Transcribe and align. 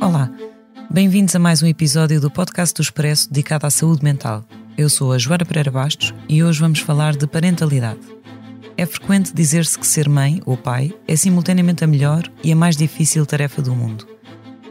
Olá, 0.00 0.30
bem-vindos 0.88 1.34
a 1.34 1.40
mais 1.40 1.60
um 1.60 1.66
episódio 1.66 2.20
do 2.20 2.30
podcast 2.30 2.72
do 2.72 2.82
Expresso 2.82 3.28
dedicado 3.28 3.66
à 3.66 3.70
saúde 3.70 4.04
mental. 4.04 4.44
Eu 4.76 4.88
sou 4.88 5.12
a 5.12 5.18
Joana 5.18 5.44
Pereira 5.44 5.72
Bastos 5.72 6.14
e 6.28 6.40
hoje 6.42 6.60
vamos 6.60 6.78
falar 6.78 7.16
de 7.16 7.26
parentalidade. 7.26 7.98
É 8.76 8.86
frequente 8.86 9.34
dizer-se 9.34 9.76
que 9.76 9.84
ser 9.84 10.08
mãe 10.08 10.40
ou 10.46 10.56
pai 10.56 10.94
é 11.08 11.16
simultaneamente 11.16 11.82
a 11.82 11.86
melhor 11.88 12.22
e 12.44 12.52
a 12.52 12.56
mais 12.56 12.76
difícil 12.76 13.26
tarefa 13.26 13.60
do 13.60 13.74
mundo. 13.74 14.06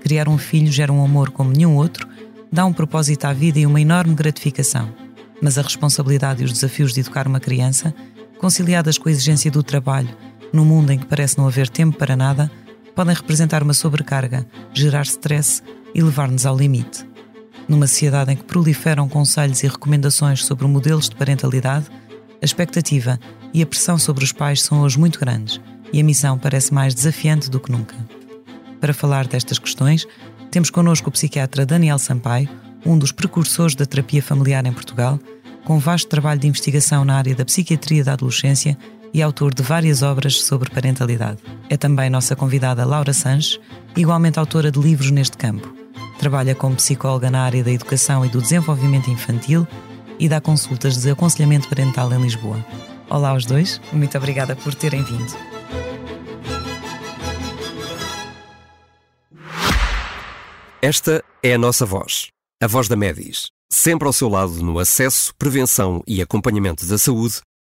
Criar 0.02 0.30
um 0.30 0.38
filho 0.38 0.72
gera 0.72 0.94
um 0.94 1.03
amor 1.03 1.31
como 1.31 1.52
nenhum 1.52 1.75
outro, 1.75 2.08
dá 2.50 2.66
um 2.66 2.72
propósito 2.72 3.25
à 3.25 3.34
vida 3.34 3.59
e 3.59 3.66
uma 3.66 3.81
enorme 3.81 4.16
gratificação. 4.16 4.89
Mas 5.41 5.58
a 5.58 5.62
responsabilidade 5.62 6.41
e 6.41 6.45
os 6.45 6.53
desafios 6.53 6.94
de 6.94 7.02
educar 7.02 7.28
uma 7.28 7.41
criança, 7.41 7.94
conciliadas 8.39 8.98
com 8.98 9.09
a 9.09 9.12
exigência 9.12 9.52
do 9.52 9.62
trabalho, 9.62 10.09
num 10.53 10.64
mundo 10.64 10.91
em 10.91 10.98
que 10.98 11.05
parece 11.05 11.38
não 11.38 11.48
haver 11.48 11.67
tempo 11.67 11.98
para 11.98 12.16
nada, 12.16 12.50
podem 12.98 13.14
representar 13.14 13.62
uma 13.62 13.76
sobrecarga, 13.76 14.44
gerar 14.73 15.03
stress 15.03 15.62
e 15.94 16.02
levar-nos 16.02 16.48
ao 16.48 16.58
limite. 16.58 17.08
Numa 17.67 17.86
sociedade 17.86 18.34
em 18.34 18.36
que 18.36 18.44
proliferam 18.44 19.08
conselhos 19.08 19.62
e 19.62 19.67
recomendações 19.67 20.44
sobre 20.44 20.66
modelos 20.66 21.08
de 21.08 21.16
parentalidade, 21.16 21.86
a 22.42 22.44
expectativa 22.44 23.20
e 23.54 23.62
a 23.62 23.67
pressão 23.67 24.00
sobre 24.00 24.23
os 24.23 24.31
pais 24.31 24.64
são 24.64 24.81
hoje 24.81 24.98
muito 24.98 25.20
grandes 25.20 25.62
e 25.94 26.02
a 26.02 26.04
missão 26.04 26.39
parece 26.39 26.73
mais 26.73 26.95
desafiante 26.95 27.52
do 27.52 27.59
que 27.59 27.72
nunca. 27.72 27.95
Para 28.81 28.95
falar 28.95 29.28
destas 29.28 29.59
questões, 29.59 30.08
temos 30.50 30.72
connosco 30.72 31.09
o 31.09 31.11
psiquiatra 31.11 31.67
Daniel 31.67 32.00
Sampaio, 32.00 32.50
um 32.84 32.98
dos 32.98 33.11
precursores 33.11 33.76
da 33.76 33.86
terapia 33.86 34.23
familiar 34.23 34.66
em 34.66 34.73
Portugal, 34.73 35.20
com 35.64 35.78
vasto 35.78 36.09
trabalho 36.09 36.39
de 36.39 36.48
investigação 36.48 37.06
na 37.06 37.16
área 37.16 37.36
da 37.36 37.45
psiquiatria 37.45 38.04
da 38.04 38.14
adolescência 38.14 38.76
e 39.13 39.22
autor 39.22 39.53
de 39.53 39.63
várias 39.63 40.02
obras 40.02 40.41
sobre 40.41 40.69
parentalidade. 40.69 41.39
É 41.69 41.77
também 41.77 42.09
nossa 42.09 42.36
convidada 42.36 42.86
Laura 42.86 43.14
Sanches, 43.14 43.59
igualmente 43.95 44.39
autora 44.39 44.72
de 44.72 44.80
livros 44.80 45.11
neste 45.11 45.38
campo. 45.38 45.73
Trabalha 46.19 46.55
como 46.55 46.75
psicóloga 46.75 47.30
na 47.30 47.44
área 47.44 47.64
da 47.64 47.72
educação 47.72 48.25
e 48.25 48.30
do 48.30 48.41
desenvolvimento 48.41 49.09
infantil 49.09 49.67
e 50.19 50.27
dá 50.27 50.41
consultas 50.41 50.97
de 50.97 51.11
aconselhamento 51.11 51.69
parental 51.69 52.11
em 52.11 52.22
Lisboa. 52.22 52.66
Olá 53.09 53.30
aos 53.30 53.45
dois, 53.45 53.80
muito 53.94 54.17
obrigada 54.17 54.55
por 54.55 54.73
terem 54.73 55.03
vindo. 55.03 55.33
Esta 60.81 61.23
é 61.42 61.53
a 61.53 61.58
nossa 61.58 61.86
voz, 61.86 62.27
a 62.61 62.67
voz 62.67 62.88
da 62.88 62.95
Medis, 62.95 63.47
sempre 63.69 64.08
ao 64.08 64.14
seu 64.14 64.30
lado 64.30 64.64
no 64.64 64.80
acesso, 64.80 65.33
prevenção 65.38 66.03
e 66.08 66.21
acompanhamento 66.21 66.86
da 66.86 66.97
saúde, 66.97 67.42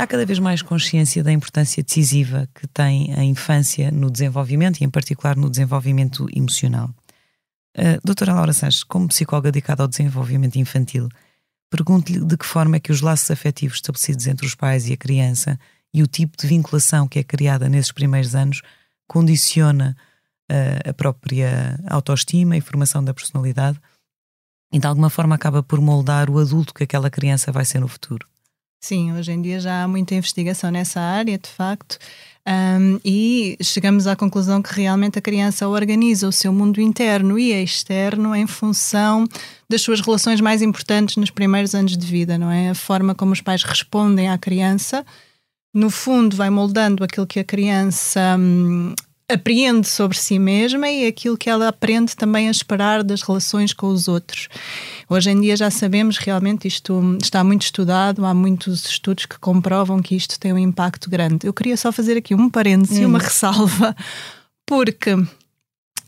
Há 0.00 0.06
cada 0.06 0.24
vez 0.24 0.38
mais 0.38 0.62
consciência 0.62 1.24
da 1.24 1.32
importância 1.32 1.82
decisiva 1.82 2.48
que 2.54 2.68
tem 2.68 3.12
a 3.14 3.24
infância 3.24 3.90
no 3.90 4.08
desenvolvimento 4.08 4.80
e, 4.80 4.84
em 4.84 4.88
particular, 4.88 5.34
no 5.34 5.50
desenvolvimento 5.50 6.28
emocional. 6.32 6.94
Uh, 7.76 7.98
doutora 8.04 8.32
Laura 8.32 8.52
Sanches, 8.52 8.84
como 8.84 9.08
psicóloga 9.08 9.50
dedicada 9.50 9.82
ao 9.82 9.88
desenvolvimento 9.88 10.54
infantil, 10.54 11.08
pergunto-lhe 11.68 12.24
de 12.24 12.36
que 12.36 12.46
forma 12.46 12.76
é 12.76 12.80
que 12.80 12.92
os 12.92 13.00
laços 13.00 13.28
afetivos 13.32 13.78
estabelecidos 13.78 14.28
entre 14.28 14.46
os 14.46 14.54
pais 14.54 14.88
e 14.88 14.92
a 14.92 14.96
criança 14.96 15.58
e 15.92 16.00
o 16.00 16.06
tipo 16.06 16.36
de 16.36 16.46
vinculação 16.46 17.08
que 17.08 17.18
é 17.18 17.24
criada 17.24 17.68
nesses 17.68 17.90
primeiros 17.90 18.36
anos 18.36 18.62
condiciona 19.08 19.96
uh, 20.48 20.90
a 20.90 20.94
própria 20.94 21.76
autoestima 21.88 22.56
e 22.56 22.60
formação 22.60 23.02
da 23.02 23.12
personalidade 23.12 23.80
e, 24.72 24.78
de 24.78 24.86
alguma 24.86 25.10
forma, 25.10 25.34
acaba 25.34 25.60
por 25.60 25.80
moldar 25.80 26.30
o 26.30 26.38
adulto 26.38 26.72
que 26.72 26.84
aquela 26.84 27.10
criança 27.10 27.50
vai 27.50 27.64
ser 27.64 27.80
no 27.80 27.88
futuro. 27.88 28.28
Sim, 28.80 29.12
hoje 29.12 29.32
em 29.32 29.42
dia 29.42 29.58
já 29.58 29.82
há 29.82 29.88
muita 29.88 30.14
investigação 30.14 30.70
nessa 30.70 31.00
área, 31.00 31.36
de 31.36 31.48
facto, 31.48 31.98
um, 32.46 32.98
e 33.04 33.58
chegamos 33.60 34.06
à 34.06 34.14
conclusão 34.14 34.62
que 34.62 34.72
realmente 34.72 35.18
a 35.18 35.22
criança 35.22 35.68
organiza 35.68 36.28
o 36.28 36.32
seu 36.32 36.52
mundo 36.52 36.80
interno 36.80 37.38
e 37.38 37.52
externo 37.52 38.34
em 38.34 38.46
função 38.46 39.26
das 39.68 39.82
suas 39.82 40.00
relações 40.00 40.40
mais 40.40 40.62
importantes 40.62 41.16
nos 41.16 41.30
primeiros 41.30 41.74
anos 41.74 41.96
de 41.96 42.06
vida, 42.06 42.38
não 42.38 42.50
é? 42.50 42.70
A 42.70 42.74
forma 42.74 43.14
como 43.14 43.32
os 43.32 43.40
pais 43.40 43.64
respondem 43.64 44.28
à 44.30 44.38
criança, 44.38 45.04
no 45.74 45.90
fundo, 45.90 46.36
vai 46.36 46.48
moldando 46.48 47.04
aquilo 47.04 47.26
que 47.26 47.40
a 47.40 47.44
criança 47.44 48.36
hum, 48.38 48.94
apreende 49.30 49.86
sobre 49.86 50.16
si 50.16 50.38
mesma 50.38 50.88
e 50.88 51.06
aquilo 51.06 51.36
que 51.36 51.50
ela 51.50 51.68
aprende 51.68 52.16
também 52.16 52.48
a 52.48 52.50
esperar 52.50 53.04
das 53.04 53.20
relações 53.20 53.74
com 53.74 53.88
os 53.88 54.08
outros. 54.08 54.48
Hoje 55.08 55.30
em 55.30 55.40
dia 55.40 55.54
já 55.54 55.70
sabemos 55.70 56.16
realmente 56.16 56.66
isto 56.66 57.18
está 57.22 57.44
muito 57.44 57.62
estudado, 57.62 58.24
há 58.24 58.32
muitos 58.32 58.86
estudos 58.86 59.26
que 59.26 59.38
comprovam 59.38 60.00
que 60.00 60.16
isto 60.16 60.40
tem 60.40 60.52
um 60.52 60.58
impacto 60.58 61.10
grande. 61.10 61.46
Eu 61.46 61.52
queria 61.52 61.76
só 61.76 61.92
fazer 61.92 62.16
aqui 62.16 62.34
um 62.34 62.48
parêntese, 62.48 63.04
uma 63.04 63.18
ressalva, 63.18 63.94
porque 64.66 65.14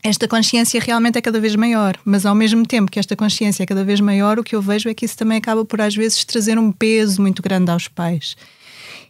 esta 0.03 0.27
consciência 0.27 0.81
realmente 0.81 1.19
é 1.19 1.21
cada 1.21 1.39
vez 1.39 1.55
maior, 1.55 1.95
mas 2.03 2.25
ao 2.25 2.33
mesmo 2.33 2.65
tempo 2.65 2.89
que 2.89 2.99
esta 2.99 3.15
consciência 3.15 3.61
é 3.61 3.67
cada 3.67 3.83
vez 3.83 3.99
maior, 3.99 4.39
o 4.39 4.43
que 4.43 4.55
eu 4.55 4.61
vejo 4.61 4.89
é 4.89 4.95
que 4.95 5.05
isso 5.05 5.15
também 5.15 5.37
acaba 5.37 5.63
por 5.63 5.79
às 5.79 5.95
vezes 5.95 6.25
trazer 6.25 6.57
um 6.57 6.71
peso 6.71 7.21
muito 7.21 7.41
grande 7.43 7.69
aos 7.69 7.87
pais. 7.87 8.35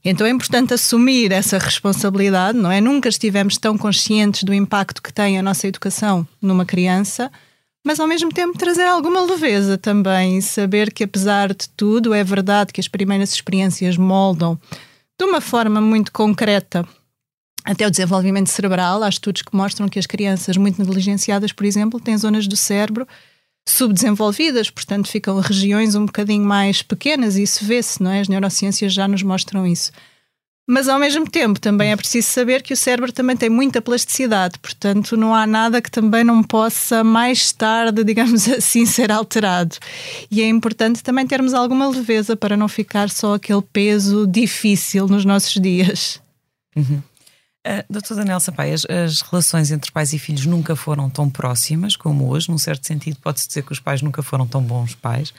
Então 0.03 0.25
é 0.25 0.31
importante 0.31 0.73
assumir 0.73 1.31
essa 1.31 1.59
responsabilidade, 1.59 2.57
não 2.57 2.71
é? 2.71 2.81
Nunca 2.81 3.07
estivemos 3.07 3.57
tão 3.57 3.77
conscientes 3.77 4.43
do 4.43 4.53
impacto 4.53 5.01
que 5.01 5.13
tem 5.13 5.37
a 5.37 5.43
nossa 5.43 5.67
educação 5.67 6.27
numa 6.41 6.65
criança, 6.65 7.31
mas 7.85 7.99
ao 7.99 8.07
mesmo 8.07 8.31
tempo 8.31 8.57
trazer 8.57 8.87
alguma 8.87 9.21
leveza 9.21 9.77
também 9.77 10.41
saber 10.41 10.91
que 10.91 11.03
apesar 11.03 11.49
de 11.49 11.69
tudo 11.69 12.13
é 12.13 12.23
verdade 12.23 12.73
que 12.73 12.81
as 12.81 12.87
primeiras 12.87 13.31
experiências 13.31 13.95
moldam 13.95 14.59
de 15.19 15.25
uma 15.25 15.39
forma 15.39 15.79
muito 15.79 16.11
concreta 16.11 16.83
até 17.63 17.85
o 17.85 17.91
desenvolvimento 17.91 18.49
cerebral. 18.49 19.03
Há 19.03 19.09
estudos 19.09 19.43
que 19.43 19.55
mostram 19.55 19.87
que 19.87 19.99
as 19.99 20.07
crianças 20.07 20.57
muito 20.57 20.79
negligenciadas, 20.79 21.51
por 21.51 21.65
exemplo, 21.65 21.99
têm 21.99 22.17
zonas 22.17 22.47
do 22.47 22.55
cérebro 22.55 23.07
subdesenvolvidas, 23.67 24.69
portanto 24.69 25.07
ficam 25.07 25.39
regiões 25.39 25.95
um 25.95 26.05
bocadinho 26.05 26.43
mais 26.43 26.81
pequenas 26.81 27.37
e 27.37 27.43
isso 27.43 27.65
vê-se, 27.65 28.01
não 28.01 28.11
é? 28.11 28.21
As 28.21 28.27
neurociências 28.27 28.93
já 28.93 29.07
nos 29.07 29.23
mostram 29.23 29.65
isso. 29.65 29.91
Mas 30.67 30.87
ao 30.87 30.99
mesmo 30.99 31.29
tempo 31.29 31.59
também 31.59 31.91
é 31.91 31.95
preciso 31.95 32.27
saber 32.29 32.61
que 32.61 32.73
o 32.73 32.77
cérebro 32.77 33.11
também 33.11 33.35
tem 33.35 33.49
muita 33.49 33.81
plasticidade, 33.81 34.57
portanto 34.59 35.17
não 35.17 35.35
há 35.35 35.45
nada 35.45 35.81
que 35.81 35.91
também 35.91 36.23
não 36.23 36.41
possa 36.41 37.03
mais 37.03 37.51
tarde, 37.51 38.03
digamos 38.05 38.47
assim, 38.47 38.85
ser 38.85 39.11
alterado. 39.11 39.75
E 40.29 40.41
é 40.41 40.47
importante 40.47 41.03
também 41.03 41.27
termos 41.27 41.53
alguma 41.53 41.89
leveza 41.89 42.35
para 42.35 42.55
não 42.55 42.67
ficar 42.67 43.09
só 43.09 43.33
aquele 43.33 43.61
peso 43.61 44.25
difícil 44.27 45.07
nos 45.07 45.25
nossos 45.25 45.53
dias. 45.61 46.21
Uhum. 46.75 47.01
Uh, 47.65 47.85
Doutor 47.87 48.17
Daniel 48.17 48.39
Sampaio, 48.39 48.73
as, 48.73 49.21
relações 49.21 49.69
entre 49.69 49.91
pais 49.91 50.13
e 50.13 50.19
filhos 50.19 50.47
nunca 50.47 50.75
foram 50.75 51.09
tão 51.09 51.29
próximas 51.29 51.95
como 51.95 52.27
hoje, 52.27 52.49
num 52.49 52.57
certo 52.57 52.87
sentido 52.87 53.19
pode-se 53.19 53.47
dizer 53.47 53.63
que 53.63 53.71
os 53.71 53.79
pais 53.79 54.01
nunca 54.01 54.23
foram 54.23 54.47
tão 54.47 54.63
bons 54.63 54.95
pais, 54.95 55.31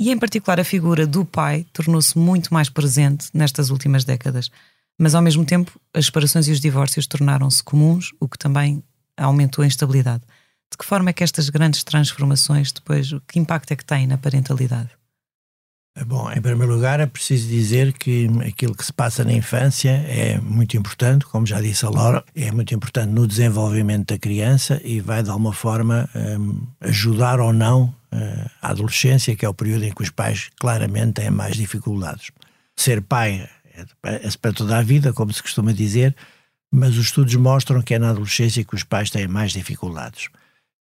e 0.00 0.10
em 0.10 0.18
particular 0.18 0.58
a 0.58 0.64
figura 0.64 1.06
do 1.06 1.22
pai 1.22 1.66
tornou-se 1.70 2.16
muito 2.16 2.54
mais 2.54 2.70
presente 2.70 3.28
nestas 3.34 3.68
últimas 3.68 4.04
décadas, 4.04 4.50
mas 4.98 5.14
ao 5.14 5.20
mesmo 5.20 5.44
tempo 5.44 5.78
as 5.92 6.06
separações 6.06 6.48
e 6.48 6.52
os 6.52 6.60
divórcios 6.60 7.06
tornaram-se 7.06 7.62
comuns, 7.62 8.10
o 8.18 8.26
que 8.26 8.38
também 8.38 8.82
aumentou 9.14 9.62
a 9.62 9.66
instabilidade. 9.66 10.22
De 10.70 10.78
que 10.78 10.84
forma 10.84 11.10
é 11.10 11.12
que 11.12 11.24
estas 11.24 11.50
grandes 11.50 11.84
transformações 11.84 12.72
depois, 12.72 13.10
que 13.28 13.38
impacto 13.38 13.72
é 13.72 13.76
que 13.76 13.84
têm 13.84 14.06
na 14.06 14.16
parentalidade? 14.16 14.99
Bom, 16.06 16.30
em 16.30 16.40
primeiro 16.40 16.72
lugar, 16.72 17.00
é 17.00 17.06
preciso 17.06 17.48
dizer 17.48 17.92
que 17.92 18.28
aquilo 18.46 18.74
que 18.74 18.84
se 18.84 18.92
passa 18.92 19.24
na 19.24 19.32
infância 19.32 19.90
é 19.90 20.40
muito 20.40 20.76
importante, 20.76 21.26
como 21.26 21.44
já 21.44 21.60
disse 21.60 21.84
a 21.84 21.90
Laura, 21.90 22.24
é 22.34 22.50
muito 22.52 22.72
importante 22.74 23.10
no 23.10 23.26
desenvolvimento 23.26 24.14
da 24.14 24.18
criança 24.18 24.80
e 24.84 25.00
vai, 25.00 25.22
de 25.22 25.30
alguma 25.30 25.52
forma, 25.52 26.08
um, 26.14 26.66
ajudar 26.80 27.40
ou 27.40 27.52
não 27.52 27.94
uh, 28.12 28.50
a 28.62 28.70
adolescência, 28.70 29.34
que 29.34 29.44
é 29.44 29.48
o 29.48 29.54
período 29.54 29.84
em 29.84 29.92
que 29.92 30.02
os 30.02 30.10
pais 30.10 30.48
claramente 30.58 31.14
têm 31.14 31.30
mais 31.30 31.56
dificuldades. 31.56 32.30
Ser 32.76 33.02
pai 33.02 33.48
é, 33.74 33.82
é 34.26 34.30
para 34.40 34.52
toda 34.52 34.78
a 34.78 34.82
vida, 34.82 35.12
como 35.12 35.32
se 35.32 35.42
costuma 35.42 35.72
dizer, 35.72 36.14
mas 36.72 36.96
os 36.96 37.06
estudos 37.06 37.34
mostram 37.34 37.82
que 37.82 37.94
é 37.94 37.98
na 37.98 38.10
adolescência 38.10 38.64
que 38.64 38.76
os 38.76 38.84
pais 38.84 39.10
têm 39.10 39.26
mais 39.26 39.52
dificuldades. 39.52 40.28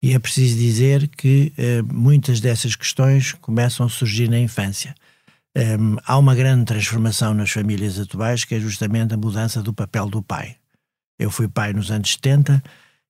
E 0.01 0.13
é 0.13 0.19
preciso 0.19 0.57
dizer 0.57 1.07
que 1.09 1.53
eh, 1.57 1.81
muitas 1.81 2.39
dessas 2.39 2.75
questões 2.75 3.33
começam 3.33 3.85
a 3.85 3.89
surgir 3.89 4.29
na 4.29 4.39
infância. 4.39 4.95
Um, 5.55 5.61
ehm, 5.61 5.97
há 6.05 6.17
uma 6.17 6.35
grande 6.35 6.65
transformação 6.65 7.33
nas 7.33 7.51
famílias 7.51 7.99
atuais 7.99 8.45
que 8.45 8.55
é 8.55 8.59
justamente 8.59 9.13
a 9.13 9.17
mudança 9.17 9.61
do 9.61 9.73
papel 9.73 10.07
do 10.07 10.23
pai. 10.23 10.55
Eu 11.17 11.29
fui 11.29 11.47
pai 11.49 11.73
nos 11.73 11.91
anos 11.91 12.11
70 12.11 12.63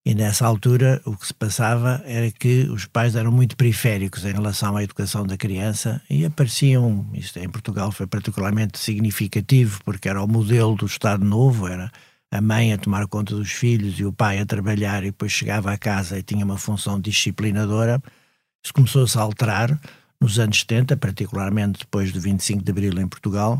e 0.05 0.15
nessa 0.15 0.47
altura 0.47 1.01
o 1.05 1.15
que 1.15 1.27
se 1.27 1.33
passava 1.33 2.01
era 2.05 2.31
que 2.31 2.63
os 2.69 2.85
pais 2.85 3.15
eram 3.15 3.31
muito 3.31 3.55
periféricos 3.55 4.25
em 4.25 4.31
relação 4.31 4.75
à 4.75 4.83
educação 4.83 5.27
da 5.27 5.37
criança 5.37 6.01
e 6.09 6.25
apareciam, 6.25 7.07
isto 7.13 7.37
em 7.37 7.49
Portugal 7.49 7.91
foi 7.91 8.07
particularmente 8.07 8.79
significativo 8.79 9.79
porque 9.85 10.09
era 10.09 10.23
o 10.23 10.27
modelo 10.27 10.75
do 10.75 10.87
Estado 10.87 11.23
Novo, 11.23 11.67
era 11.67 11.91
a 12.31 12.41
mãe 12.41 12.73
a 12.73 12.77
tomar 12.77 13.07
conta 13.07 13.35
dos 13.35 13.51
filhos 13.51 13.99
e 13.99 14.05
o 14.05 14.13
pai 14.13 14.39
a 14.39 14.45
trabalhar 14.45 15.03
e 15.03 15.07
depois 15.07 15.31
chegava 15.31 15.71
a 15.71 15.77
casa 15.77 16.19
e 16.19 16.23
tinha 16.23 16.45
uma 16.45 16.57
função 16.57 16.99
disciplinadora, 16.99 18.01
isso 18.63 18.73
começou-se 18.73 19.17
a 19.17 19.21
alterar 19.21 19.79
nos 20.21 20.37
anos 20.37 20.59
70, 20.59 20.97
particularmente 20.97 21.79
depois 21.79 22.11
do 22.11 22.19
25 22.19 22.63
de 22.63 22.71
Abril 22.71 22.99
em 22.99 23.07
Portugal, 23.07 23.59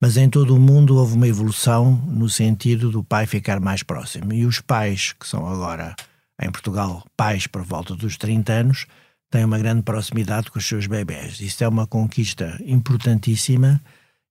mas 0.00 0.16
em 0.16 0.30
todo 0.30 0.54
o 0.54 0.60
mundo 0.60 0.96
houve 0.96 1.14
uma 1.14 1.26
evolução 1.26 1.92
no 2.06 2.28
sentido 2.28 2.90
do 2.90 3.02
pai 3.02 3.26
ficar 3.26 3.58
mais 3.58 3.82
próximo. 3.82 4.32
E 4.32 4.46
os 4.46 4.60
pais, 4.60 5.12
que 5.12 5.26
são 5.26 5.46
agora 5.46 5.94
em 6.40 6.50
Portugal 6.50 7.04
pais 7.16 7.48
por 7.48 7.62
volta 7.62 7.96
dos 7.96 8.16
30 8.16 8.52
anos, 8.52 8.86
têm 9.28 9.44
uma 9.44 9.58
grande 9.58 9.82
proximidade 9.82 10.50
com 10.50 10.58
os 10.58 10.66
seus 10.66 10.86
bebés. 10.86 11.40
Isto 11.40 11.64
é 11.64 11.68
uma 11.68 11.86
conquista 11.86 12.56
importantíssima 12.64 13.80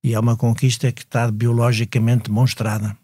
e 0.01 0.13
é 0.13 0.19
uma 0.19 0.37
conquista 0.37 0.89
que 0.91 1.01
está 1.01 1.29
biologicamente 1.29 2.29
demonstrada. 2.29 2.97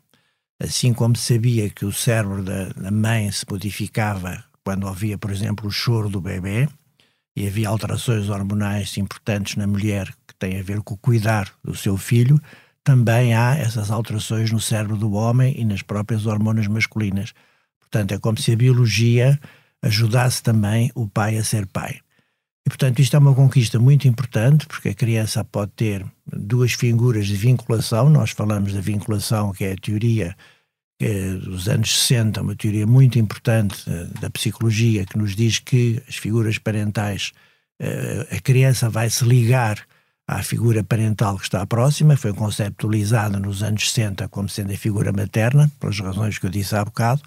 Assim 0.59 0.93
como 0.93 1.15
sabia 1.17 1.69
que 1.69 1.85
o 1.85 1.91
cérebro 1.91 2.43
da, 2.43 2.69
da 2.69 2.91
mãe 2.91 3.31
se 3.31 3.45
modificava 3.49 4.43
quando 4.63 4.87
ouvia, 4.87 5.17
por 5.17 5.31
exemplo, 5.31 5.67
o 5.67 5.71
choro 5.71 6.09
do 6.09 6.21
bebê, 6.21 6.67
e 7.35 7.47
havia 7.47 7.67
alterações 7.67 8.29
hormonais 8.29 8.97
importantes 8.97 9.55
na 9.55 9.67
mulher 9.67 10.13
que 10.27 10.35
têm 10.35 10.59
a 10.59 10.63
ver 10.63 10.81
com 10.81 10.93
o 10.93 10.97
cuidar 10.97 11.51
do 11.63 11.75
seu 11.75 11.97
filho, 11.97 12.39
também 12.83 13.33
há 13.33 13.55
essas 13.55 13.89
alterações 13.89 14.51
no 14.51 14.59
cérebro 14.59 14.97
do 14.97 15.13
homem 15.13 15.55
e 15.57 15.65
nas 15.65 15.81
próprias 15.81 16.25
hormonas 16.25 16.67
masculinas. 16.67 17.33
Portanto, 17.79 18.13
é 18.13 18.19
como 18.19 18.39
se 18.39 18.51
a 18.51 18.55
biologia 18.55 19.39
ajudasse 19.81 20.43
também 20.43 20.91
o 20.93 21.07
pai 21.07 21.37
a 21.37 21.43
ser 21.43 21.65
pai. 21.65 21.99
E, 22.65 22.69
portanto, 22.69 22.99
isto 22.99 23.15
é 23.15 23.19
uma 23.19 23.35
conquista 23.35 23.77
muito 23.77 24.07
importante, 24.07 24.65
porque 24.67 24.89
a 24.89 24.93
criança 24.93 25.43
pode 25.43 25.71
ter 25.71 26.05
duas 26.25 26.73
figuras 26.73 27.27
de 27.27 27.35
vinculação. 27.35 28.09
Nós 28.09 28.31
falamos 28.31 28.73
da 28.73 28.79
vinculação, 28.79 29.51
que 29.51 29.65
é 29.65 29.73
a 29.73 29.75
teoria 29.75 30.35
é 30.99 31.33
dos 31.33 31.67
anos 31.67 31.99
60, 32.07 32.41
uma 32.41 32.55
teoria 32.55 32.87
muito 32.87 33.19
importante 33.19 33.83
eh, 33.89 34.07
da 34.21 34.29
psicologia, 34.29 35.05
que 35.05 35.17
nos 35.17 35.35
diz 35.35 35.59
que 35.59 36.01
as 36.07 36.15
figuras 36.15 36.57
parentais, 36.57 37.33
eh, 37.79 38.27
a 38.31 38.39
criança 38.39 38.89
vai 38.89 39.09
se 39.09 39.25
ligar 39.25 39.85
à 40.25 40.41
figura 40.41 40.81
parental 40.81 41.37
que 41.37 41.43
está 41.43 41.65
próxima, 41.65 42.15
foi 42.15 42.33
conceptualizada 42.33 43.37
nos 43.37 43.61
anos 43.61 43.91
60 43.91 44.29
como 44.29 44.47
sendo 44.47 44.71
a 44.71 44.77
figura 44.77 45.11
materna, 45.11 45.69
pelas 45.77 45.99
razões 45.99 46.37
que 46.37 46.45
eu 46.45 46.49
disse 46.49 46.73
há 46.73 46.85
bocado, 46.85 47.21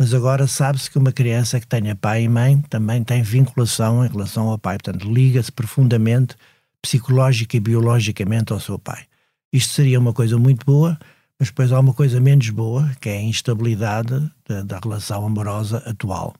mas 0.00 0.14
agora 0.14 0.46
sabe-se 0.46 0.90
que 0.90 0.96
uma 0.96 1.12
criança 1.12 1.60
que 1.60 1.66
tenha 1.66 1.94
pai 1.94 2.22
e 2.22 2.28
mãe 2.28 2.58
também 2.70 3.04
tem 3.04 3.22
vinculação 3.22 4.02
em 4.02 4.08
relação 4.08 4.48
ao 4.48 4.58
pai, 4.58 4.78
portanto, 4.78 5.12
liga-se 5.12 5.52
profundamente, 5.52 6.36
psicológica 6.80 7.58
e 7.58 7.60
biologicamente 7.60 8.50
ao 8.50 8.58
seu 8.58 8.78
pai. 8.78 9.04
Isto 9.52 9.74
seria 9.74 10.00
uma 10.00 10.14
coisa 10.14 10.38
muito 10.38 10.64
boa, 10.64 10.98
mas 11.38 11.50
depois 11.50 11.70
há 11.70 11.78
uma 11.78 11.92
coisa 11.92 12.18
menos 12.18 12.48
boa, 12.48 12.90
que 12.98 13.10
é 13.10 13.18
a 13.18 13.22
instabilidade 13.22 14.32
da, 14.48 14.62
da 14.62 14.78
relação 14.82 15.26
amorosa 15.26 15.82
atual. 15.84 16.34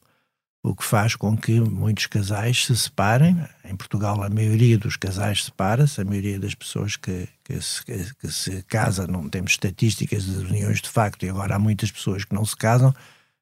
O 0.63 0.75
que 0.75 0.83
faz 0.83 1.15
com 1.15 1.37
que 1.37 1.61
muitos 1.61 2.07
casais 2.07 2.65
se 2.65 2.75
separem. 2.75 3.37
Em 3.63 3.77
Portugal, 3.77 4.23
a 4.23 4.31
maioria 4.31 4.79
dos 4.79 4.97
casais 4.97 5.45
separa-se, 5.45 6.01
a 6.01 6.05
maioria 6.07 6.41
das 6.41 6.55
pessoas 6.55 6.97
que, 6.97 7.29
que, 7.45 7.61
se, 7.61 7.85
que, 7.85 8.33
se 8.33 8.63
casa, 8.63 9.07
não 9.07 9.29
temos 9.29 9.51
estatísticas 9.51 10.25
de 10.25 10.47
uniões 10.47 10.81
de 10.81 10.89
facto, 10.89 11.27
e 11.27 11.29
agora 11.29 11.57
há 11.57 11.59
muitas 11.59 11.91
pessoas 11.91 12.25
que 12.25 12.35
não 12.35 12.47
se 12.47 12.57
casam, 12.57 12.95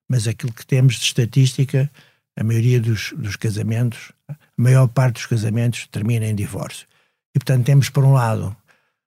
mas 0.09 0.27
aquilo 0.27 0.53
que 0.53 0.67
temos 0.67 0.95
de 0.95 1.05
estatística, 1.05 1.91
a 2.37 2.45
maioria 2.45 2.81
dos, 2.81 3.13
dos 3.17 3.37
casamentos, 3.37 4.13
a 4.29 4.35
maior 4.57 4.89
parte 4.89 5.15
dos 5.15 5.27
casamentos 5.27 5.87
termina 5.91 6.27
em 6.27 6.35
divórcio. 6.35 6.87
E, 7.35 7.39
portanto, 7.39 7.67
temos, 7.67 7.91
por 7.91 8.05
um 8.05 8.13
lado, 8.13 8.57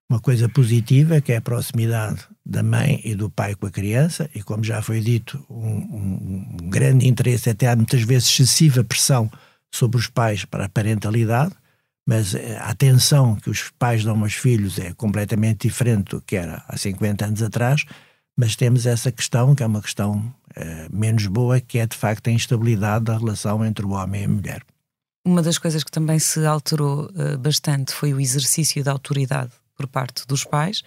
uma 0.10 0.20
coisa 0.20 0.50
positiva, 0.50 1.22
que 1.22 1.32
é 1.32 1.38
a 1.38 1.42
proximidade 1.42 2.28
da 2.46 2.62
mãe 2.62 3.02
e 3.06 3.16
do 3.16 3.30
pai 3.30 3.56
com 3.56 3.66
a 3.66 3.72
criança, 3.72 4.30
e 4.36 4.44
como 4.44 4.64
já 4.64 4.82
foi 4.82 5.00
dito, 5.00 5.44
um, 5.50 6.58
um, 6.62 6.70
grande 6.70 7.08
interesse, 7.08 7.50
até 7.50 7.74
muitas 7.76 8.02
vezes 8.02 8.28
excessiva 8.28 8.84
pressão 8.84 9.32
sobre 9.72 9.98
os 9.98 10.08
pais 10.08 10.44
para 10.44 10.66
a 10.66 10.70
parentalidade, 10.70 11.54
mas 12.06 12.36
eh, 12.36 12.58
a 12.58 12.72
atenção 12.72 13.36
que 13.36 13.50
os 13.50 13.72
pais 13.80 14.04
dão 14.04 14.22
aos 14.22 14.34
filhos 14.34 14.78
é 14.78 14.92
completamente 14.94 15.68
diferente 15.68 16.10
do 16.10 16.22
que 16.22 16.36
era 16.36 16.62
há 16.68 16.76
50 16.76 17.26
anos 17.26 17.42
atrás, 17.42 17.86
mas 18.38 18.58
temos 18.58 18.86
essa 18.86 19.12
questão, 19.12 19.56
que 19.56 19.64
é 19.64 19.66
uma 19.66 19.82
questão 19.82 20.34
menos 20.92 21.28
boa, 21.28 21.60
que 21.60 21.80
é 21.80 21.86
de 21.86 21.96
facto 21.96 22.28
a 22.28 22.32
instabilidade 22.32 23.06
da 23.06 23.18
relação 23.18 23.66
entre 23.66 23.86
o 23.86 23.92
homem 23.92 24.22
e 24.22 24.26
a 24.26 24.30
mulher. 24.30 24.64
Uma 25.24 25.42
das 25.42 25.58
coisas 25.58 25.84
que 25.84 25.92
também 25.92 26.18
se 26.18 26.44
alterou 26.46 27.06
uh, 27.06 27.38
bastante 27.38 27.94
foi 27.94 28.14
o 28.14 28.20
exercício 28.20 28.84
da 28.84 28.92
autoridade 28.92 29.52
por 29.76 29.88
parte 29.88 30.26
dos 30.26 30.44
pais. 30.44 30.82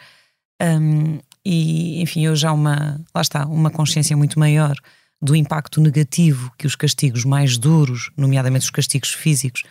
Um, 0.60 1.20
e, 1.44 2.00
enfim, 2.02 2.26
eu 2.26 2.34
já 2.34 2.52
uma, 2.52 3.00
lá 3.14 3.22
está, 3.22 3.46
uma 3.46 3.70
consciência 3.70 4.16
muito 4.16 4.38
maior 4.38 4.74
do 5.22 5.36
impacto 5.36 5.80
negativo 5.80 6.52
que 6.58 6.66
os 6.66 6.74
castigos 6.74 7.24
mais 7.24 7.56
duros, 7.56 8.10
nomeadamente 8.16 8.64
os 8.64 8.70
castigos 8.70 9.12
físicos, 9.12 9.62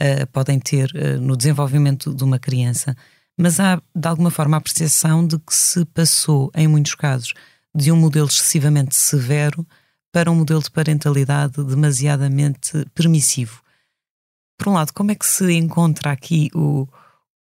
uh, 0.00 0.26
podem 0.32 0.60
ter 0.60 0.90
uh, 0.94 1.20
no 1.20 1.36
desenvolvimento 1.36 2.14
de 2.14 2.22
uma 2.22 2.38
criança. 2.38 2.96
Mas 3.36 3.58
há, 3.58 3.82
de 3.94 4.08
alguma 4.08 4.30
forma, 4.30 4.56
a 4.56 4.60
percepção 4.60 5.26
de 5.26 5.40
que 5.40 5.54
se 5.54 5.84
passou, 5.86 6.52
em 6.54 6.68
muitos 6.68 6.94
casos, 6.94 7.34
de 7.74 7.90
um 7.90 7.96
modelo 7.96 8.28
excessivamente 8.28 8.94
severo 8.94 9.66
para 10.12 10.30
um 10.30 10.36
modelo 10.36 10.62
de 10.62 10.70
parentalidade 10.70 11.62
demasiadamente 11.64 12.86
permissivo. 12.94 13.60
Por 14.56 14.68
um 14.68 14.74
lado, 14.74 14.92
como 14.92 15.10
é 15.10 15.14
que 15.14 15.26
se 15.26 15.52
encontra 15.52 16.12
aqui 16.12 16.50
o, 16.54 16.86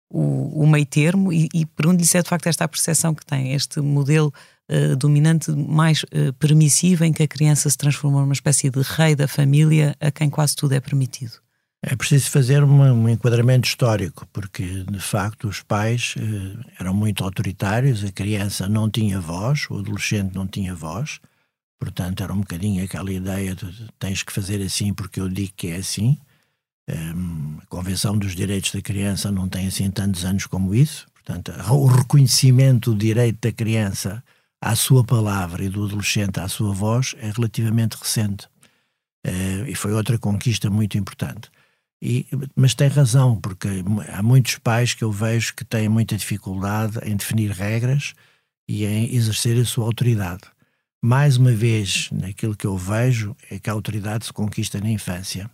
o, 0.08 0.62
o 0.62 0.66
meio 0.66 0.86
termo 0.86 1.32
e, 1.32 1.48
e 1.52 1.66
pergunto-lhe 1.66 2.06
se 2.06 2.16
é 2.16 2.22
de 2.22 2.28
facto 2.28 2.46
esta 2.46 2.64
a 2.64 2.68
percepção 2.68 3.12
que 3.12 3.26
tem, 3.26 3.54
este 3.54 3.80
modelo 3.80 4.32
uh, 4.70 4.96
dominante 4.96 5.50
mais 5.50 6.04
uh, 6.04 6.32
permissivo 6.38 7.04
em 7.04 7.12
que 7.12 7.24
a 7.24 7.28
criança 7.28 7.68
se 7.68 7.76
transforma 7.76 8.20
numa 8.20 8.32
espécie 8.32 8.70
de 8.70 8.80
rei 8.82 9.16
da 9.16 9.26
família 9.26 9.96
a 10.00 10.12
quem 10.12 10.30
quase 10.30 10.54
tudo 10.54 10.72
é 10.72 10.80
permitido. 10.80 11.32
É 11.82 11.96
preciso 11.96 12.30
fazer 12.30 12.62
uma, 12.62 12.92
um 12.92 13.08
enquadramento 13.08 13.66
histórico, 13.66 14.26
porque 14.32 14.84
de 14.84 15.00
facto 15.00 15.48
os 15.48 15.62
pais 15.62 16.14
uh, 16.16 16.60
eram 16.78 16.92
muito 16.92 17.24
autoritários, 17.24 18.04
a 18.04 18.12
criança 18.12 18.68
não 18.68 18.90
tinha 18.90 19.18
voz, 19.18 19.66
o 19.70 19.78
adolescente 19.78 20.34
não 20.34 20.46
tinha 20.46 20.74
voz, 20.74 21.20
portanto 21.78 22.22
era 22.22 22.34
um 22.34 22.40
bocadinho 22.40 22.84
aquela 22.84 23.10
ideia 23.10 23.54
de 23.54 23.88
tens 23.98 24.22
que 24.22 24.32
fazer 24.32 24.60
assim 24.62 24.92
porque 24.92 25.20
eu 25.20 25.28
digo 25.28 25.52
que 25.56 25.68
é 25.68 25.76
assim. 25.76 26.18
Um, 26.88 27.58
a 27.62 27.66
Convenção 27.66 28.18
dos 28.18 28.34
Direitos 28.34 28.72
da 28.72 28.82
Criança 28.82 29.30
não 29.30 29.48
tem 29.48 29.66
assim 29.66 29.90
tantos 29.90 30.24
anos 30.24 30.46
como 30.46 30.74
isso, 30.74 31.06
portanto, 31.14 31.50
o 31.70 31.86
reconhecimento 31.86 32.90
do 32.92 32.98
direito 32.98 33.38
da 33.40 33.52
criança 33.52 34.22
à 34.60 34.76
sua 34.76 35.02
palavra 35.02 35.64
e 35.64 35.70
do 35.70 35.86
adolescente 35.86 36.40
à 36.40 36.48
sua 36.48 36.74
voz 36.74 37.14
é 37.18 37.30
relativamente 37.30 37.96
recente. 37.96 38.46
Uh, 39.26 39.64
e 39.66 39.74
foi 39.74 39.92
outra 39.92 40.18
conquista 40.18 40.68
muito 40.68 40.98
importante. 40.98 41.50
E, 42.02 42.26
mas 42.56 42.74
tem 42.74 42.88
razão, 42.88 43.38
porque 43.40 43.68
há 44.08 44.22
muitos 44.22 44.56
pais 44.56 44.94
que 44.94 45.04
eu 45.04 45.12
vejo 45.12 45.54
que 45.54 45.64
têm 45.64 45.88
muita 45.88 46.16
dificuldade 46.16 46.98
em 47.04 47.16
definir 47.16 47.50
regras 47.50 48.14
e 48.68 48.86
em 48.86 49.14
exercer 49.14 49.60
a 49.60 49.64
sua 49.64 49.84
autoridade. 49.84 50.42
Mais 51.02 51.36
uma 51.36 51.52
vez, 51.52 52.08
naquilo 52.12 52.56
que 52.56 52.66
eu 52.66 52.76
vejo, 52.76 53.36
é 53.50 53.58
que 53.58 53.68
a 53.68 53.72
autoridade 53.72 54.26
se 54.26 54.32
conquista 54.32 54.80
na 54.80 54.90
infância 54.90 55.50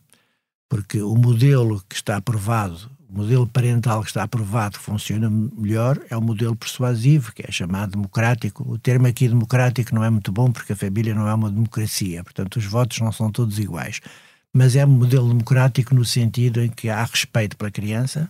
porque 0.68 1.00
o 1.00 1.14
modelo 1.14 1.82
que 1.88 1.94
está 1.94 2.16
aprovado, 2.16 2.90
o 3.08 3.18
modelo 3.18 3.46
parental 3.46 4.02
que 4.02 4.08
está 4.08 4.24
aprovado 4.24 4.78
que 4.78 4.84
funciona 4.84 5.30
melhor 5.30 5.98
é 6.10 6.16
o 6.16 6.20
modelo 6.20 6.56
persuasivo, 6.56 7.32
que 7.32 7.42
é 7.46 7.50
chamado 7.50 7.92
democrático. 7.92 8.68
O 8.68 8.78
termo 8.78 9.06
aqui 9.06 9.28
democrático 9.28 9.94
não 9.94 10.02
é 10.02 10.10
muito 10.10 10.32
bom 10.32 10.50
porque 10.50 10.72
a 10.72 10.76
família 10.76 11.14
não 11.14 11.28
é 11.28 11.34
uma 11.34 11.50
democracia, 11.50 12.22
portanto 12.24 12.56
os 12.56 12.66
votos 12.66 12.98
não 13.00 13.12
são 13.12 13.30
todos 13.30 13.58
iguais. 13.58 14.00
Mas 14.56 14.74
é 14.74 14.86
um 14.86 14.88
modelo 14.88 15.28
democrático 15.28 15.94
no 15.94 16.02
sentido 16.02 16.62
em 16.62 16.70
que 16.70 16.88
há 16.88 17.04
respeito 17.04 17.58
pela 17.58 17.70
criança, 17.70 18.26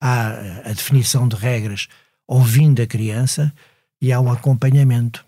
há 0.00 0.30
a 0.64 0.72
definição 0.72 1.28
de 1.28 1.36
regras 1.36 1.86
ouvindo 2.26 2.82
a 2.82 2.86
criança 2.86 3.54
e 4.00 4.12
há 4.12 4.20
um 4.20 4.28
acompanhamento. 4.28 5.24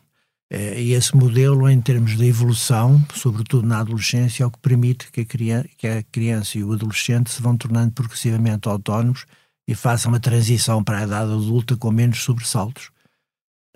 Eh, 0.50 0.82
e 0.82 0.92
esse 0.92 1.16
modelo, 1.16 1.70
em 1.70 1.80
termos 1.80 2.16
de 2.16 2.24
evolução, 2.26 3.00
sobretudo 3.14 3.64
na 3.64 3.78
adolescência, 3.78 4.42
é 4.42 4.46
o 4.46 4.50
que 4.50 4.58
permite 4.58 5.12
que 5.12 5.20
a, 5.20 5.24
criança, 5.24 5.68
que 5.78 5.86
a 5.86 6.02
criança 6.02 6.58
e 6.58 6.64
o 6.64 6.72
adolescente 6.72 7.30
se 7.30 7.40
vão 7.40 7.56
tornando 7.56 7.92
progressivamente 7.92 8.68
autónomos 8.68 9.26
e 9.68 9.74
façam 9.76 10.10
uma 10.10 10.18
transição 10.18 10.82
para 10.82 10.98
a 10.98 11.04
idade 11.04 11.30
adulta 11.30 11.76
com 11.76 11.92
menos 11.92 12.24
sobressaltos. 12.24 12.90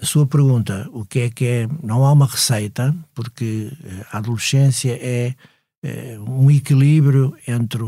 A 0.00 0.04
sua 0.04 0.26
pergunta, 0.26 0.88
o 0.92 1.04
que 1.04 1.20
é 1.20 1.30
que 1.30 1.44
é? 1.44 1.68
Não 1.84 2.04
há 2.04 2.10
uma 2.10 2.26
receita, 2.26 2.92
porque 3.14 3.70
eh, 3.84 4.06
a 4.10 4.18
adolescência 4.18 4.98
é 5.00 5.36
um 6.26 6.50
equilíbrio 6.50 7.36
entre 7.46 7.82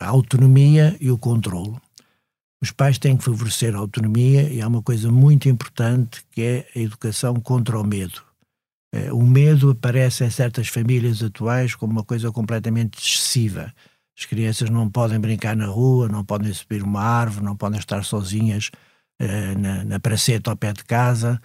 a 0.00 0.08
autonomia 0.08 0.96
e 1.00 1.10
o 1.10 1.18
controle. 1.18 1.76
Os 2.60 2.70
pais 2.70 2.98
têm 2.98 3.16
que 3.16 3.24
favorecer 3.24 3.74
a 3.74 3.78
autonomia 3.78 4.50
e 4.50 4.62
há 4.62 4.66
uma 4.66 4.82
coisa 4.82 5.10
muito 5.10 5.48
importante 5.48 6.24
que 6.30 6.42
é 6.42 6.68
a 6.74 6.78
educação 6.78 7.34
contra 7.34 7.78
o 7.78 7.84
medo. 7.84 8.22
Eh, 8.94 9.12
o 9.12 9.22
medo 9.22 9.70
aparece 9.70 10.24
em 10.24 10.30
certas 10.30 10.68
famílias 10.68 11.22
atuais 11.22 11.74
como 11.74 11.92
uma 11.92 12.04
coisa 12.04 12.32
completamente 12.32 12.98
excessiva. 12.98 13.72
As 14.18 14.24
crianças 14.24 14.70
não 14.70 14.88
podem 14.88 15.18
brincar 15.18 15.56
na 15.56 15.66
rua, 15.66 16.08
não 16.08 16.24
podem 16.24 16.52
subir 16.54 16.82
uma 16.82 17.02
árvore, 17.02 17.44
não 17.44 17.56
podem 17.56 17.78
estar 17.78 18.04
sozinhas 18.04 18.70
uh, 19.20 19.58
na, 19.58 19.84
na 19.84 20.00
praceta 20.00 20.50
ao 20.50 20.56
pé 20.56 20.72
de 20.72 20.84
casa, 20.84 21.40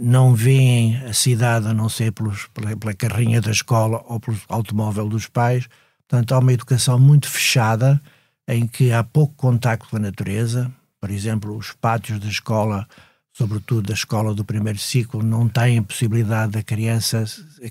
não 0.00 0.34
veem 0.34 0.96
a 1.04 1.12
cidade 1.12 1.66
a 1.66 1.74
não 1.74 1.88
ser 1.88 2.12
pelos, 2.12 2.46
pela, 2.54 2.76
pela 2.76 2.94
carrinha 2.94 3.40
da 3.40 3.50
escola 3.50 4.02
ou 4.06 4.20
pelo 4.20 4.38
automóvel 4.48 5.08
dos 5.08 5.26
pais. 5.26 5.66
Portanto, 6.08 6.32
há 6.32 6.38
uma 6.38 6.52
educação 6.52 6.98
muito 6.98 7.28
fechada 7.28 8.00
em 8.46 8.66
que 8.66 8.92
há 8.92 9.02
pouco 9.02 9.34
contacto 9.34 9.88
com 9.88 9.96
a 9.96 10.00
natureza. 10.00 10.70
Por 11.00 11.10
exemplo, 11.10 11.56
os 11.56 11.72
pátios 11.72 12.20
da 12.20 12.28
escola, 12.28 12.86
sobretudo 13.32 13.88
da 13.88 13.94
escola 13.94 14.34
do 14.34 14.44
primeiro 14.44 14.78
ciclo, 14.78 15.22
não 15.22 15.48
têm 15.48 15.82
possibilidade 15.82 16.52
da 16.52 16.62
criança 16.62 17.24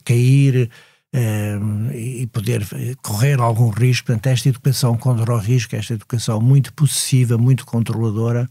cair 0.03 0.69
eh, 1.13 1.59
e 1.93 2.27
poder 2.27 2.65
correr 3.01 3.39
algum 3.39 3.69
risco. 3.69 4.07
Portanto, 4.07 4.27
esta 4.27 4.49
educação 4.49 4.97
contra 4.97 5.33
o 5.33 5.37
risco, 5.37 5.75
esta 5.75 5.93
educação 5.93 6.41
muito 6.41 6.73
possessiva, 6.73 7.37
muito 7.37 7.65
controladora, 7.65 8.49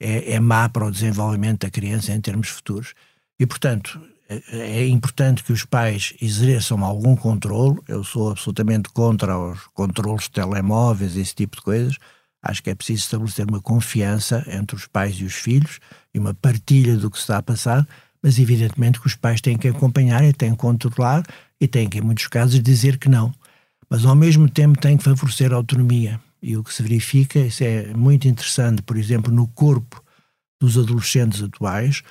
é, 0.00 0.34
é 0.34 0.40
má 0.40 0.68
para 0.68 0.86
o 0.86 0.90
desenvolvimento 0.90 1.60
da 1.60 1.70
criança 1.70 2.12
em 2.12 2.20
termos 2.20 2.48
futuros. 2.48 2.94
E, 3.38 3.46
portanto, 3.46 4.00
é 4.28 4.86
importante 4.86 5.44
que 5.44 5.52
os 5.52 5.64
pais 5.64 6.12
exerçam 6.20 6.84
algum 6.84 7.14
controle. 7.14 7.78
Eu 7.86 8.02
sou 8.02 8.30
absolutamente 8.30 8.88
contra 8.90 9.38
os 9.38 9.60
controles 9.72 10.24
de 10.24 10.32
telemóveis, 10.32 11.16
esse 11.16 11.34
tipo 11.34 11.56
de 11.56 11.62
coisas. 11.62 11.96
Acho 12.42 12.62
que 12.62 12.70
é 12.70 12.74
preciso 12.74 13.02
estabelecer 13.02 13.48
uma 13.48 13.60
confiança 13.60 14.44
entre 14.48 14.76
os 14.76 14.86
pais 14.86 15.16
e 15.16 15.24
os 15.24 15.34
filhos 15.34 15.78
e 16.12 16.18
uma 16.18 16.34
partilha 16.34 16.96
do 16.96 17.10
que 17.10 17.16
se 17.16 17.22
está 17.22 17.38
a 17.38 17.42
passar, 17.42 17.86
mas 18.22 18.38
evidentemente 18.38 19.00
que 19.00 19.06
os 19.06 19.14
pais 19.14 19.40
têm 19.40 19.56
que 19.56 19.68
acompanhar 19.68 20.24
e 20.24 20.32
têm 20.32 20.52
que 20.52 20.58
controlar 20.58 21.24
e 21.60 21.66
têm 21.66 21.88
que, 21.88 21.98
em 21.98 22.02
muitos 22.02 22.26
casos, 22.26 22.60
dizer 22.60 22.98
que 22.98 23.08
não. 23.08 23.32
Mas 23.88 24.04
ao 24.04 24.14
mesmo 24.14 24.48
tempo 24.48 24.78
têm 24.78 24.96
que 24.96 25.04
favorecer 25.04 25.52
a 25.52 25.56
autonomia. 25.56 26.20
E 26.42 26.56
o 26.56 26.62
que 26.62 26.72
se 26.72 26.82
verifica, 26.82 27.38
isso 27.38 27.64
é 27.64 27.92
muito 27.94 28.28
interessante, 28.28 28.82
por 28.82 28.96
exemplo, 28.96 29.32
no 29.32 29.48
corpo 29.48 30.02
dos 30.60 30.78
adolescentes 30.78 31.42
atuais, 31.42 32.02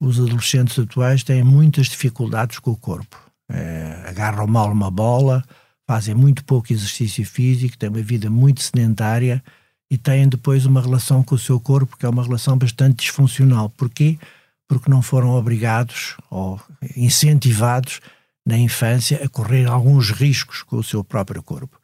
os 0.00 0.18
adolescentes 0.18 0.78
atuais 0.78 1.22
têm 1.22 1.44
muitas 1.44 1.86
dificuldades 1.86 2.58
com 2.58 2.72
o 2.72 2.76
corpo. 2.76 3.16
É, 3.48 4.04
agarram 4.06 4.46
mal 4.46 4.72
uma 4.72 4.90
bola, 4.90 5.44
fazem 5.86 6.14
muito 6.14 6.44
pouco 6.44 6.72
exercício 6.72 7.24
físico, 7.24 7.78
têm 7.78 7.88
uma 7.88 8.02
vida 8.02 8.28
muito 8.28 8.62
sedentária 8.62 9.42
e 9.90 9.96
têm 9.96 10.28
depois 10.28 10.66
uma 10.66 10.80
relação 10.80 11.22
com 11.22 11.34
o 11.34 11.38
seu 11.38 11.60
corpo 11.60 11.96
que 11.96 12.06
é 12.06 12.08
uma 12.08 12.22
relação 12.22 12.56
bastante 12.58 13.04
disfuncional. 13.04 13.70
Porquê? 13.70 14.18
Porque 14.66 14.90
não 14.90 15.02
foram 15.02 15.30
obrigados 15.30 16.16
ou 16.30 16.60
incentivados 16.96 18.00
na 18.44 18.58
infância 18.58 19.22
a 19.24 19.28
correr 19.28 19.66
alguns 19.66 20.10
riscos 20.10 20.62
com 20.62 20.76
o 20.76 20.82
seu 20.82 21.04
próprio 21.04 21.42
corpo. 21.42 21.81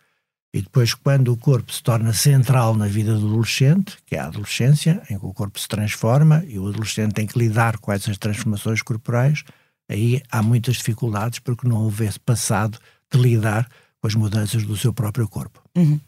E 0.58 0.60
depois, 0.60 0.92
quando 0.92 1.32
o 1.32 1.36
corpo 1.36 1.72
se 1.72 1.80
torna 1.80 2.12
central 2.12 2.74
na 2.74 2.88
vida 2.88 3.16
do 3.16 3.28
adolescente, 3.28 3.96
que 4.04 4.16
é 4.16 4.18
a 4.18 4.26
adolescência, 4.26 5.00
em 5.08 5.16
que 5.16 5.24
o 5.24 5.32
corpo 5.32 5.56
se 5.56 5.68
transforma 5.68 6.44
e 6.48 6.58
o 6.58 6.66
adolescente 6.66 7.12
tem 7.14 7.28
que 7.28 7.38
lidar 7.38 7.78
com 7.78 7.92
essas 7.92 8.18
transformações 8.18 8.82
corporais, 8.82 9.44
aí 9.88 10.20
há 10.28 10.42
muitas 10.42 10.78
dificuldades 10.78 11.38
porque 11.38 11.68
não 11.68 11.84
houve 11.84 12.06
esse 12.06 12.18
passado 12.18 12.76
de 13.08 13.20
lidar 13.20 13.68
com 14.00 14.08
as 14.08 14.16
mudanças 14.16 14.64
do 14.64 14.76
seu 14.76 14.92
próprio 14.92 15.28
corpo. 15.28 15.62
Uhum. 15.76 16.00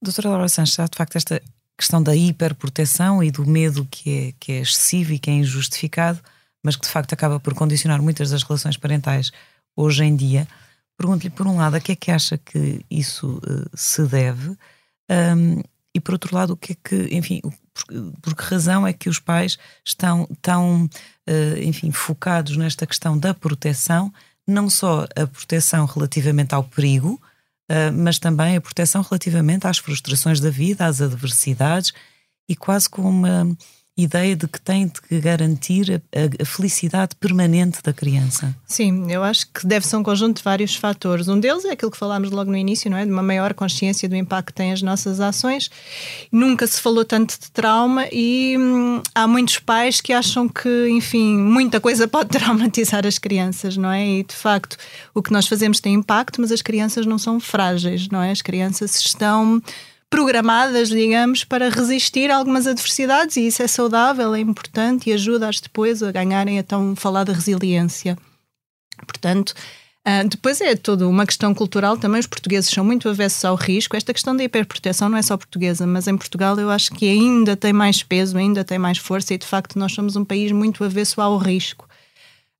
Doutora 0.00 0.30
Laura 0.30 0.48
Sanches, 0.48 0.78
há 0.78 0.86
de 0.86 0.96
facto 0.96 1.16
esta 1.16 1.42
questão 1.76 2.02
da 2.02 2.16
hiperproteção 2.16 3.22
e 3.22 3.30
do 3.30 3.46
medo 3.46 3.86
que 3.90 4.10
é, 4.10 4.32
que 4.40 4.52
é 4.52 4.60
excessivo 4.60 5.12
e 5.12 5.18
que 5.18 5.28
é 5.28 5.34
injustificado, 5.34 6.18
mas 6.64 6.76
que 6.76 6.86
de 6.86 6.90
facto 6.90 7.12
acaba 7.12 7.38
por 7.38 7.52
condicionar 7.52 8.00
muitas 8.00 8.30
das 8.30 8.42
relações 8.42 8.78
parentais 8.78 9.30
hoje 9.76 10.02
em 10.02 10.16
dia. 10.16 10.48
Pergunto-lhe, 10.98 11.30
por 11.30 11.46
um 11.46 11.56
lado, 11.56 11.76
a 11.76 11.80
que 11.80 11.92
é 11.92 11.96
que 11.96 12.10
acha 12.10 12.36
que 12.36 12.84
isso 12.90 13.38
uh, 13.38 13.70
se 13.72 14.02
deve? 14.02 14.50
Um, 15.08 15.62
e 15.94 16.00
por 16.00 16.12
outro 16.14 16.34
lado, 16.34 16.54
o 16.54 16.56
que 16.56 16.72
é 16.72 16.76
que, 16.82 17.16
enfim, 17.16 17.40
por, 17.40 18.12
por 18.20 18.34
que 18.34 18.42
razão 18.42 18.84
é 18.84 18.92
que 18.92 19.08
os 19.08 19.20
pais 19.20 19.56
estão 19.84 20.28
tão, 20.42 20.86
uh, 20.86 21.58
enfim, 21.62 21.92
focados 21.92 22.56
nesta 22.56 22.84
questão 22.84 23.16
da 23.16 23.32
proteção, 23.32 24.12
não 24.44 24.68
só 24.68 25.06
a 25.14 25.26
proteção 25.26 25.86
relativamente 25.86 26.52
ao 26.52 26.64
perigo, 26.64 27.22
uh, 27.70 27.92
mas 27.94 28.18
também 28.18 28.56
a 28.56 28.60
proteção 28.60 29.00
relativamente 29.00 29.68
às 29.68 29.78
frustrações 29.78 30.40
da 30.40 30.50
vida, 30.50 30.84
às 30.84 31.00
adversidades 31.00 31.92
e 32.48 32.56
quase 32.56 32.90
com 32.90 33.02
uma 33.02 33.56
ideia 33.98 34.36
de 34.36 34.46
que 34.46 34.60
tem 34.60 34.86
de 34.86 35.20
garantir 35.20 36.00
a, 36.14 36.42
a, 36.42 36.46
felicidade 36.46 37.16
permanente 37.16 37.82
da 37.82 37.92
criança. 37.92 38.54
Sim, 38.64 39.10
eu 39.10 39.24
acho 39.24 39.46
que 39.52 39.66
deve 39.66 39.84
ser 39.84 39.96
um 39.96 40.04
conjunto 40.04 40.36
de 40.36 40.42
vários 40.44 40.76
fatores. 40.76 41.26
Um 41.26 41.40
deles 41.40 41.64
é 41.64 41.72
aquilo 41.72 41.90
que 41.90 41.98
falámos 41.98 42.30
logo 42.30 42.48
no 42.48 42.56
início, 42.56 42.88
não 42.88 42.96
é? 42.96 43.04
De 43.04 43.10
uma 43.10 43.24
maior 43.24 43.52
consciência 43.54 44.08
do 44.08 44.14
impacto 44.14 44.46
que 44.46 44.52
têm 44.54 44.72
as 44.72 44.82
nossas 44.82 45.20
ações. 45.20 45.68
Nunca 46.30 46.64
se 46.66 46.80
falou 46.80 47.04
tanto 47.04 47.38
de 47.40 47.50
trauma 47.50 48.06
e 48.12 48.56
hum, 48.56 49.02
há 49.12 49.26
muitos 49.26 49.58
pais 49.58 50.00
que 50.00 50.12
acham 50.12 50.48
que, 50.48 50.88
enfim, 50.90 51.36
muita 51.36 51.80
coisa 51.80 52.06
pode 52.06 52.30
traumatizar 52.38 53.04
as 53.04 53.18
crianças, 53.18 53.76
não 53.76 53.90
é? 53.90 54.06
E 54.06 54.22
de 54.22 54.34
facto, 54.34 54.76
o 55.12 55.20
que 55.20 55.32
nós 55.32 55.48
fazemos 55.48 55.80
tem 55.80 55.94
impacto, 55.94 56.40
mas 56.40 56.52
as 56.52 56.62
crianças 56.62 57.04
não 57.04 57.18
são 57.18 57.40
frágeis, 57.40 58.08
não 58.08 58.22
é? 58.22 58.30
As 58.30 58.42
crianças 58.42 58.94
estão 58.94 59.60
programadas, 60.10 60.88
digamos, 60.88 61.44
para 61.44 61.68
resistir 61.68 62.30
a 62.30 62.36
algumas 62.36 62.66
adversidades 62.66 63.36
e 63.36 63.46
isso 63.46 63.62
é 63.62 63.66
saudável, 63.66 64.34
é 64.34 64.40
importante 64.40 65.10
e 65.10 65.12
ajuda-as 65.12 65.60
depois 65.60 66.02
a 66.02 66.10
ganharem 66.10 66.58
a 66.58 66.62
tão 66.62 66.96
falada 66.96 67.32
resiliência. 67.32 68.16
Portanto, 69.06 69.54
Uh, 70.08 70.26
depois 70.26 70.58
é 70.62 70.74
toda 70.74 71.06
uma 71.06 71.26
questão 71.26 71.52
cultural 71.52 71.98
também. 71.98 72.18
Os 72.18 72.26
portugueses 72.26 72.70
são 72.70 72.82
muito 72.82 73.10
avessos 73.10 73.44
ao 73.44 73.54
risco. 73.54 73.94
Esta 73.94 74.14
questão 74.14 74.34
da 74.34 74.42
hiperproteção 74.42 75.08
não 75.08 75.18
é 75.18 75.22
só 75.22 75.36
portuguesa, 75.36 75.86
mas 75.86 76.08
em 76.08 76.16
Portugal 76.16 76.58
eu 76.58 76.70
acho 76.70 76.92
que 76.92 77.06
ainda 77.06 77.54
tem 77.54 77.74
mais 77.74 78.02
peso, 78.02 78.38
ainda 78.38 78.64
tem 78.64 78.78
mais 78.78 78.96
força 78.96 79.34
e 79.34 79.38
de 79.38 79.46
facto 79.46 79.78
nós 79.78 79.92
somos 79.92 80.16
um 80.16 80.24
país 80.24 80.50
muito 80.50 80.82
avesso 80.82 81.20
ao 81.20 81.36
risco. 81.36 81.87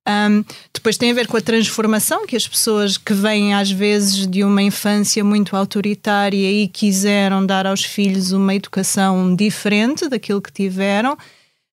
Um, 0.07 0.43
depois 0.73 0.97
tem 0.97 1.11
a 1.11 1.13
ver 1.13 1.27
com 1.27 1.37
a 1.37 1.41
transformação 1.41 2.25
que 2.25 2.35
as 2.35 2.47
pessoas 2.47 2.97
que 2.97 3.13
vêm 3.13 3.53
às 3.53 3.69
vezes 3.69 4.25
de 4.25 4.43
uma 4.43 4.63
infância 4.63 5.23
muito 5.23 5.55
autoritária 5.55 6.51
e 6.51 6.67
quiseram 6.67 7.45
dar 7.45 7.67
aos 7.67 7.83
filhos 7.83 8.31
uma 8.31 8.55
educação 8.55 9.35
diferente 9.35 10.07
daquilo 10.07 10.41
que 10.41 10.51
tiveram. 10.51 11.17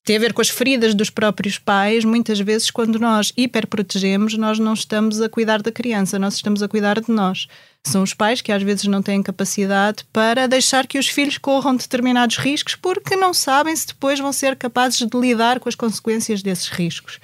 Tem 0.05 0.17
a 0.17 0.21
ver 0.21 0.33
com 0.33 0.41
as 0.41 0.49
feridas 0.49 0.95
dos 0.95 1.11
próprios 1.11 1.59
pais. 1.59 2.05
Muitas 2.05 2.39
vezes, 2.39 2.71
quando 2.71 2.99
nós 2.99 3.33
hiperprotegemos, 3.37 4.35
nós 4.35 4.57
não 4.59 4.75
estamos 4.75 5.21
a 5.21 5.29
cuidar 5.29 5.63
da 5.63 5.73
criança, 5.73 6.19
nós 6.19 6.35
estamos 6.35 6.63
a 6.63 6.69
cuidar 6.69 7.01
de 7.01 7.11
nós. 7.11 7.49
São 7.83 8.03
os 8.03 8.15
pais 8.15 8.41
que 8.41 8.53
às 8.53 8.63
vezes 8.63 8.85
não 8.85 9.03
têm 9.03 9.23
capacidade 9.23 10.05
para 10.13 10.47
deixar 10.47 10.87
que 10.87 10.99
os 10.99 11.09
filhos 11.09 11.39
corram 11.39 11.75
determinados 11.75 12.37
riscos 12.37 12.77
porque 12.77 13.17
não 13.17 13.35
sabem 13.35 13.75
se 13.75 13.89
depois 13.89 14.21
vão 14.21 14.33
ser 14.33 14.55
capazes 14.57 14.99
de 14.99 15.19
lidar 15.19 15.59
com 15.59 15.69
as 15.69 15.75
consequências 15.75 16.43
desses 16.43 16.69
riscos 16.69 17.19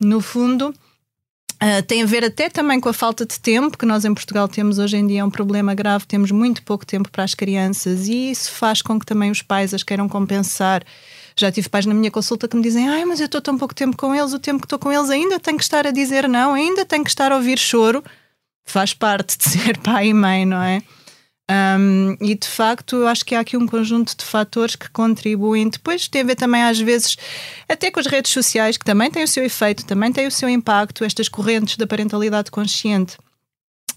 no 0.00 0.20
fundo, 0.20 0.74
Uh, 1.56 1.82
tem 1.86 2.02
a 2.02 2.06
ver 2.06 2.22
até 2.22 2.50
também 2.50 2.78
com 2.78 2.90
a 2.90 2.92
falta 2.92 3.24
de 3.24 3.40
tempo, 3.40 3.78
que 3.78 3.86
nós 3.86 4.04
em 4.04 4.12
Portugal 4.12 4.46
temos 4.46 4.78
hoje 4.78 4.98
em 4.98 5.06
dia 5.06 5.24
um 5.24 5.30
problema 5.30 5.74
grave, 5.74 6.04
temos 6.04 6.30
muito 6.30 6.62
pouco 6.62 6.84
tempo 6.84 7.10
para 7.10 7.24
as 7.24 7.34
crianças 7.34 8.08
e 8.08 8.30
isso 8.30 8.52
faz 8.52 8.82
com 8.82 9.00
que 9.00 9.06
também 9.06 9.30
os 9.30 9.40
pais 9.40 9.72
as 9.72 9.82
queiram 9.82 10.06
compensar. 10.06 10.84
Já 11.34 11.50
tive 11.50 11.70
pais 11.70 11.86
na 11.86 11.94
minha 11.94 12.10
consulta 12.10 12.46
que 12.46 12.54
me 12.54 12.62
dizem: 12.62 12.86
Ai, 12.90 13.06
mas 13.06 13.20
eu 13.20 13.26
estou 13.26 13.40
tão 13.40 13.56
pouco 13.56 13.74
tempo 13.74 13.96
com 13.96 14.14
eles, 14.14 14.34
o 14.34 14.38
tempo 14.38 14.60
que 14.60 14.66
estou 14.66 14.78
com 14.78 14.92
eles 14.92 15.08
ainda 15.08 15.40
tenho 15.40 15.56
que 15.56 15.64
estar 15.64 15.86
a 15.86 15.90
dizer 15.90 16.28
não, 16.28 16.52
ainda 16.52 16.84
tenho 16.84 17.02
que 17.02 17.10
estar 17.10 17.32
a 17.32 17.36
ouvir 17.36 17.58
choro. 17.58 18.04
Faz 18.66 18.92
parte 18.92 19.38
de 19.38 19.44
ser 19.44 19.78
pai 19.80 20.08
e 20.08 20.14
mãe, 20.14 20.44
não 20.44 20.62
é? 20.62 20.82
Um, 21.48 22.16
e 22.20 22.34
de 22.34 22.48
facto, 22.48 22.96
eu 22.96 23.06
acho 23.06 23.24
que 23.24 23.34
há 23.34 23.40
aqui 23.40 23.56
um 23.56 23.66
conjunto 23.66 24.16
de 24.16 24.24
fatores 24.24 24.74
que 24.74 24.90
contribuem. 24.90 25.68
Depois 25.68 26.08
tem 26.08 26.22
a 26.22 26.24
ver 26.24 26.34
também, 26.34 26.62
às 26.62 26.80
vezes, 26.80 27.16
até 27.68 27.90
com 27.90 28.00
as 28.00 28.06
redes 28.06 28.32
sociais, 28.32 28.76
que 28.76 28.84
também 28.84 29.10
têm 29.10 29.22
o 29.22 29.28
seu 29.28 29.44
efeito, 29.44 29.86
também 29.86 30.12
têm 30.12 30.26
o 30.26 30.30
seu 30.30 30.48
impacto, 30.48 31.04
estas 31.04 31.28
correntes 31.28 31.76
da 31.76 31.86
parentalidade 31.86 32.50
consciente. 32.50 33.16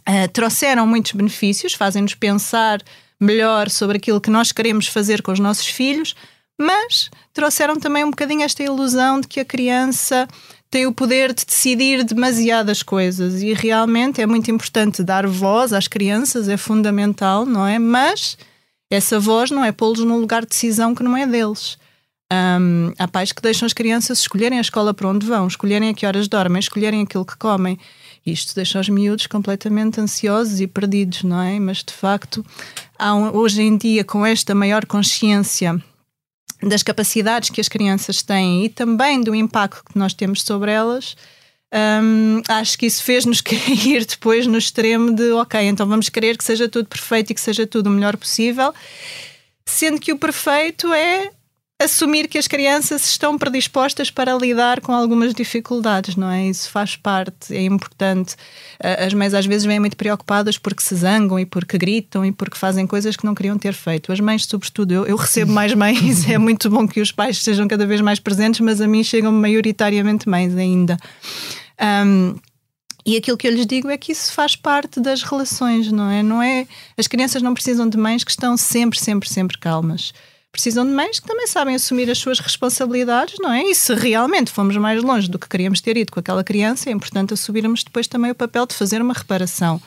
Uh, 0.07 0.27
trouxeram 0.31 0.85
muitos 0.85 1.11
benefícios, 1.11 1.73
fazem-nos 1.73 2.15
pensar 2.15 2.81
melhor 3.19 3.69
sobre 3.69 3.97
aquilo 3.97 4.21
que 4.21 4.29
nós 4.29 4.51
queremos 4.51 4.87
fazer 4.87 5.21
com 5.21 5.31
os 5.31 5.39
nossos 5.39 5.67
filhos, 5.67 6.15
mas 6.59 7.09
trouxeram 7.33 7.79
também 7.79 8.03
um 8.03 8.09
bocadinho 8.09 8.43
esta 8.43 8.63
ilusão 8.63 9.21
de 9.21 9.27
que 9.27 9.39
a 9.39 9.45
criança 9.45 10.27
tem 10.69 10.85
o 10.85 10.93
poder 10.93 11.33
de 11.33 11.45
decidir 11.45 12.03
demasiadas 12.03 12.83
coisas 12.83 13.41
e 13.41 13.53
realmente 13.53 14.21
é 14.21 14.27
muito 14.27 14.51
importante 14.51 15.03
dar 15.03 15.25
voz 15.25 15.73
às 15.73 15.87
crianças, 15.87 16.47
é 16.47 16.57
fundamental, 16.57 17.45
não 17.45 17.65
é? 17.65 17.79
Mas 17.79 18.37
essa 18.91 19.19
voz 19.19 19.49
não 19.49 19.63
é 19.63 19.71
pô-los 19.71 19.99
num 19.99 20.19
lugar 20.19 20.41
de 20.43 20.49
decisão 20.49 20.93
que 20.93 21.03
não 21.03 21.17
é 21.17 21.25
deles. 21.25 21.77
Um, 22.31 22.93
há 22.99 23.07
pais 23.07 23.31
que 23.31 23.41
deixam 23.41 23.65
as 23.65 23.73
crianças 23.73 24.19
escolherem 24.19 24.59
a 24.59 24.61
escola 24.61 24.93
para 24.93 25.07
onde 25.07 25.25
vão, 25.25 25.47
escolherem 25.47 25.89
a 25.89 25.93
que 25.95 26.05
horas 26.05 26.27
dormem, 26.27 26.59
escolherem 26.59 27.01
aquilo 27.01 27.25
que 27.25 27.35
comem. 27.35 27.79
Isto 28.23 28.53
deixa 28.53 28.79
os 28.79 28.89
miúdos 28.89 29.25
completamente 29.25 29.99
ansiosos 29.99 30.61
e 30.61 30.67
perdidos, 30.67 31.23
não 31.23 31.41
é? 31.41 31.59
Mas 31.59 31.77
de 31.83 31.91
facto, 31.91 32.45
um, 33.01 33.35
hoje 33.35 33.63
em 33.63 33.75
dia, 33.75 34.03
com 34.03 34.23
esta 34.23 34.53
maior 34.53 34.85
consciência 34.85 35.81
das 36.61 36.83
capacidades 36.83 37.49
que 37.49 37.61
as 37.61 37.67
crianças 37.67 38.21
têm 38.21 38.65
e 38.65 38.69
também 38.69 39.21
do 39.21 39.33
impacto 39.33 39.83
que 39.83 39.97
nós 39.97 40.13
temos 40.13 40.41
sobre 40.41 40.71
elas, 40.71 41.15
um, 42.03 42.41
acho 42.47 42.77
que 42.77 42.85
isso 42.85 43.03
fez-nos 43.03 43.41
cair 43.41 44.05
depois 44.05 44.47
no 44.47 44.57
extremo 44.57 45.13
de 45.13 45.31
ok, 45.31 45.61
então 45.61 45.87
vamos 45.87 46.09
querer 46.09 46.37
que 46.37 46.43
seja 46.43 46.67
tudo 46.67 46.87
perfeito 46.87 47.31
e 47.31 47.33
que 47.33 47.41
seja 47.41 47.65
tudo 47.67 47.87
o 47.87 47.91
melhor 47.91 48.17
possível, 48.17 48.73
sendo 49.65 49.99
que 49.99 50.11
o 50.11 50.17
perfeito 50.17 50.91
é 50.93 51.31
assumir 51.79 52.27
que 52.27 52.37
as 52.37 52.45
crianças 52.45 53.05
estão 53.05 53.37
predispostas 53.37 54.11
para 54.11 54.35
lidar 54.35 54.81
com 54.81 54.91
algumas 54.91 55.33
dificuldades, 55.33 56.17
não 56.17 56.29
é? 56.29 56.47
Isso 56.47 56.69
faz 56.69 56.97
parte, 56.97 57.55
é 57.55 57.61
importante. 57.63 58.35
As 58.77 59.13
mães 59.13 59.33
às 59.33 59.45
vezes 59.45 59.65
vêm 59.65 59.79
muito 59.79 59.95
preocupadas 59.95 60.57
porque 60.57 60.83
se 60.83 60.93
zangam 60.93 61.39
e 61.39 61.45
porque 61.45 61.77
gritam 61.77 62.25
e 62.25 62.33
porque 62.33 62.57
fazem 62.57 62.85
coisas 62.85 63.15
que 63.15 63.25
não 63.25 63.33
queriam 63.33 63.57
ter 63.57 63.73
feito. 63.73 64.11
As 64.11 64.19
mães, 64.19 64.45
sobretudo, 64.45 64.93
eu, 64.93 65.05
eu 65.05 65.15
recebo 65.15 65.53
mais 65.53 65.73
mães, 65.73 66.29
é 66.29 66.37
muito 66.37 66.69
bom 66.69 66.85
que 66.85 66.99
os 66.99 67.13
pais 67.13 67.41
sejam 67.41 67.65
cada 67.65 67.85
vez 67.85 68.01
mais 68.01 68.19
presentes, 68.19 68.59
mas 68.59 68.81
a 68.81 68.87
mim 68.87 69.01
chegam 69.01 69.31
maioritariamente 69.31 70.27
mães 70.27 70.53
ainda. 70.57 70.97
Um, 72.05 72.35
e 73.05 73.15
aquilo 73.15 73.37
que 73.37 73.47
eu 73.47 73.53
lhes 73.53 73.65
digo 73.65 73.89
é 73.89 73.97
que 73.97 74.11
isso 74.11 74.33
faz 74.33 74.53
parte 74.53 74.99
das 74.99 75.23
relações, 75.23 75.89
não 75.89 76.11
é? 76.11 76.21
Não 76.21 76.43
é? 76.43 76.67
As 76.97 77.07
crianças 77.07 77.41
não 77.41 77.53
precisam 77.53 77.87
de 77.87 77.97
mães 77.97 78.25
que 78.25 78.31
estão 78.31 78.57
sempre, 78.57 78.99
sempre, 78.99 79.29
sempre 79.29 79.57
calmas 79.57 80.11
precisam 80.51 80.85
de 80.85 80.91
mães 80.91 81.19
que 81.19 81.27
também 81.27 81.47
sabem 81.47 81.75
assumir 81.75 82.09
as 82.09 82.17
suas 82.17 82.39
responsabilidades, 82.39 83.35
não 83.39 83.51
é? 83.51 83.63
E 83.63 83.75
se 83.75 83.93
realmente 83.93 84.51
fomos 84.51 84.75
mais 84.77 85.03
longe 85.03 85.29
do 85.29 85.37
que 85.37 85.47
queríamos 85.47 85.81
ter 85.81 85.95
ido 85.97 86.11
com 86.11 86.19
aquela 86.19 86.43
criança, 86.43 86.89
é 86.89 86.93
importante 86.93 87.33
assumirmos 87.33 87.83
depois 87.83 88.07
também 88.07 88.31
o 88.31 88.35
papel 88.35 88.65
de 88.65 88.73
fazer 88.73 89.01
uma 89.01 89.13
reparação. 89.13 89.81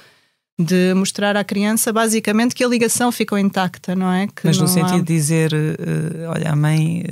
De 0.58 0.92
mostrar 0.94 1.36
à 1.36 1.42
criança 1.42 1.92
basicamente 1.92 2.54
que 2.54 2.62
a 2.62 2.68
ligação 2.68 3.10
ficou 3.10 3.38
intacta, 3.38 3.96
não 3.96 4.12
é? 4.12 4.26
Que 4.26 4.44
Mas 4.44 4.58
no 4.58 4.68
sentido 4.68 4.96
há... 4.96 4.98
de 4.98 5.04
dizer, 5.04 5.52
uh, 5.52 6.30
olha, 6.30 6.50
a 6.50 6.56
mãe, 6.56 7.04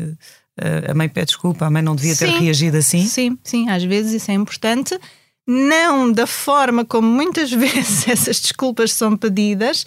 uh, 0.61 0.91
a 0.91 0.95
mãe 0.95 1.09
pede 1.09 1.29
desculpa, 1.29 1.67
a 1.67 1.71
mãe 1.71 1.83
não 1.83 1.97
devia 1.97 2.15
ter 2.15 2.29
Sim, 2.29 2.39
reagido 2.39 2.77
assim. 2.77 3.07
Sim, 3.07 3.39
sim, 3.43 3.69
às 3.69 3.83
vezes 3.83 4.13
isso 4.13 4.31
é 4.31 4.35
importante 4.35 4.97
não 5.51 6.13
da 6.13 6.29
forma 6.29 6.85
como 6.85 7.09
muitas 7.09 7.51
vezes 7.53 8.07
essas 8.07 8.41
desculpas 8.41 8.93
são 8.93 9.17
pedidas, 9.17 9.85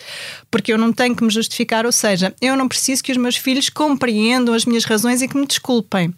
porque 0.52 0.74
eu 0.74 0.78
não 0.78 0.92
tenho 0.92 1.16
que 1.16 1.24
me 1.24 1.30
justificar, 1.30 1.86
ou 1.86 1.92
seja, 1.92 2.36
eu 2.42 2.58
não 2.58 2.68
preciso 2.68 3.02
que 3.02 3.12
os 3.12 3.18
meus 3.18 3.38
filhos 3.38 3.70
compreendam 3.70 4.54
as 4.54 4.66
minhas 4.66 4.84
razões 4.84 5.22
e 5.22 5.28
que 5.28 5.38
me 5.38 5.48
desculpem. 5.48 6.14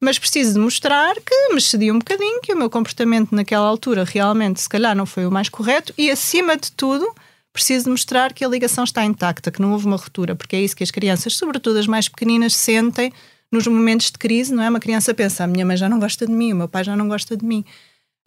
Mas 0.00 0.18
preciso 0.18 0.54
de 0.54 0.58
mostrar 0.58 1.14
que 1.14 1.54
me 1.54 1.60
cedi 1.60 1.90
um 1.90 1.98
bocadinho, 1.98 2.40
que 2.40 2.52
o 2.52 2.56
meu 2.56 2.70
comportamento 2.70 3.34
naquela 3.34 3.66
altura 3.66 4.04
realmente, 4.04 4.60
se 4.60 4.68
calhar, 4.68 4.96
não 4.96 5.06
foi 5.06 5.26
o 5.26 5.30
mais 5.30 5.48
correto 5.48 5.92
e, 5.96 6.10
acima 6.10 6.56
de 6.56 6.70
tudo, 6.72 7.12
preciso 7.52 7.90
mostrar 7.90 8.32
que 8.32 8.44
a 8.44 8.48
ligação 8.48 8.84
está 8.84 9.04
intacta, 9.04 9.50
que 9.50 9.60
não 9.60 9.72
houve 9.72 9.86
uma 9.86 9.96
ruptura, 9.96 10.36
porque 10.36 10.54
é 10.54 10.60
isso 10.60 10.76
que 10.76 10.84
as 10.84 10.90
crianças, 10.90 11.36
sobretudo 11.36 11.78
as 11.78 11.86
mais 11.86 12.08
pequeninas, 12.08 12.54
sentem 12.54 13.12
nos 13.50 13.66
momentos 13.66 14.10
de 14.10 14.18
crise, 14.18 14.54
não 14.54 14.62
é? 14.62 14.68
Uma 14.68 14.80
criança 14.80 15.12
pensa: 15.14 15.44
a 15.44 15.46
minha 15.46 15.66
mãe 15.66 15.76
já 15.76 15.88
não 15.88 15.98
gosta 15.98 16.26
de 16.26 16.32
mim, 16.32 16.52
o 16.52 16.56
meu 16.56 16.68
pai 16.68 16.84
já 16.84 16.96
não 16.96 17.08
gosta 17.08 17.36
de 17.36 17.44
mim. 17.44 17.64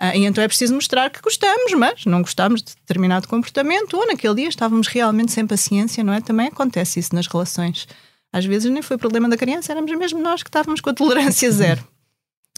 Ah, 0.04 0.18
e 0.18 0.26
então 0.26 0.44
é 0.44 0.48
preciso 0.48 0.74
mostrar 0.74 1.12
que 1.12 1.22
gostamos, 1.22 1.74
mas 1.74 2.06
não 2.08 2.24
gostamos 2.24 2.64
de 2.64 2.74
determinado 2.74 3.28
comportamento, 3.28 3.96
ou 3.96 4.08
naquele 4.08 4.34
dia 4.34 4.50
estávamos 4.50 4.88
realmente 4.88 5.32
sem 5.32 5.46
paciência, 5.46 6.04
não 6.04 6.12
é? 6.12 6.20
Também 6.20 6.48
acontece 6.48 7.00
isso 7.00 7.14
nas 7.14 7.28
relações. 7.28 7.88
Às 8.34 8.44
vezes 8.44 8.72
nem 8.72 8.82
foi 8.82 8.98
problema 8.98 9.30
da 9.30 9.38
criança, 9.38 9.72
éramos 9.72 9.96
mesmo 9.96 10.20
nós 10.20 10.42
que 10.42 10.50
estávamos 10.50 10.82
com 10.82 10.90
a 10.90 10.94
tolerância 10.96 11.50
zero. 11.54 11.88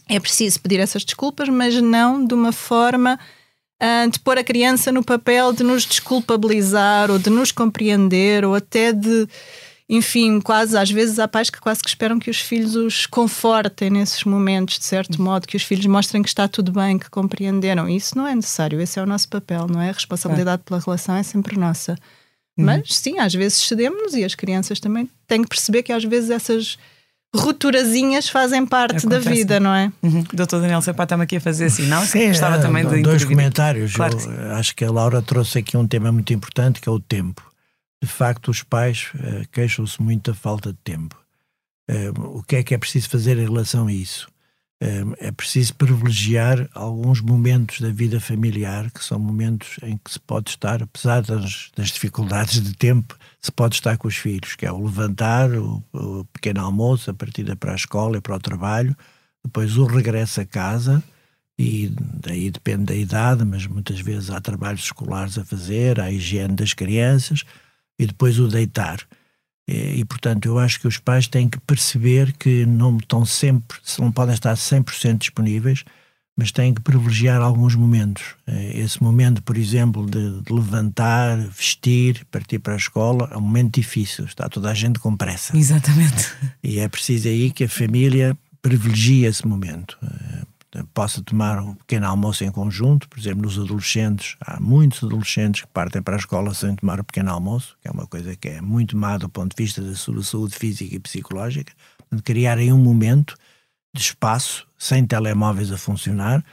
É 0.08 0.22
preciso 0.22 0.62
pedir 0.62 0.80
essas 0.80 1.04
desculpas, 1.04 1.50
mas 1.50 1.76
não 1.82 2.26
de 2.26 2.34
uma 2.34 2.54
forma 2.54 3.20
uh, 3.82 4.10
de 4.10 4.20
pôr 4.20 4.38
a 4.38 4.44
criança 4.44 4.90
no 4.90 5.04
papel 5.04 5.52
de 5.52 5.66
nos 5.66 5.86
desculpabilizar 5.86 7.12
ou 7.12 7.20
de 7.20 7.30
nos 7.30 7.52
compreender 7.52 8.46
ou 8.46 8.56
até 8.56 8.94
de 8.94 9.28
enfim, 9.90 10.40
quase 10.40 10.78
às 10.78 10.90
vezes 10.90 11.20
há 11.20 11.28
pais 11.28 11.50
que 11.50 11.60
quase 11.60 11.82
que 11.82 11.90
esperam 11.90 12.18
que 12.18 12.30
os 12.30 12.40
filhos 12.40 12.76
os 12.76 13.06
confortem 13.06 13.90
nesses 13.90 14.24
momentos, 14.24 14.80
de 14.80 14.86
certo 14.86 15.22
modo, 15.22 15.48
que 15.48 15.58
os 15.58 15.64
filhos 15.64 15.86
mostrem 15.86 16.24
que 16.24 16.30
está 16.30 16.48
tudo 16.48 16.72
bem, 16.72 16.98
que 16.98 17.10
compreenderam. 17.10 17.90
Isso 17.90 18.18
não 18.18 18.26
é 18.26 18.34
necessário, 18.34 18.80
esse 18.80 19.00
é 19.00 19.04
o 19.04 19.06
nosso 19.06 19.28
papel, 19.28 19.68
não 19.68 19.82
é? 19.82 19.90
A 19.90 19.94
responsabilidade 19.94 20.64
pela 20.66 20.80
relação 20.80 21.16
é 21.16 21.24
sempre 21.24 21.58
nossa. 21.58 21.94
Uhum. 22.58 22.66
Mas 22.66 22.96
sim, 22.96 23.20
às 23.20 23.34
vezes 23.34 23.58
cedemos 23.58 24.14
e 24.14 24.24
as 24.24 24.36
crianças 24.36 24.80
também 24.80 25.10
têm 25.28 25.42
que 25.42 25.50
perceber 25.50 25.84
que 25.84 25.92
às 25.92 26.04
vezes 26.04 26.30
essas 26.30 26.78
roturazinhas 27.36 28.30
fazem 28.30 28.66
parte 28.66 28.98
Acontece. 28.98 29.26
da 29.26 29.32
vida, 29.32 29.60
não 29.60 29.74
é? 29.74 29.92
Uhum. 30.02 30.24
Doutor 30.34 30.62
Daniel 30.62 30.82
Sepá 30.82 31.04
está-me 31.04 31.24
aqui 31.24 31.38
a 31.38 31.42
fazer 31.42 31.66
assim, 31.66 31.88
não? 31.88 32.06
Sim, 32.06 32.28
Gostava 32.28 32.58
é, 32.58 32.62
também 32.62 32.88
de 32.88 33.02
Dois 33.02 33.26
comentários. 33.26 33.94
Claro 33.96 34.18
acho 34.54 34.76
que 34.76 34.86
a 34.86 34.92
Laura 34.92 35.22
trouxe 35.22 35.60
aqui 35.60 35.76
um 35.76 35.88
tema 35.88 36.12
muito 36.12 36.32
importante 36.32 36.80
que 36.80 36.88
é 36.88 36.92
o 36.92 37.00
tempo 37.00 37.53
de 38.04 38.08
facto, 38.08 38.52
os 38.52 38.62
pais 38.62 39.12
uh, 39.16 39.48
queixam-se 39.50 40.02
muito 40.02 40.30
da 40.30 40.36
falta 40.36 40.74
de 40.74 40.80
tempo. 40.84 41.18
Uh, 41.90 42.40
o 42.40 42.44
que 42.44 42.58
é 42.58 42.64
que 42.64 42.76
é 42.76 42.78
preciso 42.78 43.10
fazer 43.10 43.38
em 43.38 43.46
relação 43.46 43.88
a 43.88 43.94
isso? 43.94 44.28
Uh, 44.84 45.16
é 45.20 45.32
preciso 45.32 45.74
privilegiar 45.76 46.70
alguns 46.74 47.22
momentos 47.22 47.80
da 47.80 47.90
vida 47.92 48.20
familiar, 48.20 48.92
que 48.92 49.02
são 49.02 49.18
momentos 49.18 49.78
em 49.84 49.96
que 49.96 50.12
se 50.12 50.20
pode 50.20 50.50
estar, 50.50 50.84
apesar 50.84 51.22
das, 51.22 51.72
das 51.74 51.88
dificuldades 51.92 52.62
de 52.62 52.76
tempo, 52.76 53.18
se 53.40 53.50
pode 53.54 53.76
estar 53.76 53.98
com 53.98 54.10
os 54.10 54.18
filhos, 54.18 54.54
que 54.58 54.66
é 54.66 54.72
o 54.72 54.84
levantar, 54.84 55.50
o, 55.54 55.82
o 55.94 56.26
pequeno 56.26 56.60
almoço, 56.60 57.10
a 57.10 57.14
partida 57.14 57.56
para 57.56 57.72
a 57.72 57.76
escola 57.76 58.18
e 58.18 58.22
para 58.22 58.36
o 58.36 58.40
trabalho, 58.40 58.94
depois 59.46 59.78
o 59.78 59.86
regresso 59.86 60.42
a 60.42 60.46
casa, 60.46 61.02
e 61.58 61.90
daí 62.20 62.52
depende 62.52 62.84
da 62.84 62.96
idade, 62.96 63.46
mas 63.46 63.66
muitas 63.66 64.02
vezes 64.02 64.30
há 64.30 64.42
trabalhos 64.42 64.82
escolares 64.82 65.38
a 65.38 65.46
fazer, 65.46 66.02
há 66.02 66.06
a 66.06 66.12
higiene 66.12 66.56
das 66.56 66.74
crianças, 66.74 67.46
e 67.98 68.06
depois 68.06 68.40
o 68.40 68.48
deitar. 68.48 69.00
E, 69.68 70.00
e, 70.00 70.06
portanto, 70.06 70.46
eu 70.46 70.60
acho 70.60 70.80
que 70.80 70.88
os 70.88 70.98
pais 70.98 71.28
têm 71.28 71.48
que 71.48 71.60
perceber 71.60 72.34
que 72.34 72.66
não 72.66 72.98
estão 72.98 73.26
sempre, 73.26 73.78
não 74.00 74.12
podem 74.12 74.34
estar 74.34 74.56
100% 74.56 75.20
disponíveis, 75.20 75.84
mas 76.36 76.52
têm 76.52 76.74
que 76.74 76.82
privilegiar 76.82 77.42
alguns 77.42 77.76
momentos. 77.76 78.36
Esse 78.48 79.02
momento, 79.02 79.44
por 79.44 79.56
exemplo, 79.56 80.06
de, 80.10 80.42
de, 80.42 80.52
levantar, 80.52 81.38
vestir, 81.38 82.26
partir 82.32 82.60
para 82.60 82.74
a 82.74 82.78
escola, 82.78 83.30
é 83.32 83.38
um 83.38 83.42
momento 83.42 83.76
difícil, 83.76 84.26
está 84.26 84.50
toda 84.50 84.72
a 84.72 84.74
gente 84.74 85.00
com 85.00 85.16
pressa. 85.16 85.56
Exatamente. 85.56 86.34
E 86.64 86.80
é 86.80 86.88
preciso 86.88 87.28
aí 87.28 87.52
que 87.52 87.66
a 87.66 87.70
família 87.70 88.36
privilegie 88.62 89.26
esse 89.26 89.46
momento 89.46 89.98
possa 90.94 91.22
tomar 91.22 91.60
um 91.60 91.76
pequeno 91.76 92.08
almoço 92.08 92.44
em 92.44 92.52
conjunto, 92.52 93.08
por 93.08 93.20
exemplo, 93.20 93.44
nos 93.44 93.60
adolescentes, 93.60 94.36
há 94.42 94.60
muitos 94.60 95.04
adolescentes 95.04 95.62
que 95.62 95.68
partem 95.68 96.02
para 96.02 96.16
a 96.16 96.20
escola 96.20 96.54
sem 96.54 96.76
tomar 96.76 97.00
o 97.00 97.04
pequeno 97.04 97.32
almoço, 97.32 97.78
que 97.82 97.88
é 97.88 97.92
uma 97.92 98.08
coisa 98.08 98.36
que 98.36 98.50
é 98.50 98.62
muito 98.62 98.98
má 98.98 99.18
do 99.18 99.30
ponto 99.30 99.56
de 99.56 99.64
vista 99.64 99.82
da 99.82 99.94
sua 99.96 100.24
saúde 100.24 100.56
física 100.56 100.96
e 100.96 101.00
psicológica, 101.00 101.74
de 102.12 102.22
criarem 102.22 102.74
um 102.74 102.78
momento 102.78 103.36
de 103.94 104.02
espaço, 104.02 104.68
sem 104.78 105.06
telemóveis 105.06 105.72
a 105.72 105.78
funcionar, 105.78 106.44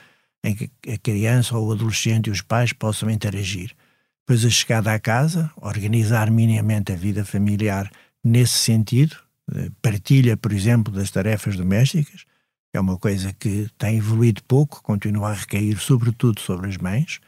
em 0.44 0.54
que 0.54 0.70
a 0.88 0.98
criança 0.98 1.56
ou 1.56 1.68
o 1.68 1.72
adolescente 1.72 2.26
e 2.28 2.30
os 2.30 2.42
pais 2.42 2.72
possam 2.72 3.10
interagir. 3.10 3.72
Depois, 4.20 4.44
a 4.44 4.50
chegada 4.50 4.92
à 4.92 4.98
casa, 4.98 5.50
organizar 5.56 6.30
minimamente 6.30 6.92
a 6.92 6.96
vida 6.96 7.24
familiar 7.24 7.90
nesse 8.22 8.58
sentido, 8.58 9.16
eh, 9.54 9.70
partilha, 9.82 10.36
por 10.36 10.52
exemplo, 10.52 10.92
das 10.92 11.10
tarefas 11.10 11.56
domésticas, 11.56 12.24
é 12.72 12.80
uma 12.80 12.96
coisa 12.96 13.32
que 13.32 13.68
tem 13.76 13.98
evoluído 13.98 14.42
pouco, 14.44 14.82
continua 14.82 15.30
a 15.30 15.34
recair 15.34 15.78
sobretudo 15.78 16.40
sobre 16.40 16.68
as 16.68 16.76
mães, 16.76 17.20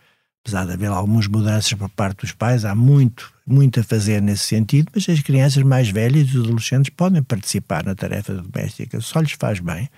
apesar 0.45 0.67
de 0.67 0.73
haver 0.73 0.89
algumas 0.89 1.27
mudanças 1.27 1.73
por 1.73 1.89
parte 1.89 2.21
dos 2.21 2.33
pais, 2.33 2.65
há 2.65 2.75
muito, 2.75 3.33
muito 3.47 3.81
a 3.81 3.83
fazer 3.83 4.21
nesse 4.21 4.45
sentido, 4.45 4.91
mas 4.95 5.09
as 5.09 5.21
crianças 5.21 5.63
mais 5.63 5.89
velhas 5.89 6.29
e 6.29 6.39
os 6.39 6.45
adolescentes 6.45 6.91
podem 6.91 7.23
participar 7.23 7.85
na 7.85 7.95
tarefa 7.95 8.35
doméstica, 8.35 9.01
só 9.01 9.21
lhes 9.21 9.33
faz 9.33 9.61
bem. 9.61 9.89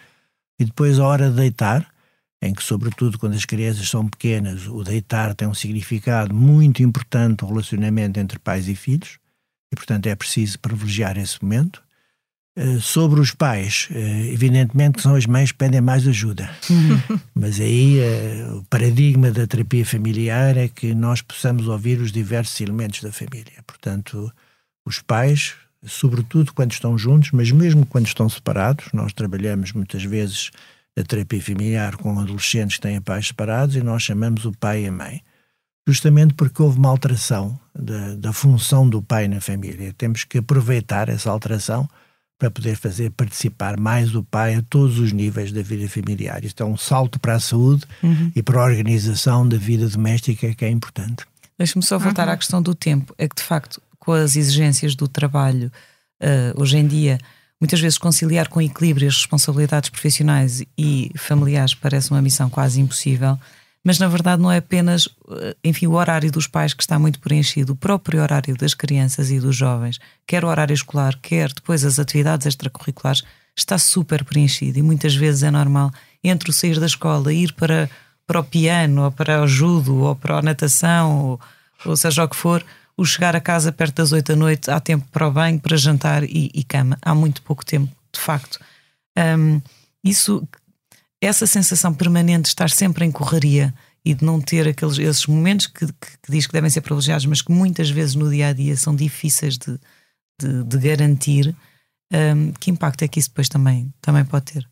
E 0.58 0.64
depois 0.64 0.98
a 0.98 1.06
hora 1.06 1.30
de 1.30 1.36
deitar, 1.36 1.86
em 2.40 2.52
que, 2.52 2.62
sobretudo 2.62 3.18
quando 3.18 3.34
as 3.34 3.44
crianças 3.44 3.88
são 3.88 4.06
pequenas, 4.06 4.66
o 4.66 4.82
deitar 4.84 5.34
tem 5.34 5.48
um 5.48 5.54
significado 5.54 6.34
muito 6.34 6.82
importante 6.82 7.42
no 7.42 7.48
relacionamento 7.48 8.20
entre 8.20 8.38
pais 8.38 8.68
e 8.68 8.74
filhos, 8.74 9.18
e 9.72 9.76
portanto 9.76 10.06
é 10.06 10.14
preciso 10.14 10.58
privilegiar 10.58 11.18
esse 11.18 11.42
momento. 11.42 11.83
Eh, 12.56 12.78
sobre 12.78 13.18
os 13.18 13.32
pais, 13.32 13.88
uh, 13.90 14.32
evidentemente 14.32 14.98
que 14.98 15.02
são 15.02 15.16
as 15.16 15.26
mães 15.26 15.50
que 15.50 15.58
pedem 15.58 15.80
mais 15.80 16.06
ajuda. 16.06 16.48
Uhum. 16.70 17.18
Mas 17.34 17.58
aí 17.58 17.98
uh, 17.98 18.58
o 18.58 18.64
paradigma 18.66 19.28
da 19.32 19.44
terapia 19.44 19.84
familiar 19.84 20.56
é 20.56 20.68
que 20.68 20.94
nós 20.94 21.20
possamos 21.20 21.66
ouvir 21.66 22.00
os 22.00 22.12
diversos 22.12 22.60
elementos 22.60 23.00
da 23.00 23.10
família. 23.10 23.60
Portanto, 23.66 24.32
os 24.86 25.00
pais, 25.00 25.54
sobretudo 25.84 26.52
quando 26.52 26.70
estão 26.70 26.96
juntos, 26.96 27.32
mas 27.32 27.50
mesmo 27.50 27.84
quando 27.84 28.06
estão 28.06 28.28
separados, 28.28 28.86
nós 28.92 29.12
trabalhamos 29.12 29.72
muitas 29.72 30.04
vezes 30.04 30.52
a 30.96 31.02
terapia 31.02 31.42
familiar 31.42 31.96
com 31.96 32.20
adolescentes 32.20 32.76
que 32.76 32.82
têm 32.82 33.00
pais 33.00 33.26
separados 33.26 33.74
e 33.74 33.82
nós 33.82 34.04
chamamos 34.04 34.44
o 34.44 34.52
pai 34.52 34.84
e 34.84 34.86
a 34.86 34.92
mãe. 34.92 35.20
Justamente 35.88 36.34
porque 36.34 36.62
houve 36.62 36.78
uma 36.78 36.88
alteração 36.88 37.58
da, 37.74 38.14
da 38.14 38.32
função 38.32 38.88
do 38.88 39.02
pai 39.02 39.26
na 39.26 39.40
família. 39.40 39.92
Temos 39.98 40.22
que 40.22 40.38
aproveitar 40.38 41.08
essa 41.08 41.30
alteração 41.30 41.88
para 42.38 42.50
poder 42.50 42.76
fazer 42.76 43.10
participar 43.10 43.78
mais 43.78 44.14
o 44.14 44.22
pai 44.22 44.54
a 44.54 44.62
todos 44.62 44.98
os 44.98 45.12
níveis 45.12 45.52
da 45.52 45.62
vida 45.62 45.88
familiar. 45.88 46.44
Isto 46.44 46.62
é 46.62 46.66
um 46.66 46.76
salto 46.76 47.18
para 47.20 47.34
a 47.34 47.40
saúde 47.40 47.84
uhum. 48.02 48.32
e 48.34 48.42
para 48.42 48.60
a 48.60 48.64
organização 48.64 49.48
da 49.48 49.56
vida 49.56 49.88
doméstica 49.88 50.52
que 50.54 50.64
é 50.64 50.68
importante. 50.68 51.24
Deixa-me 51.56 51.84
só 51.84 51.98
voltar 51.98 52.26
uhum. 52.26 52.34
à 52.34 52.36
questão 52.36 52.60
do 52.60 52.74
tempo. 52.74 53.14
É 53.16 53.28
que, 53.28 53.36
de 53.36 53.42
facto, 53.42 53.80
com 53.98 54.12
as 54.12 54.36
exigências 54.36 54.94
do 54.94 55.06
trabalho, 55.06 55.70
uh, 56.20 56.60
hoje 56.60 56.76
em 56.76 56.86
dia, 56.86 57.18
muitas 57.60 57.80
vezes 57.80 57.96
conciliar 57.96 58.48
com 58.48 58.60
equilíbrio 58.60 59.08
as 59.08 59.16
responsabilidades 59.16 59.88
profissionais 59.88 60.62
e 60.76 61.10
familiares 61.16 61.74
parece 61.74 62.10
uma 62.10 62.20
missão 62.20 62.50
quase 62.50 62.80
impossível. 62.80 63.38
Mas 63.84 63.98
na 63.98 64.08
verdade 64.08 64.40
não 64.40 64.50
é 64.50 64.56
apenas, 64.56 65.08
eh, 65.30 65.56
enfim, 65.62 65.86
o 65.86 65.92
horário 65.92 66.32
dos 66.32 66.46
pais 66.46 66.72
que 66.72 66.82
está 66.82 66.98
muito 66.98 67.20
preenchido, 67.20 67.74
o 67.74 67.76
próprio 67.76 68.22
horário 68.22 68.56
das 68.56 68.72
crianças 68.72 69.30
e 69.30 69.38
dos 69.38 69.54
jovens, 69.54 70.00
quer 70.26 70.42
o 70.42 70.48
horário 70.48 70.72
escolar, 70.72 71.18
quer 71.20 71.52
depois 71.52 71.84
as 71.84 71.98
atividades 71.98 72.46
extracurriculares, 72.46 73.22
está 73.54 73.76
super 73.76 74.24
preenchido 74.24 74.78
e 74.78 74.82
muitas 74.82 75.14
vezes 75.14 75.42
é 75.42 75.50
normal 75.50 75.92
entre 76.22 76.48
o 76.48 76.52
sair 76.52 76.80
da 76.80 76.86
escola, 76.86 77.32
ir 77.32 77.52
para, 77.52 77.90
para 78.26 78.40
o 78.40 78.44
piano, 78.44 79.04
ou 79.04 79.12
para 79.12 79.42
o 79.42 79.46
judo, 79.46 79.98
ou 79.98 80.16
para 80.16 80.38
a 80.38 80.42
natação, 80.42 81.26
ou, 81.26 81.40
ou 81.84 81.96
seja 81.96 82.24
o 82.24 82.28
que 82.28 82.36
for, 82.36 82.64
o 82.96 83.04
chegar 83.04 83.36
a 83.36 83.40
casa 83.40 83.70
perto 83.70 83.96
das 83.96 84.12
oito 84.12 84.32
da 84.32 84.36
noite, 84.36 84.70
há 84.70 84.80
tempo 84.80 85.06
para 85.12 85.28
o 85.28 85.30
banho, 85.30 85.60
para 85.60 85.76
jantar 85.76 86.24
e, 86.24 86.50
e 86.54 86.64
cama. 86.64 86.96
Há 87.02 87.14
muito 87.14 87.42
pouco 87.42 87.64
tempo, 87.64 87.94
de 88.12 88.20
facto. 88.20 88.58
Um, 89.16 89.60
isso, 90.02 90.46
essa 91.24 91.46
sensação 91.46 91.92
permanente 91.94 92.42
de 92.42 92.48
estar 92.48 92.70
sempre 92.70 93.04
em 93.04 93.10
correria 93.10 93.74
e 94.04 94.14
de 94.14 94.24
não 94.24 94.40
ter 94.40 94.68
aqueles, 94.68 94.98
esses 94.98 95.26
momentos 95.26 95.66
que, 95.66 95.86
que, 95.86 96.18
que 96.22 96.30
diz 96.30 96.46
que 96.46 96.52
devem 96.52 96.68
ser 96.68 96.82
privilegiados, 96.82 97.26
mas 97.26 97.40
que 97.40 97.50
muitas 97.50 97.88
vezes 97.88 98.14
no 98.14 98.30
dia 98.30 98.48
a 98.48 98.52
dia 98.52 98.76
são 98.76 98.94
difíceis 98.94 99.56
de, 99.56 99.78
de, 100.40 100.64
de 100.64 100.78
garantir, 100.78 101.54
um, 102.12 102.52
que 102.52 102.70
impacto 102.70 103.02
é 103.02 103.08
que 103.08 103.18
isso 103.18 103.30
depois 103.30 103.48
também, 103.48 103.92
também 104.00 104.24
pode 104.24 104.52
ter? 104.52 104.68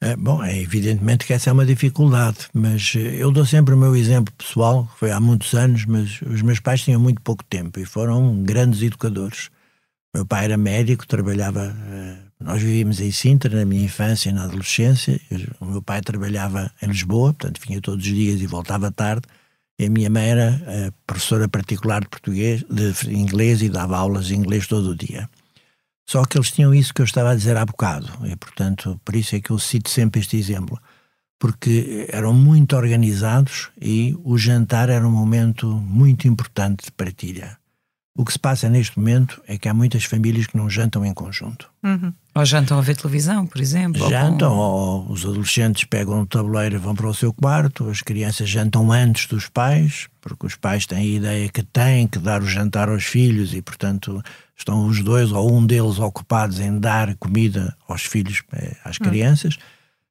É, 0.00 0.14
bom, 0.14 0.42
é 0.42 0.58
evidentemente 0.58 1.24
que 1.24 1.32
essa 1.32 1.50
é 1.50 1.52
uma 1.52 1.64
dificuldade, 1.64 2.48
mas 2.52 2.92
eh, 2.96 3.16
eu 3.16 3.30
dou 3.32 3.46
sempre 3.46 3.74
o 3.74 3.78
meu 3.78 3.96
exemplo 3.96 4.32
pessoal, 4.34 4.90
foi 4.98 5.10
há 5.10 5.18
muitos 5.18 5.54
anos, 5.54 5.86
mas 5.86 6.20
os 6.22 6.42
meus 6.42 6.60
pais 6.60 6.82
tinham 6.82 7.00
muito 7.00 7.22
pouco 7.22 7.42
tempo 7.44 7.80
e 7.80 7.84
foram 7.86 8.42
grandes 8.42 8.82
educadores. 8.82 9.50
Meu 10.14 10.26
pai 10.26 10.44
era 10.44 10.56
médico, 10.56 11.06
trabalhava. 11.06 11.74
Nós 12.38 12.62
vivíamos 12.62 13.00
em 13.00 13.10
Sintra 13.10 13.56
na 13.56 13.64
minha 13.64 13.84
infância 13.84 14.28
e 14.28 14.32
na 14.32 14.44
adolescência. 14.44 15.20
O 15.60 15.64
meu 15.64 15.82
pai 15.82 16.00
trabalhava 16.02 16.70
em 16.82 16.86
Lisboa, 16.86 17.32
portanto 17.32 17.60
vinha 17.66 17.80
todos 17.80 18.04
os 18.04 18.12
dias 18.12 18.40
e 18.40 18.46
voltava 18.46 18.92
tarde. 18.92 19.22
E 19.78 19.86
a 19.86 19.90
minha 19.90 20.08
mãe 20.08 20.30
era 20.30 20.62
eh, 20.66 20.90
professora 21.06 21.48
particular 21.48 22.02
de 22.02 22.08
português, 22.08 22.64
de 22.70 23.14
inglês 23.14 23.60
e 23.62 23.68
dava 23.68 23.96
aulas 23.96 24.26
de 24.26 24.34
inglês 24.34 24.66
todo 24.66 24.90
o 24.90 24.94
dia. 24.94 25.28
Só 26.08 26.24
que 26.24 26.38
eles 26.38 26.52
tinham 26.52 26.72
isso 26.72 26.94
que 26.94 27.02
eu 27.02 27.04
estava 27.04 27.30
a 27.30 27.34
dizer 27.34 27.56
há 27.56 27.66
bocado, 27.66 28.08
e 28.26 28.36
portanto, 28.36 28.98
por 29.04 29.16
isso 29.16 29.34
é 29.34 29.40
que 29.40 29.50
eu 29.50 29.58
cito 29.58 29.90
sempre 29.90 30.20
este 30.20 30.36
exemplo, 30.36 30.80
porque 31.38 32.06
eram 32.10 32.32
muito 32.32 32.76
organizados 32.76 33.70
e 33.80 34.16
o 34.22 34.38
jantar 34.38 34.88
era 34.88 35.06
um 35.06 35.10
momento 35.10 35.66
muito 35.66 36.28
importante 36.28 36.84
de 36.86 36.92
partilha. 36.92 37.58
O 38.16 38.24
que 38.24 38.32
se 38.32 38.38
passa 38.38 38.68
neste 38.68 38.98
momento 38.98 39.42
é 39.46 39.58
que 39.58 39.68
há 39.68 39.74
muitas 39.74 40.04
famílias 40.04 40.46
que 40.46 40.56
não 40.56 40.70
jantam 40.70 41.04
em 41.04 41.12
conjunto. 41.12 41.70
Uhum. 41.82 42.14
Ou 42.36 42.44
jantam 42.44 42.78
a 42.78 42.82
ver 42.82 42.94
televisão, 42.96 43.46
por 43.46 43.58
exemplo. 43.58 44.10
Jantam, 44.10 44.52
ou, 44.52 45.04
com... 45.04 45.08
ou 45.08 45.12
os 45.12 45.24
adolescentes 45.24 45.84
pegam 45.84 46.20
o 46.20 46.26
tabuleiro 46.26 46.74
e 46.74 46.78
vão 46.78 46.94
para 46.94 47.08
o 47.08 47.14
seu 47.14 47.32
quarto, 47.32 47.88
as 47.88 48.02
crianças 48.02 48.46
jantam 48.46 48.92
antes 48.92 49.26
dos 49.26 49.48
pais, 49.48 50.06
porque 50.20 50.44
os 50.44 50.54
pais 50.54 50.84
têm 50.84 50.98
a 50.98 51.04
ideia 51.04 51.48
que 51.48 51.62
têm 51.62 52.06
que 52.06 52.18
dar 52.18 52.42
o 52.42 52.46
jantar 52.46 52.90
aos 52.90 53.04
filhos 53.04 53.54
e, 53.54 53.62
portanto, 53.62 54.22
estão 54.54 54.86
os 54.86 55.02
dois 55.02 55.32
ou 55.32 55.50
um 55.50 55.64
deles 55.64 55.98
ocupados 55.98 56.60
em 56.60 56.78
dar 56.78 57.14
comida 57.14 57.74
aos 57.88 58.02
filhos, 58.02 58.42
eh, 58.52 58.76
às 58.84 58.96
hum. 59.00 59.04
crianças, 59.04 59.56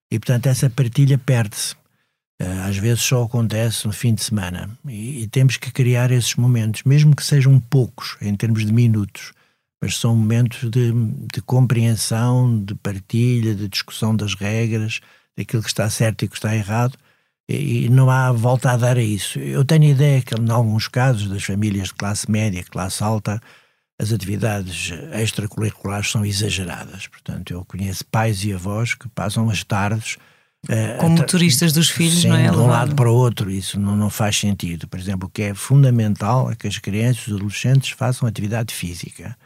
e 0.09 0.17
portanto 0.17 0.47
essa 0.47 0.67
partilha 0.67 1.19
perde-se. 1.19 1.75
Eh, 2.39 2.61
às 2.67 2.75
vezes 2.75 3.03
só 3.03 3.21
acontece 3.21 3.85
no 3.85 3.93
fim 3.93 4.15
de 4.15 4.23
semana 4.23 4.69
e, 4.88 5.21
e, 5.21 5.27
temos 5.27 5.57
que 5.57 5.71
criar 5.71 6.11
esses 6.11 6.35
momentos, 6.35 6.81
mesmo 6.83 7.15
que 7.15 7.23
sejam 7.23 7.59
poucos 7.59 8.17
em 8.19 8.33
termos 8.35 8.65
de 8.65 8.73
minutos, 8.73 9.31
mas 9.85 9.97
são 9.97 10.15
momentos 10.15 10.67
de, 10.71 10.91
de 11.31 11.41
compreensão, 11.45 12.59
de 12.63 12.73
partilha, 12.73 13.53
de 13.53 13.67
discussão 13.67 14.15
das 14.15 14.33
regras, 14.33 14.99
daquilo 15.37 15.61
que 15.61 15.69
está 15.69 15.87
certo 15.91 16.25
e 16.25 16.27
que 16.27 16.35
está 16.35 16.55
errado, 16.55 16.97
e, 17.47 17.85
e 17.85 17.89
não 17.89 18.09
há 18.09 18.31
volta 18.31 18.71
a 18.71 18.77
dar 18.77 18.97
a 18.97 19.03
isso. 19.03 19.37
Eu 19.37 19.63
tenho 19.63 19.83
a 19.83 19.89
ideia 19.89 20.21
que, 20.23 20.33
em 20.33 20.49
alguns 20.49 20.87
casos, 20.87 21.29
das 21.29 21.43
famílias 21.43 21.89
de 21.89 21.93
classe 21.93 22.29
média, 22.31 22.63
classe 22.63 23.03
alta, 23.03 23.39
as 24.01 24.11
atividades 24.11 24.91
extracurriculares 25.13 26.09
são 26.09 26.25
exageradas. 26.25 27.05
Portanto, 27.05 27.53
eu 27.53 27.63
conheço 27.63 28.03
pais 28.05 28.43
e 28.43 28.51
avós 28.51 28.95
que 28.95 29.07
passam 29.09 29.47
as 29.51 29.63
tardes. 29.63 30.17
Uh, 30.67 30.97
Como 30.99 31.17
motoristas 31.17 31.71
dos 31.73 31.91
filhos, 31.91 32.21
sim, 32.21 32.29
não 32.29 32.37
é? 32.37 32.49
De 32.49 32.57
um 32.57 32.65
lado 32.65 32.95
para 32.95 33.11
o 33.11 33.13
outro, 33.13 33.51
isso 33.51 33.79
não, 33.79 33.95
não 33.95 34.09
faz 34.09 34.35
sentido. 34.35 34.87
Por 34.87 34.99
exemplo, 34.99 35.27
o 35.27 35.31
que 35.31 35.43
é 35.43 35.53
fundamental 35.53 36.49
é 36.49 36.55
que 36.55 36.67
as 36.67 36.79
crianças 36.79 37.27
e 37.27 37.29
os 37.29 37.35
adolescentes 37.35 37.91
façam 37.91 38.27
atividade 38.27 38.73
física. 38.73 39.37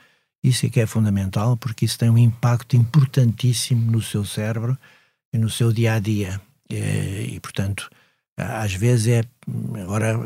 Isso 0.43 0.65
é 0.65 0.69
que 0.69 0.79
é 0.79 0.85
fundamental 0.85 1.57
porque 1.57 1.85
isso 1.85 1.97
tem 1.97 2.09
um 2.09 2.17
impacto 2.17 2.75
importantíssimo 2.75 3.91
no 3.91 4.01
seu 4.01 4.23
cérebro 4.23 4.77
e 5.33 5.37
no 5.37 5.49
seu 5.49 5.71
dia 5.71 5.93
a 5.95 5.99
dia. 5.99 6.39
E, 6.69 7.35
e 7.35 7.39
portanto, 7.39 7.89
às 8.37 8.73
vezes 8.73 9.07
é. 9.07 9.23
Agora 9.81 10.17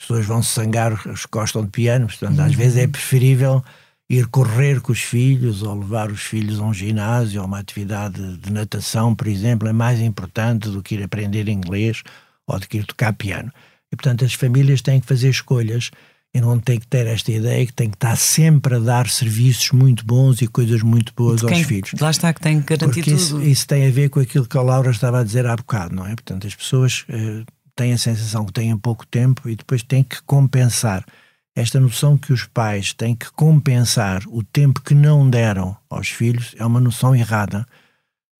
pessoas 0.00 0.24
vão 0.24 0.42
se 0.42 0.50
sangar 0.50 0.92
os 1.06 1.26
gostam 1.26 1.64
de 1.64 1.70
piano, 1.70 2.06
portanto, 2.06 2.40
às 2.40 2.54
vezes 2.54 2.76
é 2.76 2.84
uhum. 2.84 2.92
preferível 2.92 3.64
ir 4.08 4.26
correr 4.28 4.80
com 4.80 4.92
os 4.92 5.00
filhos 5.00 5.62
ou 5.62 5.78
levar 5.78 6.10
os 6.10 6.22
filhos 6.22 6.58
a 6.60 6.62
um 6.62 6.72
ginásio 6.72 7.40
ou 7.40 7.46
uma 7.46 7.58
atividade 7.58 8.36
de 8.38 8.52
natação, 8.52 9.14
por 9.14 9.26
exemplo, 9.26 9.68
é 9.68 9.72
mais 9.72 10.00
importante 10.00 10.70
do 10.70 10.82
que 10.82 10.94
ir 10.94 11.02
aprender 11.02 11.48
inglês 11.48 12.02
ou 12.46 12.58
do 12.58 12.66
que 12.66 12.78
ir 12.78 12.86
tocar 12.86 13.12
piano. 13.12 13.52
E, 13.92 13.96
portanto, 13.96 14.24
as 14.24 14.32
famílias 14.32 14.80
têm 14.80 15.00
que 15.00 15.06
fazer 15.06 15.28
escolhas 15.28 15.90
e 16.34 16.40
não 16.40 16.58
têm 16.60 16.78
que 16.78 16.86
ter 16.86 17.06
esta 17.06 17.32
ideia 17.32 17.64
que 17.66 17.72
têm 17.72 17.88
que 17.88 17.96
estar 17.96 18.16
sempre 18.16 18.76
a 18.76 18.78
dar 18.78 19.08
serviços 19.08 19.70
muito 19.72 20.04
bons 20.04 20.42
e 20.42 20.46
coisas 20.46 20.82
muito 20.82 21.12
boas 21.14 21.42
aos 21.42 21.60
filhos. 21.60 21.92
Lá 22.00 22.10
está 22.10 22.32
que 22.34 22.40
tem 22.40 22.60
que 22.60 22.76
garantir 22.76 23.02
Porque 23.02 23.10
isso, 23.10 23.36
tudo. 23.36 23.48
Isso 23.48 23.66
tem 23.66 23.86
a 23.86 23.90
ver 23.90 24.10
com 24.10 24.20
aquilo 24.20 24.46
que 24.46 24.58
a 24.58 24.62
Laura 24.62 24.90
estava 24.90 25.20
a 25.20 25.24
dizer 25.24 25.46
há 25.46 25.56
bocado, 25.56 25.94
não 25.94 26.06
é? 26.06 26.10
Portanto, 26.10 26.46
as 26.46 26.54
pessoas 26.54 27.04
eh, 27.08 27.44
têm 27.74 27.92
a 27.92 27.98
sensação 27.98 28.44
que 28.44 28.52
têm 28.52 28.76
pouco 28.76 29.06
tempo 29.06 29.48
e 29.48 29.56
depois 29.56 29.82
têm 29.82 30.02
que 30.02 30.22
compensar. 30.22 31.04
Esta 31.56 31.80
noção 31.80 32.16
que 32.16 32.32
os 32.32 32.44
pais 32.44 32.92
têm 32.92 33.16
que 33.16 33.32
compensar 33.32 34.22
o 34.28 34.44
tempo 34.44 34.80
que 34.80 34.94
não 34.94 35.28
deram 35.28 35.76
aos 35.90 36.08
filhos 36.08 36.54
é 36.58 36.64
uma 36.64 36.80
noção 36.80 37.16
errada. 37.16 37.66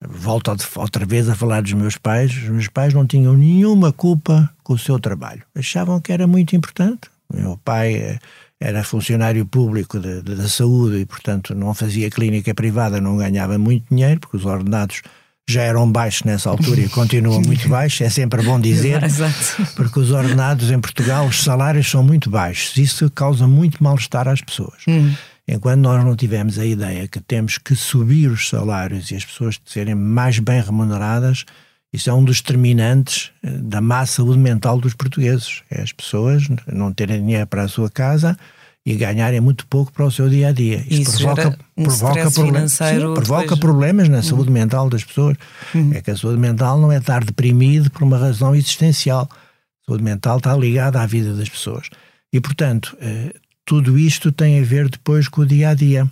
Volto 0.01 0.55
outra 0.77 1.05
vez 1.05 1.27
a 1.27 1.35
falar 1.35 1.61
dos 1.61 1.73
meus 1.73 1.97
pais. 1.97 2.31
Os 2.31 2.49
meus 2.49 2.69
pais 2.69 2.93
não 2.93 3.05
tinham 3.05 3.33
nenhuma 3.33 3.91
culpa 3.91 4.49
com 4.63 4.73
o 4.73 4.77
seu 4.77 4.97
trabalho. 4.97 5.43
Achavam 5.53 5.99
que 5.99 6.13
era 6.13 6.25
muito 6.25 6.55
importante. 6.55 7.09
Meu 7.33 7.57
pai 7.57 7.93
eh, 7.95 8.19
era 8.59 8.83
funcionário 8.83 9.45
público 9.45 9.99
da 9.99 10.47
saúde 10.47 10.97
e, 10.97 11.05
portanto, 11.05 11.55
não 11.55 11.73
fazia 11.73 12.09
clínica 12.09 12.53
privada, 12.53 12.99
não 12.99 13.17
ganhava 13.17 13.57
muito 13.57 13.85
dinheiro, 13.89 14.19
porque 14.19 14.37
os 14.37 14.45
ordenados 14.45 15.01
já 15.49 15.63
eram 15.63 15.91
baixos 15.91 16.23
nessa 16.23 16.49
altura 16.49 16.81
e 16.81 16.89
continuam 16.89 17.41
muito 17.41 17.67
baixos, 17.67 18.01
é 18.01 18.09
sempre 18.09 18.43
bom 18.43 18.59
dizer, 18.59 19.01
porque 19.75 19.99
os 19.99 20.11
ordenados 20.11 20.69
em 20.69 20.79
Portugal, 20.79 21.25
os 21.25 21.43
salários 21.43 21.89
são 21.89 22.03
muito 22.03 22.29
baixos, 22.29 22.77
isso 22.77 23.09
causa 23.09 23.47
muito 23.47 23.83
mal-estar 23.83 24.27
às 24.27 24.41
pessoas. 24.41 24.83
Hum. 24.87 25.13
Enquanto 25.47 25.79
nós 25.81 26.03
não 26.05 26.15
tivermos 26.15 26.59
a 26.59 26.65
ideia 26.65 27.07
que 27.07 27.19
temos 27.19 27.57
que 27.57 27.75
subir 27.75 28.29
os 28.29 28.49
salários 28.49 29.09
e 29.09 29.15
as 29.15 29.25
pessoas 29.25 29.59
serem 29.65 29.95
mais 29.95 30.37
bem 30.37 30.61
remuneradas, 30.61 31.43
isso 31.91 32.09
é 32.09 32.13
um 32.13 32.23
dos 32.23 32.37
determinantes 32.41 33.31
eh, 33.43 33.49
da 33.49 33.81
má 33.81 34.05
saúde 34.05 34.37
mental 34.37 34.79
dos 34.79 34.93
portugueses. 34.93 35.63
É 35.69 35.81
as 35.81 35.91
pessoas 35.91 36.47
não 36.71 36.93
terem 36.93 37.21
dinheiro 37.21 37.47
para 37.47 37.63
a 37.63 37.67
sua 37.67 37.89
casa 37.89 38.37
e 38.85 38.95
ganharem 38.95 39.41
muito 39.41 39.67
pouco 39.67 39.91
para 39.91 40.05
o 40.05 40.11
seu 40.11 40.29
dia 40.29 40.49
a 40.49 40.51
dia. 40.51 40.77
Isto 40.87 41.11
Isso 41.11 41.17
provoca, 41.17 41.59
um 41.77 41.83
provoca, 41.83 42.31
problemas, 42.31 42.71
sim, 42.71 43.13
provoca 43.13 43.57
problemas 43.57 44.09
na 44.09 44.17
uhum. 44.17 44.23
saúde 44.23 44.51
mental 44.51 44.89
das 44.89 45.03
pessoas. 45.03 45.37
Uhum. 45.73 45.93
É 45.93 46.01
que 46.01 46.11
a 46.11 46.17
saúde 46.17 46.39
mental 46.39 46.79
não 46.79 46.91
é 46.91 46.97
estar 46.97 47.23
deprimido 47.23 47.89
por 47.91 48.03
uma 48.03 48.17
razão 48.17 48.55
existencial. 48.55 49.27
A 49.31 49.85
saúde 49.85 50.03
mental 50.03 50.37
está 50.37 50.55
ligada 50.55 51.01
à 51.01 51.05
vida 51.05 51.33
das 51.33 51.49
pessoas. 51.49 51.89
E, 52.31 52.39
portanto, 52.39 52.95
eh, 53.01 53.33
tudo 53.65 53.97
isto 53.97 54.31
tem 54.31 54.59
a 54.59 54.63
ver 54.63 54.89
depois 54.89 55.27
com 55.27 55.41
o 55.41 55.45
dia 55.45 55.69
a 55.69 55.73
dia. 55.73 56.09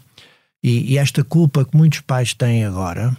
E, 0.64 0.94
e 0.94 0.98
esta 0.98 1.24
culpa 1.24 1.64
que 1.64 1.78
muitos 1.78 2.02
pais 2.02 2.34
têm 2.34 2.66
agora, 2.66 3.16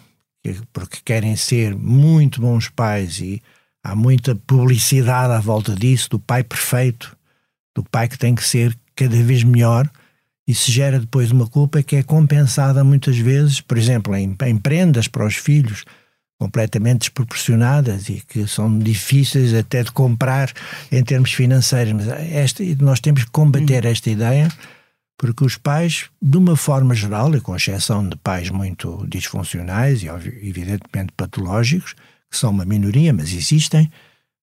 porque 0.72 0.98
querem 1.04 1.36
ser 1.36 1.74
muito 1.74 2.40
bons 2.40 2.68
pais 2.68 3.18
e 3.20 3.42
há 3.82 3.94
muita 3.94 4.34
publicidade 4.34 5.32
à 5.32 5.40
volta 5.40 5.74
disso, 5.74 6.10
do 6.10 6.18
pai 6.18 6.42
perfeito, 6.44 7.16
do 7.74 7.82
pai 7.82 8.08
que 8.08 8.18
tem 8.18 8.34
que 8.34 8.44
ser 8.44 8.76
cada 8.94 9.16
vez 9.22 9.44
melhor 9.44 9.88
Isso 10.46 10.72
gera 10.72 10.98
depois 10.98 11.30
uma 11.30 11.46
culpa 11.46 11.82
que 11.82 11.96
é 11.96 12.02
compensada 12.02 12.82
muitas 12.82 13.18
vezes, 13.18 13.60
por 13.60 13.76
exemplo, 13.76 14.16
em, 14.16 14.34
em 14.46 14.56
prendas 14.56 15.06
para 15.06 15.26
os 15.26 15.36
filhos 15.36 15.84
completamente 16.40 17.00
desproporcionadas 17.00 18.08
e 18.08 18.22
que 18.26 18.46
são 18.46 18.78
difíceis 18.78 19.52
até 19.52 19.82
de 19.82 19.92
comprar 19.92 20.50
em 20.90 21.04
termos 21.04 21.32
financeiros. 21.32 21.92
Mas 21.92 22.08
esta, 22.08 22.62
nós 22.80 22.98
temos 22.98 23.24
que 23.24 23.30
combater 23.30 23.84
esta 23.84 24.08
ideia 24.08 24.48
porque 25.18 25.44
os 25.44 25.56
pais, 25.56 26.06
de 26.22 26.38
uma 26.38 26.56
forma 26.56 26.94
geral, 26.94 27.34
e 27.34 27.40
com 27.40 27.54
exceção 27.54 28.08
de 28.08 28.16
pais 28.16 28.48
muito 28.50 29.04
disfuncionais 29.08 30.02
e 30.02 30.06
evidentemente 30.06 31.12
patológicos, 31.16 31.94
que 32.30 32.36
são 32.38 32.50
uma 32.50 32.64
minoria, 32.64 33.12
mas 33.12 33.32
existem, 33.32 33.90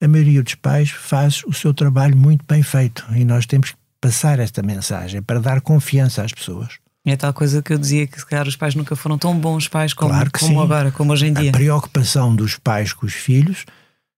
a 0.04 0.08
maioria 0.08 0.44
dos 0.44 0.56
pais 0.56 0.90
faz 0.92 1.42
o 1.48 1.54
seu 1.54 1.74
trabalho 1.74 2.16
muito 2.18 2.44
bem 2.48 2.62
feito 2.62 3.06
e 3.16 3.24
nós 3.24 3.46
temos 3.46 3.72
que 3.72 3.78
passar 4.02 4.38
esta 4.40 4.62
mensagem 4.62 5.22
para 5.22 5.40
dar 5.40 5.62
confiança 5.62 6.22
às 6.24 6.32
pessoas. 6.34 6.74
É 7.08 7.16
tal 7.16 7.34
coisa 7.34 7.62
que 7.62 7.72
eu 7.72 7.78
dizia 7.78 8.06
que 8.06 8.20
se 8.20 8.26
calhar 8.26 8.48
os 8.48 8.56
pais 8.56 8.76
nunca 8.76 8.96
foram 8.96 9.18
tão 9.18 9.38
bons 9.40 9.68
pais 9.68 9.94
como, 9.94 10.10
Claro 10.12 10.30
como 10.38 10.60
agora, 10.62 10.92
como 10.92 11.14
hoje 11.14 11.28
em 11.28 11.34
dia. 11.34 11.50
A 11.52 11.54
preocupação 11.54 12.36
dos 12.36 12.58
pais 12.58 12.92
com 12.92 13.06
os 13.06 13.14
filhos 13.14 13.64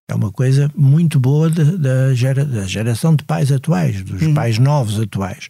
é 0.09 0.15
uma 0.15 0.31
coisa 0.31 0.71
muito 0.73 1.19
boa 1.19 1.49
da, 1.49 2.13
gera- 2.13 2.45
da 2.45 2.65
geração 2.65 3.13
de 3.15 3.23
pais 3.25 3.51
atuais, 3.51 4.01
dos 4.03 4.25
pais 4.33 4.57
novos 4.57 4.99
atuais. 4.99 5.49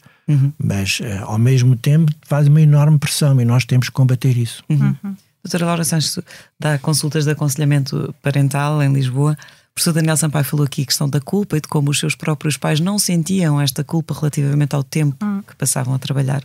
Mas, 0.58 1.00
eh, 1.02 1.20
ao 1.20 1.38
mesmo 1.38 1.76
tempo, 1.76 2.12
faz 2.24 2.48
uma 2.48 2.62
enorme 2.62 3.00
pressão 3.00 3.40
e 3.40 3.46
nós 3.46 3.64
temos 3.66 3.88
que 3.88 3.94
combater 3.94 4.38
isso. 4.38 4.64
Doutora 5.44 5.66
Laura 5.66 5.84
Sanches 5.86 6.20
dá 6.60 6.78
consultas 6.78 7.24
de 7.24 7.32
aconselhamento 7.32 8.14
parental 8.22 8.84
em 8.84 8.92
Lisboa. 8.92 9.38
O 9.72 9.74
professor 9.76 9.94
Daniel 9.94 10.18
Sampaio 10.18 10.44
falou 10.44 10.66
aqui 10.66 10.82
a 10.82 10.86
questão 10.86 11.08
da 11.08 11.22
culpa 11.22 11.56
e 11.58 11.62
de 11.62 11.68
como 11.68 11.92
os 11.92 12.00
seus 12.00 12.16
próprios 12.16 12.58
pais 12.58 12.80
não 12.80 13.00
sentiam 13.00 13.62
esta 13.62 13.84
culpa 13.84 14.14
relativamente 14.14 14.76
ao 14.76 14.84
tempo 14.84 15.16
que 15.48 15.56
passavam 15.56 15.94
a 15.94 16.00
trabalhar. 16.00 16.44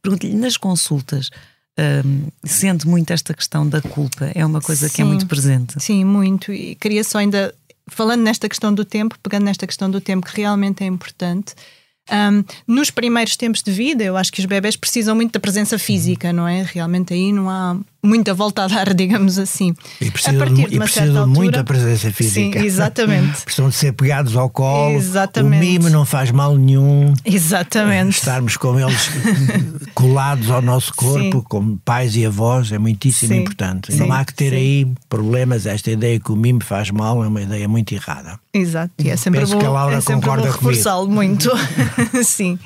Pergunto-lhe, 0.00 0.34
nas 0.34 0.56
consultas, 0.56 1.30
hum, 2.04 2.28
sente 2.44 2.86
muito 2.86 3.12
esta 3.12 3.34
questão 3.34 3.68
da 3.68 3.80
culpa? 3.80 4.30
É 4.34 4.44
uma 4.46 4.60
coisa 4.60 4.88
que 4.88 5.00
é 5.00 5.04
Sim. 5.04 5.10
muito 5.10 5.26
presente. 5.26 5.82
Sim, 5.82 6.04
muito. 6.04 6.52
E 6.52 6.76
queria 6.76 7.02
só 7.02 7.18
ainda, 7.18 7.52
falando 7.88 8.22
nesta 8.22 8.48
questão 8.48 8.72
do 8.72 8.84
tempo, 8.84 9.18
pegando 9.20 9.44
nesta 9.44 9.66
questão 9.66 9.90
do 9.90 10.00
tempo 10.00 10.26
que 10.26 10.36
realmente 10.36 10.84
é 10.84 10.86
importante. 10.86 11.54
Hum, 12.10 12.44
nos 12.66 12.90
primeiros 12.90 13.36
tempos 13.36 13.62
de 13.62 13.70
vida, 13.70 14.04
eu 14.04 14.16
acho 14.16 14.32
que 14.32 14.40
os 14.40 14.46
bebés 14.46 14.76
precisam 14.76 15.14
muito 15.14 15.32
da 15.32 15.40
presença 15.40 15.78
física, 15.78 16.32
não 16.32 16.46
é? 16.46 16.62
Realmente 16.62 17.14
aí 17.14 17.32
não 17.32 17.48
há 17.48 17.76
muita 18.02 18.32
volta 18.32 18.64
a 18.64 18.68
dar, 18.68 18.92
digamos 18.94 19.38
assim. 19.38 19.74
E 20.00 20.08
a 20.08 20.12
precisam, 20.12 20.38
partir 20.38 20.54
de, 20.54 20.66
de 20.68 20.76
e 20.76 20.78
precisam 20.78 21.26
de 21.26 21.38
muita 21.38 21.64
presença 21.64 22.10
física. 22.12 22.58
Sim, 22.60 22.64
exatamente. 22.66 23.42
precisam 23.42 23.68
de 23.68 23.74
ser 23.74 23.92
pegados 23.92 24.36
ao 24.36 24.48
colo. 24.48 24.96
Exatamente. 24.96 25.64
O 25.64 25.70
mimo 25.70 25.90
não 25.90 26.04
faz 26.04 26.30
mal 26.30 26.56
nenhum. 26.56 27.12
Exatamente. 27.24 28.18
Estarmos 28.18 28.56
com 28.56 28.78
eles 28.78 29.10
colados 29.94 30.50
ao 30.50 30.62
nosso 30.62 30.94
corpo, 30.94 31.38
Sim. 31.38 31.44
como 31.48 31.78
pais 31.84 32.16
e 32.16 32.24
avós, 32.24 32.72
é 32.72 32.78
muitíssimo 32.78 33.32
Sim, 33.32 33.40
importante. 33.40 33.92
sim, 33.92 33.98
não 33.98 34.12
há 34.12 34.24
que 34.24 34.34
ter 34.34 34.52
aí 34.54 34.86
problemas. 35.08 35.66
Esta 35.66 35.90
ideia 35.90 36.20
que 36.20 36.30
o 36.32 36.36
mimo 36.36 36.62
faz 36.62 36.90
mal 36.90 37.22
é 37.24 37.28
uma 37.28 37.42
ideia 37.42 37.68
muito 37.68 37.92
errada. 37.94 38.38
Exato, 38.52 38.92
e 38.98 39.10
é 39.10 39.16
sempre 39.16 39.40
Penso 39.40 39.52
bom, 39.54 39.58
que 39.60 39.66
a 39.66 39.70
Laura 39.70 39.96
é 39.96 40.00
concorda 40.02 40.50
reforçá-lo 40.50 41.08
muito. 41.08 41.50
Sim. 42.24 42.58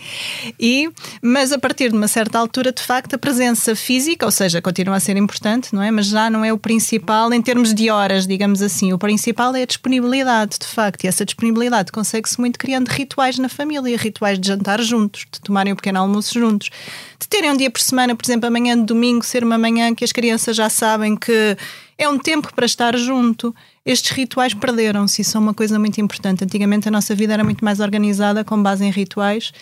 E, 0.58 0.90
mas 1.20 1.52
a 1.52 1.58
partir 1.58 1.90
de 1.90 1.96
uma 1.96 2.08
certa 2.08 2.38
altura, 2.38 2.72
de 2.72 2.82
facto, 2.82 3.14
a 3.14 3.18
presença 3.18 3.74
física, 3.74 4.24
ou 4.24 4.32
seja, 4.32 4.62
continua 4.62 4.96
a 4.96 5.00
ser 5.00 5.16
importante, 5.22 5.74
não 5.74 5.82
é? 5.82 5.90
Mas 5.90 6.06
já 6.06 6.28
não 6.28 6.44
é 6.44 6.52
o 6.52 6.58
principal 6.58 7.32
em 7.32 7.40
termos 7.40 7.72
de 7.72 7.88
horas, 7.90 8.26
digamos 8.26 8.60
assim. 8.60 8.92
O 8.92 8.98
principal 8.98 9.54
é 9.54 9.62
a 9.62 9.66
disponibilidade, 9.66 10.58
de 10.58 10.66
facto, 10.66 11.04
e 11.04 11.06
essa 11.06 11.24
disponibilidade 11.24 11.92
consegue-se 11.92 12.40
muito 12.40 12.58
criando 12.58 12.88
rituais 12.88 13.38
na 13.38 13.48
família, 13.48 13.96
rituais 13.96 14.38
de 14.38 14.48
jantar 14.48 14.80
juntos, 14.82 15.24
de 15.30 15.40
tomarem 15.40 15.72
um 15.72 15.76
pequeno 15.76 16.00
almoço 16.00 16.38
juntos, 16.38 16.70
de 17.18 17.28
terem 17.28 17.50
um 17.50 17.56
dia 17.56 17.70
por 17.70 17.80
semana, 17.80 18.14
por 18.14 18.24
exemplo, 18.24 18.46
amanhã 18.46 18.76
de 18.76 18.84
domingo, 18.84 19.24
ser 19.24 19.44
uma 19.44 19.56
manhã 19.56 19.94
que 19.94 20.04
as 20.04 20.12
crianças 20.12 20.56
já 20.56 20.68
sabem 20.68 21.16
que 21.16 21.56
é 21.96 22.08
um 22.08 22.18
tempo 22.18 22.52
para 22.54 22.66
estar 22.66 22.96
junto. 22.96 23.54
Estes 23.86 24.10
rituais 24.10 24.54
perderam-se 24.54 25.22
e 25.22 25.24
são 25.24 25.40
uma 25.40 25.54
coisa 25.54 25.78
muito 25.78 26.00
importante. 26.00 26.44
Antigamente 26.44 26.88
a 26.88 26.90
nossa 26.90 27.14
vida 27.14 27.32
era 27.32 27.44
muito 27.44 27.64
mais 27.64 27.80
organizada 27.80 28.44
com 28.44 28.62
base 28.62 28.84
em 28.84 28.90
rituais 28.90 29.52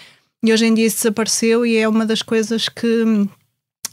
e 0.42 0.52
hoje 0.52 0.66
em 0.66 0.74
dia 0.74 0.86
isso 0.86 0.96
desapareceu 0.96 1.66
e 1.66 1.76
é 1.76 1.86
uma 1.86 2.06
das 2.06 2.22
coisas 2.22 2.68
que 2.68 3.28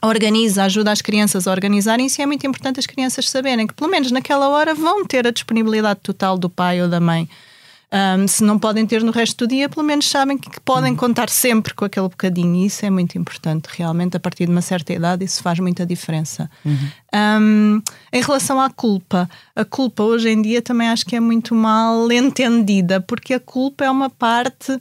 organiza, 0.04 0.64
ajuda 0.64 0.92
as 0.92 1.02
crianças 1.02 1.48
a 1.48 1.52
organizarem-se 1.52 2.22
e 2.22 2.24
é 2.24 2.26
muito 2.26 2.46
importante 2.46 2.80
as 2.80 2.86
crianças 2.86 3.30
saberem 3.30 3.66
que 3.66 3.74
pelo 3.74 3.90
menos 3.90 4.12
naquela 4.12 4.50
hora 4.50 4.74
vão 4.74 5.06
ter 5.06 5.26
a 5.28 5.32
disponibilidade 5.32 6.00
total 6.02 6.38
do 6.38 6.50
pai 6.50 6.82
ou 6.82 6.88
da 6.88 7.00
mãe. 7.00 7.28
Hum, 7.90 8.28
se 8.28 8.44
não 8.44 8.60
podem 8.60 8.86
ter 8.86 9.02
no 9.02 9.12
resto 9.12 9.46
do 9.46 9.50
dia, 9.50 9.70
pelo 9.70 9.86
menos 9.86 10.10
sabem 10.10 10.38
que, 10.38 10.50
que 10.50 10.60
podem 10.60 10.94
contar 10.94 11.30
sempre 11.30 11.74
com 11.74 11.86
aquele 11.86 12.10
bocadinho. 12.10 12.54
E 12.56 12.66
isso 12.66 12.86
é 12.86 12.90
muito 12.90 13.18
importante, 13.18 13.70
realmente, 13.72 14.18
a 14.18 14.20
partir 14.20 14.46
de 14.46 14.52
uma 14.52 14.62
certa 14.62 14.92
idade, 14.92 15.24
isso 15.24 15.42
faz 15.42 15.58
muita 15.60 15.86
diferença. 15.86 16.52
Hum, 17.40 17.82
em 18.12 18.22
relação 18.22 18.60
à 18.60 18.70
culpa, 18.70 19.30
a 19.56 19.64
culpa 19.64 20.04
hoje 20.04 20.30
em 20.30 20.42
dia 20.42 20.62
também 20.62 20.90
acho 20.90 21.06
que 21.06 21.16
é 21.16 21.20
muito 21.20 21.56
mal 21.56 22.12
entendida, 22.12 23.00
porque 23.00 23.34
a 23.34 23.40
culpa 23.40 23.86
é 23.86 23.90
uma 23.90 24.10
parte. 24.10 24.78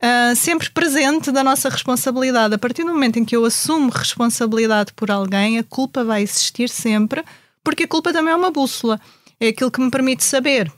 Ah, 0.00 0.32
sempre 0.36 0.70
presente 0.70 1.32
da 1.32 1.42
nossa 1.42 1.68
responsabilidade. 1.68 2.54
A 2.54 2.58
partir 2.58 2.84
do 2.84 2.92
momento 2.92 3.18
em 3.18 3.24
que 3.24 3.36
eu 3.36 3.44
assumo 3.44 3.90
responsabilidade 3.90 4.92
por 4.92 5.10
alguém, 5.10 5.58
a 5.58 5.64
culpa 5.64 6.04
vai 6.04 6.22
existir 6.22 6.68
sempre, 6.68 7.24
porque 7.64 7.84
a 7.84 7.88
culpa 7.88 8.12
também 8.12 8.32
é 8.32 8.36
uma 8.36 8.50
bússola. 8.50 9.00
É 9.40 9.48
aquilo 9.48 9.70
que 9.70 9.80
me 9.80 9.90
permite 9.90 10.24
saber 10.24 10.72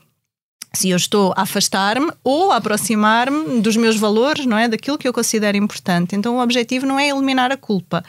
se 0.73 0.89
eu 0.89 0.97
estou 0.97 1.33
a 1.35 1.41
afastar-me 1.41 2.11
ou 2.23 2.51
a 2.51 2.57
aproximar-me 2.57 3.59
dos 3.61 3.75
meus 3.75 3.97
valores, 3.97 4.45
não 4.45 4.57
é? 4.57 4.67
Daquilo 4.67 4.97
que 4.97 5.07
eu 5.07 5.13
considero 5.13 5.57
importante. 5.57 6.15
Então 6.15 6.37
o 6.37 6.41
objetivo 6.41 6.85
não 6.85 6.99
é 6.99 7.09
eliminar 7.09 7.51
a 7.51 7.57
culpa, 7.57 8.03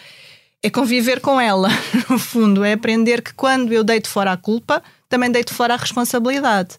é 0.63 0.71
conviver 0.71 1.21
com 1.21 1.41
ela, 1.41 1.69
no 2.09 2.19
fundo, 2.19 2.65
é 2.65 2.73
aprender 2.73 3.21
que 3.21 3.35
quando 3.35 3.73
eu 3.73 3.83
deito 3.83 4.09
fora 4.09 4.33
a 4.33 4.37
culpa, 4.37 4.83
também 5.09 5.31
deito 5.31 5.53
fora 5.53 5.75
a 5.75 5.77
responsabilidade. 5.77 6.79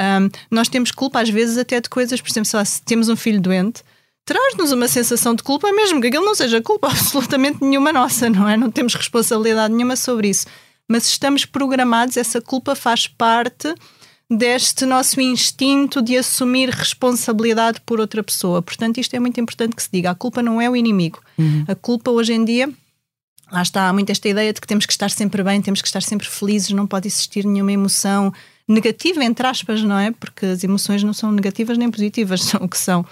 Ahm, 0.00 0.30
nós 0.50 0.68
temos 0.68 0.90
culpa 0.90 1.20
às 1.20 1.28
vezes 1.28 1.58
até 1.58 1.78
de 1.78 1.90
coisas, 1.90 2.20
por 2.22 2.30
exemplo, 2.30 2.48
sei 2.48 2.58
lá, 2.58 2.64
se 2.64 2.82
temos 2.82 3.10
um 3.10 3.16
filho 3.16 3.40
doente, 3.40 3.82
traz-nos 4.24 4.72
uma 4.72 4.88
sensação 4.88 5.34
de 5.34 5.42
culpa, 5.42 5.70
mesmo 5.72 6.00
que 6.00 6.06
aquilo 6.06 6.24
não 6.24 6.34
seja 6.34 6.62
culpa 6.62 6.88
absolutamente 6.90 7.58
nenhuma 7.62 7.92
nossa, 7.92 8.30
não 8.30 8.48
é? 8.48 8.56
Não 8.56 8.70
temos 8.70 8.94
responsabilidade 8.94 9.74
nenhuma 9.74 9.96
sobre 9.96 10.30
isso. 10.30 10.46
Mas 10.88 11.04
se 11.04 11.10
estamos 11.10 11.44
programados, 11.44 12.16
essa 12.16 12.40
culpa 12.40 12.74
faz 12.74 13.06
parte 13.06 13.74
deste 14.28 14.86
nosso 14.86 15.20
instinto 15.20 16.00
de 16.00 16.16
assumir 16.16 16.70
responsabilidade 16.70 17.80
por 17.84 18.00
outra 18.00 18.22
pessoa. 18.22 18.62
Portanto, 18.62 18.98
isto 18.98 19.14
é 19.14 19.20
muito 19.20 19.38
importante 19.40 19.76
que 19.76 19.82
se 19.82 19.90
diga. 19.92 20.10
A 20.10 20.14
culpa 20.14 20.42
não 20.42 20.60
é 20.60 20.70
o 20.70 20.76
inimigo. 20.76 21.20
A 21.68 21.74
culpa 21.74 22.10
hoje 22.10 22.32
em 22.32 22.44
dia. 22.44 22.72
Lá 23.52 23.62
está, 23.62 23.88
há 23.88 23.92
muito 23.92 24.10
esta 24.10 24.28
ideia 24.28 24.52
de 24.52 24.60
que 24.60 24.66
temos 24.66 24.86
que 24.86 24.92
estar 24.92 25.10
sempre 25.10 25.42
bem, 25.42 25.60
temos 25.60 25.82
que 25.82 25.88
estar 25.88 26.02
sempre 26.02 26.28
felizes, 26.28 26.70
não 26.70 26.86
pode 26.86 27.08
existir 27.08 27.44
nenhuma 27.44 27.72
emoção 27.72 28.32
negativa, 28.70 29.22
entre 29.24 29.46
aspas, 29.46 29.82
não 29.82 29.98
é? 29.98 30.10
Porque 30.12 30.46
as 30.46 30.62
emoções 30.64 31.02
não 31.02 31.12
são 31.12 31.30
negativas 31.32 31.76
nem 31.76 31.90
positivas, 31.90 32.42
são 32.44 32.60
o 32.62 32.68
que 32.68 32.78
são. 32.78 33.04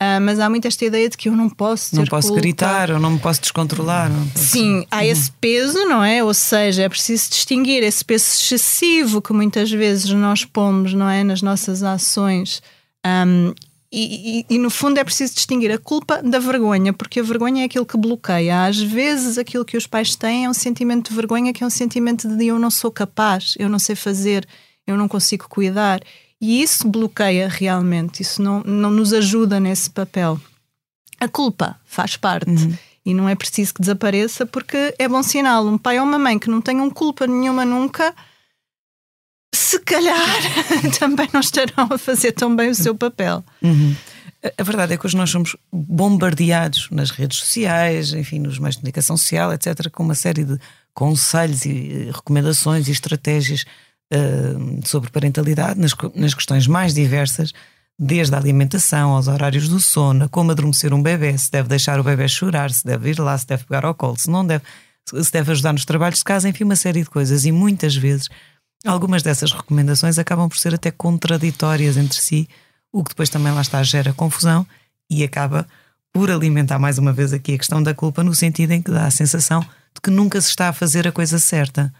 Ah, 0.00 0.18
mas 0.18 0.40
há 0.40 0.50
muito 0.50 0.66
esta 0.66 0.84
ideia 0.84 1.08
de 1.08 1.16
que 1.16 1.28
eu 1.28 1.36
não 1.36 1.48
posso 1.48 1.94
Não 1.94 2.04
posso 2.04 2.28
culpa. 2.28 2.42
gritar, 2.42 2.90
ou 2.90 2.98
não 2.98 3.12
me 3.12 3.18
posso 3.20 3.40
descontrolar. 3.40 4.10
posso- 4.32 4.46
Sim, 4.48 4.84
há 4.90 5.06
esse 5.06 5.30
peso, 5.40 5.78
não 5.86 6.02
é? 6.02 6.22
Ou 6.22 6.34
seja, 6.34 6.82
é 6.82 6.88
preciso 6.88 7.30
distinguir 7.30 7.82
esse 7.84 8.04
peso 8.04 8.24
excessivo 8.24 9.22
que 9.22 9.32
muitas 9.32 9.70
vezes 9.70 10.10
nós 10.10 10.44
pomos, 10.44 10.92
não 10.94 11.08
é? 11.08 11.22
Nas 11.22 11.40
nossas 11.42 11.82
ações. 11.84 12.60
Ahm, 13.04 13.52
e, 13.92 14.40
e- 14.40 14.46
e, 14.56 14.58
no 14.58 14.68
fundo 14.68 14.98
é 14.98 15.04
preciso 15.04 15.34
distinguir 15.36 15.70
a 15.70 15.78
culpa 15.78 16.20
da 16.20 16.40
vergonha, 16.40 16.92
porque 16.92 17.20
a 17.20 17.22
vergonha 17.22 17.62
é 17.62 17.66
aquilo 17.66 17.86
que 17.86 17.96
bloqueia. 17.96 18.64
Às 18.66 18.80
vezes 18.80 19.38
aquilo 19.38 19.64
que 19.64 19.76
os 19.76 19.86
pais 19.86 20.16
têm 20.16 20.46
é 20.46 20.50
um 20.50 20.54
sentimento 20.54 21.10
de 21.10 21.14
vergonha 21.16 21.52
que 21.52 21.62
é 21.62 21.66
um 21.66 21.70
sentimento 21.70 22.26
de 22.26 22.46
eu 22.48 22.58
não 22.58 22.72
sou 22.72 22.90
capaz, 22.90 23.54
eu 23.56 23.68
não 23.68 23.78
sei 23.78 23.94
fazer, 23.94 24.44
eu 24.86 24.96
não 24.96 25.08
consigo 25.08 25.48
cuidar. 25.48 26.00
E 26.40 26.62
isso 26.62 26.88
bloqueia 26.88 27.48
realmente, 27.48 28.20
isso 28.22 28.42
não, 28.42 28.60
não 28.64 28.90
nos 28.90 29.12
ajuda 29.12 29.58
nesse 29.58 29.88
papel. 29.90 30.38
A 31.20 31.28
culpa 31.28 31.76
faz 31.84 32.16
parte 32.16 32.50
e 33.06 33.14
não 33.14 33.28
é 33.28 33.34
preciso 33.34 33.72
que 33.74 33.80
desapareça 33.80 34.44
porque 34.44 34.94
é 34.98 35.08
bom 35.08 35.22
sinal. 35.22 35.66
Um 35.66 35.78
pai 35.78 35.98
ou 35.98 36.04
uma 36.06 36.18
mãe 36.18 36.38
que 36.38 36.50
não 36.50 36.60
tenham 36.60 36.90
culpa 36.90 37.26
nenhuma 37.26 37.64
nunca, 37.64 38.14
se 39.54 39.78
calhar 39.80 40.18
também 40.98 41.28
não 41.32 41.40
estarão 41.40 41.88
a 41.90 41.96
fazer 41.98 42.32
tão 42.32 42.54
bem 42.54 42.70
o 42.70 42.74
seu 42.74 42.94
papel. 42.94 43.42
Uhum. 43.62 43.94
A- 44.58 44.62
verdade 44.62 44.92
é 44.94 44.96
que 44.98 45.06
hoje 45.06 45.16
nós 45.16 45.30
somos 45.30 45.56
bombardeados 45.72 46.88
nas 46.90 47.10
redes 47.10 47.38
sociais, 47.38 48.12
enfim, 48.12 48.38
nos 48.40 48.58
meios 48.58 48.74
de 48.74 48.80
comunicação 48.80 49.16
social, 49.16 49.52
etc., 49.52 49.88
com 49.90 50.02
uma 50.02 50.14
série 50.14 50.44
de 50.44 50.58
conselhos 50.92 51.64
e 51.64 52.10
recomendações 52.12 52.88
e 52.88 52.90
estratégias 52.90 53.64
sobre 54.84 55.10
parentalidade 55.10 55.80
nas, 55.80 55.92
nas 56.14 56.34
questões 56.34 56.66
mais 56.66 56.94
diversas, 56.94 57.52
desde 57.98 58.34
a 58.34 58.38
alimentação 58.38 59.10
aos 59.10 59.28
horários 59.28 59.68
do 59.68 59.80
sono, 59.80 60.28
como 60.28 60.50
adormecer 60.50 60.92
um 60.92 61.02
bebê, 61.02 61.36
se 61.38 61.50
deve 61.50 61.68
deixar 61.68 61.98
o 62.00 62.04
bebê 62.04 62.28
chorar, 62.28 62.70
se 62.70 62.84
deve 62.84 63.10
ir 63.10 63.18
lá, 63.18 63.36
se 63.38 63.46
deve 63.46 63.64
pegar 63.64 63.84
ao 63.84 63.94
colo, 63.94 64.18
se 64.18 64.28
não 64.28 64.46
deve, 64.46 64.64
se 65.06 65.32
deve 65.32 65.52
ajudar 65.52 65.72
nos 65.72 65.84
trabalhos 65.84 66.18
de 66.18 66.24
casa, 66.24 66.48
enfim, 66.48 66.64
uma 66.64 66.76
série 66.76 67.02
de 67.02 67.10
coisas. 67.10 67.44
E 67.44 67.52
muitas 67.52 67.94
vezes 67.94 68.28
algumas 68.84 69.22
dessas 69.22 69.52
recomendações 69.52 70.18
acabam 70.18 70.48
por 70.48 70.58
ser 70.58 70.74
até 70.74 70.90
contraditórias 70.90 71.96
entre 71.96 72.18
si, 72.18 72.48
o 72.92 73.02
que 73.02 73.10
depois 73.10 73.30
também 73.30 73.52
lá 73.52 73.60
está 73.60 73.82
gera 73.82 74.12
confusão 74.12 74.66
e 75.10 75.24
acaba 75.24 75.66
por 76.12 76.30
alimentar 76.30 76.78
mais 76.78 76.98
uma 76.98 77.12
vez 77.12 77.32
aqui 77.32 77.54
a 77.54 77.58
questão 77.58 77.82
da 77.82 77.94
culpa, 77.94 78.22
no 78.22 78.34
sentido 78.34 78.72
em 78.72 78.82
que 78.82 78.90
dá 78.90 79.06
a 79.06 79.10
sensação 79.10 79.60
de 79.60 80.00
que 80.02 80.10
nunca 80.10 80.40
se 80.40 80.48
está 80.48 80.68
a 80.68 80.72
fazer 80.72 81.06
a 81.06 81.12
coisa 81.12 81.38
certa. 81.38 81.92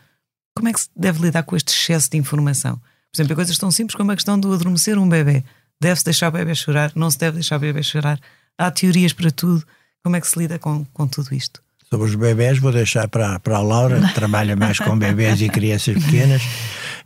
Como 0.57 0.69
é 0.69 0.73
que 0.73 0.81
se 0.81 0.88
deve 0.97 1.21
lidar 1.21 1.43
com 1.43 1.57
este 1.57 1.73
excesso 1.73 2.11
de 2.11 2.17
informação? 2.17 2.77
Por 2.77 3.17
exemplo, 3.17 3.37
coisas 3.37 3.59
tão 3.59 3.71
simples 3.71 3.97
como 3.97 4.12
a 4.12 4.14
questão 4.14 4.38
do 4.38 4.53
adormecer 4.53 4.99
um 4.99 5.09
bebê. 5.09 5.45
Deve-se 5.81 6.05
deixar 6.05 6.29
o 6.29 6.33
bebê 6.33 6.55
chorar? 6.55 6.93
Não 6.95 7.11
se 7.11 7.19
deve 7.19 7.35
deixar 7.35 7.57
o 7.57 7.61
bebê 7.61 7.83
chorar? 7.83 8.21
Há 8.57 8.71
teorias 8.71 9.12
para 9.12 9.31
tudo. 9.31 9.64
Como 10.03 10.17
é 10.17 10.21
que 10.21 10.29
se 10.29 10.38
lida 10.38 10.59
com, 10.59 10.85
com 10.93 11.07
tudo 11.07 11.35
isto? 11.35 11.62
Sobre 11.90 12.07
os 12.07 12.14
bebés, 12.14 12.59
vou 12.59 12.73
deixar 12.73 13.09
para, 13.09 13.38
para 13.40 13.59
a 13.59 13.62
Laura, 13.62 14.01
que 14.01 14.14
trabalha 14.14 14.57
mais 14.57 14.79
com 14.79 14.99
bebés 14.99 15.40
e 15.40 15.49
crianças 15.49 16.03
pequenas. 16.03 16.43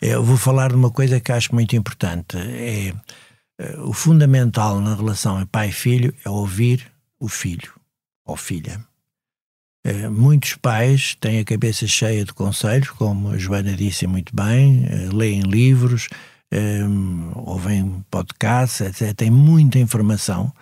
Eu 0.01 0.23
vou 0.23 0.37
falar 0.37 0.71
de 0.71 0.77
uma 0.77 0.91
coisa 0.91 1.21
que 1.21 1.33
acho 1.33 1.55
muito 1.55 1.75
importante. 1.75 2.37
É, 2.37 2.95
é 3.59 3.79
o 3.81 3.93
fundamental 3.93 4.81
na 4.81 4.95
relação 4.95 5.45
pai-filho 5.47 6.15
é 6.25 6.31
ouvir 6.31 6.91
o 7.19 7.29
filho 7.29 7.73
ou 8.25 8.37
filha. 8.37 8.81
É, 9.85 10.09
muitos 10.09 10.55
pais 10.57 11.15
têm 11.15 11.39
a 11.39 11.45
cabeça 11.45 11.87
cheia 11.87 12.25
de 12.25 12.33
conselhos, 12.33 12.91
como 12.91 13.31
a 13.31 13.39
Joana 13.39 13.73
disse 13.73 14.07
muito 14.07 14.35
bem, 14.35 14.85
é, 14.87 15.09
leem 15.15 15.41
livros, 15.41 16.09
é, 16.51 16.81
ouvem 17.35 18.05
podcasts, 18.11 18.81
etc. 18.81 19.15
Têm 19.15 19.31
muita 19.31 19.79
informação, 19.79 20.53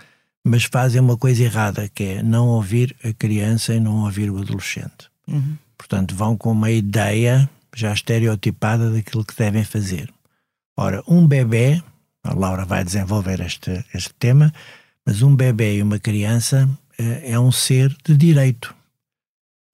mas 0.44 0.64
fazem 0.64 1.00
uma 1.00 1.16
coisa 1.16 1.42
errada, 1.42 1.88
que 1.88 2.04
é 2.04 2.22
não 2.22 2.46
ouvir 2.48 2.94
a 3.02 3.12
criança 3.12 3.74
e 3.74 3.80
não 3.80 4.04
ouvir 4.04 4.30
o 4.30 4.38
adolescente. 4.38 5.10
Uhum. 5.26 5.56
Portanto, 5.76 6.14
vão 6.14 6.36
com 6.36 6.52
uma 6.52 6.70
ideia 6.70 7.48
já 7.74 7.92
estereotipada 7.92 8.90
daquilo 8.90 9.24
que 9.24 9.36
devem 9.36 9.64
fazer. 9.64 10.12
Ora, 10.76 11.02
um 11.08 11.26
bebê, 11.26 11.82
a 12.22 12.34
Laura 12.34 12.64
vai 12.64 12.84
desenvolver 12.84 13.40
este, 13.40 13.84
este 13.94 14.12
tema, 14.14 14.52
mas 15.04 15.22
um 15.22 15.34
bebê 15.34 15.76
e 15.78 15.82
uma 15.82 15.98
criança 15.98 16.68
é, 16.98 17.32
é 17.32 17.40
um 17.40 17.50
ser 17.50 17.96
de 18.04 18.16
direito. 18.16 18.75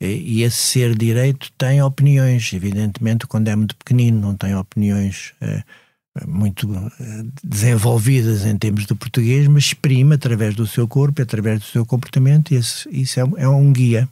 E, 0.05 0.43
esse 0.43 0.57
ser 0.57 0.97
direito 0.97 1.51
tem 1.57 1.83
opiniões. 1.83 2.53
Evidentemente, 2.53 3.27
quando 3.27 3.49
é 3.49 3.57
muito 3.57 3.77
pequenino, 3.77 4.21
não 4.21 4.37
tem 4.37 4.55
opiniões 4.55 5.33
é, 5.41 5.63
muito 6.27 6.69
é, 7.01 7.25
desenvolvidas 7.43 8.45
em 8.45 8.57
termos 8.57 8.87
de 8.87 8.95
português, 8.95 9.47
mas 9.49 9.65
exprime 9.65 10.15
através 10.15 10.55
do 10.55 10.67
seu 10.67 10.89
corpo, 10.89 11.23
através 11.23 11.61
do 11.61 11.67
seu 11.67 11.87
comportamento, 11.87 12.53
e 12.53 12.57
esse, 12.57 12.89
isso 12.91 13.21
é, 13.21 13.25
é 13.39 13.49
um 13.49 13.73
guia. 13.73 14.09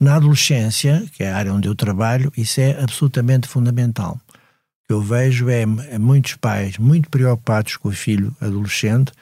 Na 0.00 0.16
adolescência, 0.16 1.04
que 1.12 1.22
é 1.22 1.30
a 1.30 1.36
área 1.36 1.54
onde 1.54 1.68
eu 1.68 1.74
trabalho, 1.74 2.32
isso 2.36 2.60
é 2.60 2.82
absolutamente 2.82 3.46
fundamental. 3.46 4.20
O 4.28 4.86
que 4.88 4.92
eu 4.92 5.00
vejo 5.00 5.48
é, 5.48 5.62
é 5.62 5.98
muitos 5.98 6.34
pais 6.34 6.76
muito 6.76 7.08
preocupados 7.08 7.76
com 7.76 7.88
o 7.88 7.92
filho 7.92 8.34
adolescente 8.40 9.12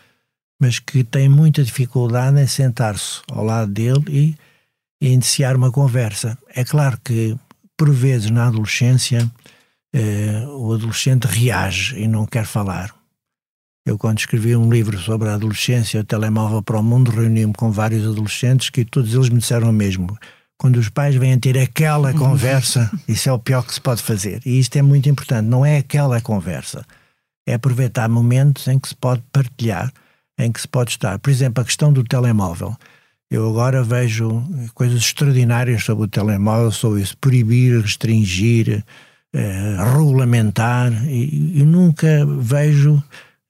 mas 0.61 0.79
que 0.79 1.03
tem 1.03 1.27
muita 1.27 1.65
dificuldade 1.65 2.39
em 2.39 2.47
sentar-se 2.47 3.23
ao 3.33 3.43
lado 3.43 3.73
dele 3.73 4.05
e, 4.09 4.35
e, 5.01 5.09
iniciar 5.09 5.57
uma 5.57 5.71
conversa. 5.71 6.37
É 6.55 6.65
claro 6.65 6.99
que, 7.05 7.37
por 7.77 7.91
vezes, 7.91 8.31
na 8.31 8.47
adolescência, 8.47 9.31
eh, 9.93 10.45
o 10.49 10.73
adolescente 10.73 11.25
reage 11.25 11.99
e 11.99 12.07
não 12.07 12.27
quer 12.27 12.45
falar. 12.45 12.95
Eu, 13.87 13.97
quando 13.97 14.19
escrevi 14.19 14.55
um 14.55 14.71
livro 14.71 14.99
sobre 14.99 15.29
a 15.29 15.35
adolescência, 15.35 16.01
o 16.01 16.05
telemóvel 16.05 16.63
para 16.63 16.79
o 16.79 16.83
mundo, 16.83 17.11
reuni-me 17.11 17.55
com 17.55 17.71
vários 17.71 18.07
adolescentes 18.07 18.71
que 18.71 18.85
todos 18.85 19.15
eles 19.15 19.31
me 19.31 19.39
disseram 19.39 19.71
o 19.71 19.73
mesmo. 19.73 20.17
Quando 20.59 20.77
os 20.77 20.91
pais 20.91 21.17
vêm 21.17 21.39
ter 21.39 21.57
aquela 21.59 22.13
conversa, 22.13 22.91
isso 23.09 23.29
é 23.29 23.33
o 23.33 23.39
pior 23.39 23.65
que 23.65 23.73
se 23.73 23.81
pode 23.81 24.03
fazer. 24.03 24.43
E 24.45 24.59
isto 24.59 24.77
é 24.77 24.83
muito 24.83 25.09
importante. 25.09 25.47
Não 25.47 25.65
é 25.65 25.79
aquela 25.79 26.21
conversa. 26.21 26.85
É 27.47 27.55
aproveitar 27.55 28.09
momentos 28.09 28.69
em 28.69 28.79
que 28.79 28.89
se 28.89 28.95
pode 28.95 29.23
partilhar 29.33 29.91
em 30.39 30.51
que 30.51 30.61
se 30.61 30.69
pode 30.69 30.93
estar. 30.93 31.19
Por 31.19 31.31
exemplo, 31.31 31.63
a 31.63 31.65
questão 31.65 31.93
do 31.93 32.03
telemóvel. 32.03 32.77
Eu 33.31 33.49
agora 33.49 33.85
vejo 33.85 34.43
coisas 34.75 34.99
extraordinárias 34.99 35.85
sobre 35.85 36.05
o 36.05 36.09
telemóvel, 36.09 36.73
sobre 36.73 37.03
isso, 37.03 37.17
proibir, 37.17 37.81
restringir, 37.81 38.85
eh, 39.33 39.77
regulamentar, 39.97 40.93
e, 41.07 41.61
e, 41.61 41.65
nunca 41.65 42.27
vejo 42.27 43.01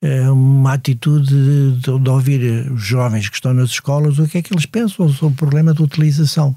eh, 0.03 0.29
uma 0.29 0.75
atitude 0.75 1.29
de, 1.81 1.81
de, 1.81 2.11
ouvir 2.11 2.71
os 2.71 2.83
jovens 2.83 3.31
que 3.31 3.37
estão 3.37 3.55
nas 3.55 3.71
escolas 3.71 4.19
o 4.19 4.29
que 4.29 4.37
é 4.37 4.43
que 4.43 4.53
eles 4.53 4.67
pensam 4.67 5.09
sobre 5.09 5.33
o 5.33 5.37
problema 5.39 5.73
da 5.73 5.83
utilização. 5.83 6.55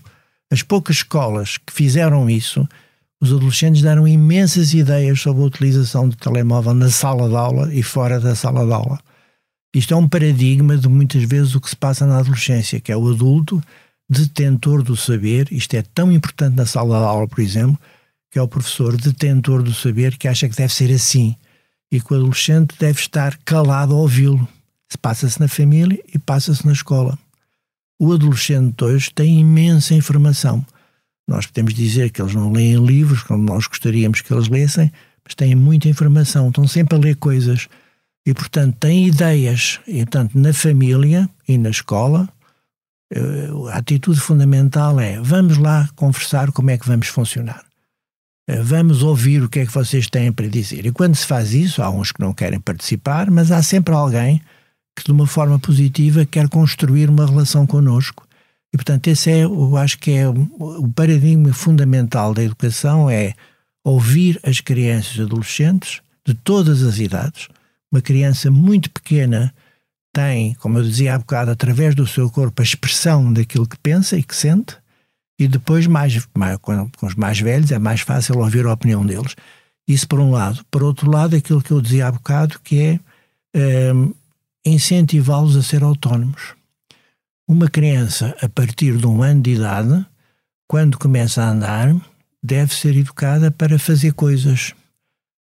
As 0.52 0.62
poucas 0.62 0.98
escolas 0.98 1.58
que 1.58 1.72
fizeram 1.72 2.30
isso, 2.30 2.68
os 3.22 3.32
adolescentes 3.32 3.82
deram 3.82 4.06
imensas 4.06 4.74
ideias 4.74 5.22
sobre 5.22 5.44
a 5.44 5.46
utilização 5.46 6.10
do 6.10 6.16
telemóvel 6.18 6.74
na 6.74 6.90
sala 6.90 7.30
de 7.30 7.36
aula 7.38 7.74
e 7.74 7.82
fora 7.82 8.20
da 8.20 8.36
sala 8.36 8.66
de 8.66 8.74
aula. 8.74 9.00
Isto 9.74 9.94
é 9.94 9.98
um 9.98 10.08
paradigma 10.08 10.78
de 10.78 10.88
muitas 10.88 11.24
vezes 11.24 11.56
o 11.56 11.62
que 11.62 11.70
se 11.70 11.76
passa 11.76 12.06
na 12.06 12.20
adolescência, 12.20 12.80
que 12.80 12.92
é 12.92 12.98
o 12.98 13.10
adulto 13.10 13.62
detentor 14.08 14.84
do 14.84 14.96
saber. 14.96 15.52
Isto 15.52 15.76
é 15.76 15.82
tão 15.82 16.12
importante 16.12 16.56
na 16.56 16.66
sala 16.66 17.00
de 17.00 17.06
aula, 17.06 17.28
por 17.28 17.40
exemplo, 17.40 17.80
que 18.30 18.38
é 18.38 18.42
o 18.42 18.48
professor 18.48 18.96
detentor 18.96 19.64
do 19.64 19.74
saber 19.74 20.18
que 20.18 20.28
acha 20.28 20.48
que 20.48 20.56
deve 20.56 20.74
ser 20.74 20.92
assim 20.92 21.36
e 21.92 22.00
que 22.00 22.14
o 22.14 22.18
adolescente 22.18 22.76
deve 22.80 23.00
estar 23.00 23.38
calado 23.46 23.94
a 23.94 23.98
ouvi-lo. 23.98 24.48
Passa-se 25.02 25.40
na 25.40 25.48
família 25.48 26.00
e 26.14 26.20
passa-se 26.20 26.66
na 26.66 26.72
escola. 26.72 27.18
O 28.00 28.14
adolescente 28.14 28.84
hoje 28.84 29.12
tem 29.14 29.40
imensa 29.40 29.96
informação. 29.96 30.64
Nós 31.28 31.48
podemos 31.48 31.74
dizer 31.74 32.12
que 32.12 32.22
eles 32.22 32.36
não 32.36 32.52
leem 32.52 32.76
livros 32.76 33.24
como 33.24 33.44
nós 33.44 33.66
gostaríamos 33.66 34.22
que 34.22 34.32
eles 34.32 34.48
lessem, 34.50 34.92
mas 35.26 35.34
têm 35.34 35.56
muita 35.56 35.88
informação, 35.88 36.50
estão 36.50 36.68
sempre 36.68 36.96
a 36.96 37.00
ler 37.00 37.16
coisas 37.16 37.68
e, 38.26 38.34
portanto, 38.34 38.78
tem 38.80 39.08
ideias. 39.08 39.80
E, 39.88 39.98
portanto, 40.06 40.38
na 40.38 40.54
família 40.54 41.30
e 41.48 41.58
na 41.58 41.70
escola, 41.70 42.30
eh, 43.14 43.50
a 43.72 43.78
atitude 43.78 44.20
fundamental 44.20 45.00
é: 45.00 45.20
vamos 45.20 45.58
lá 45.58 45.90
conversar 45.96 46.52
como 46.52 46.72
é 46.72 46.78
que 46.78 46.88
vamos 46.88 47.08
funcionar. 47.08 47.64
Eh, 48.48 48.62
vamos 48.62 49.04
ouvir 49.04 49.44
o 49.44 49.50
que 49.50 49.60
é 49.60 49.66
que 49.66 49.74
vocês 49.74 50.08
têm 50.08 50.32
para 50.32 50.48
dizer. 50.48 50.86
E 50.86 50.92
quando 50.92 51.16
se 51.16 51.26
faz 51.26 51.54
isso, 51.54 51.82
há 51.82 51.90
uns 51.90 52.12
que 52.12 52.22
não 52.22 52.34
querem 52.34 52.60
participar, 52.60 53.30
mas 53.30 53.52
há 53.52 53.62
sempre 53.62 53.94
alguém 53.94 54.42
que, 54.96 55.04
de 55.04 55.12
uma 55.12 55.28
forma 55.28 55.60
positiva, 55.60 56.26
quer 56.26 56.48
construir 56.48 57.10
uma 57.10 57.26
relação 57.26 57.68
connosco. 57.68 58.26
E, 58.74 58.78
portanto, 58.78 59.08
esse 59.08 59.30
é, 59.32 59.44
eu 59.44 59.78
acho 59.78 60.00
que 60.00 60.12
é 60.12 60.28
o 60.28 60.88
paradigma 60.96 61.52
fundamental 61.54 62.34
da 62.34 62.44
educação: 62.44 63.10
é 63.10 63.34
ouvir 63.84 64.40
as 64.44 64.62
crianças 64.62 65.18
e 65.18 65.22
adolescentes 65.22 66.02
de 66.26 66.34
todas 66.34 66.82
as 66.84 67.00
idades 67.00 67.50
uma 67.94 68.02
criança 68.02 68.50
muito 68.50 68.90
pequena 68.90 69.54
tem, 70.12 70.56
como 70.56 70.80
eu 70.80 70.84
dizia 70.84 71.14
há 71.14 71.20
bocado, 71.20 71.52
através 71.52 71.94
do 71.94 72.08
seu 72.08 72.28
corpo 72.30 72.60
a 72.60 72.66
expressão 72.66 73.32
daquilo 73.32 73.68
que 73.68 73.78
pensa 73.78 74.18
e 74.18 74.24
que 74.24 74.36
sente, 74.36 74.76
e 75.40 75.48
depois, 75.48 75.86
mais, 75.86 76.28
mais 76.36 76.58
com, 76.58 76.90
os 77.04 77.16
mais 77.16 77.40
velhos, 77.40 77.72
é 77.72 77.78
mais 77.78 78.02
fácil 78.02 78.40
ouvir 78.40 78.66
a 78.66 78.74
opinião 78.74 79.06
deles. 79.06 79.36
Isso 79.88 80.08
por 80.08 80.20
um 80.20 80.32
lado. 80.32 80.64
Por 80.72 80.84
outro 80.84 81.10
lado, 81.10 81.36
aquilo 81.36 81.62
que 81.62 81.72
eu 81.72 81.82
dizia 81.82 82.08
há 82.08 82.12
bocado, 82.12 82.60
que 82.64 83.00
é 83.54 83.94
um, 83.94 84.14
incentivá-los 84.66 85.56
a 85.56 85.64
ser 85.64 85.84
autónomos. 85.84 86.54
Uma 87.48 87.68
criança, 87.68 88.36
a 88.42 88.48
partir 88.48 88.98
de 88.98 89.06
um 89.06 89.22
ano 89.22 89.42
de 89.42 89.52
idade, 89.52 90.06
quando 90.68 90.98
começa 90.98 91.44
a 91.44 91.50
andar, 91.50 91.96
deve 92.42 92.74
ser 92.74 92.96
educada 92.96 93.52
para 93.52 93.78
fazer 93.78 94.14
coisas 94.14 94.74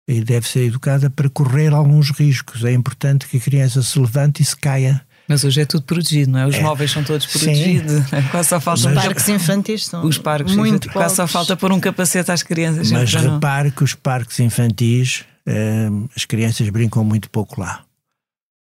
e 0.09 0.23
deve 0.23 0.49
ser 0.49 0.65
educada 0.65 1.11
para 1.11 1.29
correr 1.29 1.75
alguns 1.75 2.11
riscos. 2.11 2.65
É 2.65 2.73
importante 2.73 3.29
que 3.29 3.37
a 3.37 3.41
criança 3.41 3.83
se 3.83 3.99
levante 3.99 4.43
e 4.43 4.45
se 4.45 4.57
caia. 4.57 5.03
Mas 5.29 5.45
hoje 5.45 5.61
é 5.61 5.67
tudo 5.67 5.83
protegido, 5.83 6.33
não 6.33 6.39
é? 6.41 6.47
Os 6.47 6.55
é. 6.55 6.63
móveis 6.63 6.91
são 6.91 7.05
todos 7.05 7.27
protegidos. 7.27 7.93
Sim. 7.93 8.23
Quase 8.31 8.49
só 8.49 8.59
falta 8.59 8.89
os 8.89 8.95
parques 8.95 9.29
infantis 9.29 9.85
são 9.85 10.07
os 10.07 10.17
parques 10.17 10.57
muito 10.57 10.91
Quase 10.91 11.17
só 11.17 11.27
falta 11.27 11.55
pôr 11.55 11.71
um 11.71 11.79
capacete 11.79 12.33
às 12.33 12.43
crianças. 12.43 12.91
Mas 12.91 13.13
repare 13.13 13.71
que 13.71 13.85
os 13.85 13.95
parques 13.95 14.41
infantis, 14.41 15.27
eh, 15.47 15.91
as 16.17 16.25
crianças 16.25 16.67
brincam 16.71 17.05
muito 17.05 17.29
pouco 17.29 17.61
lá. 17.61 17.83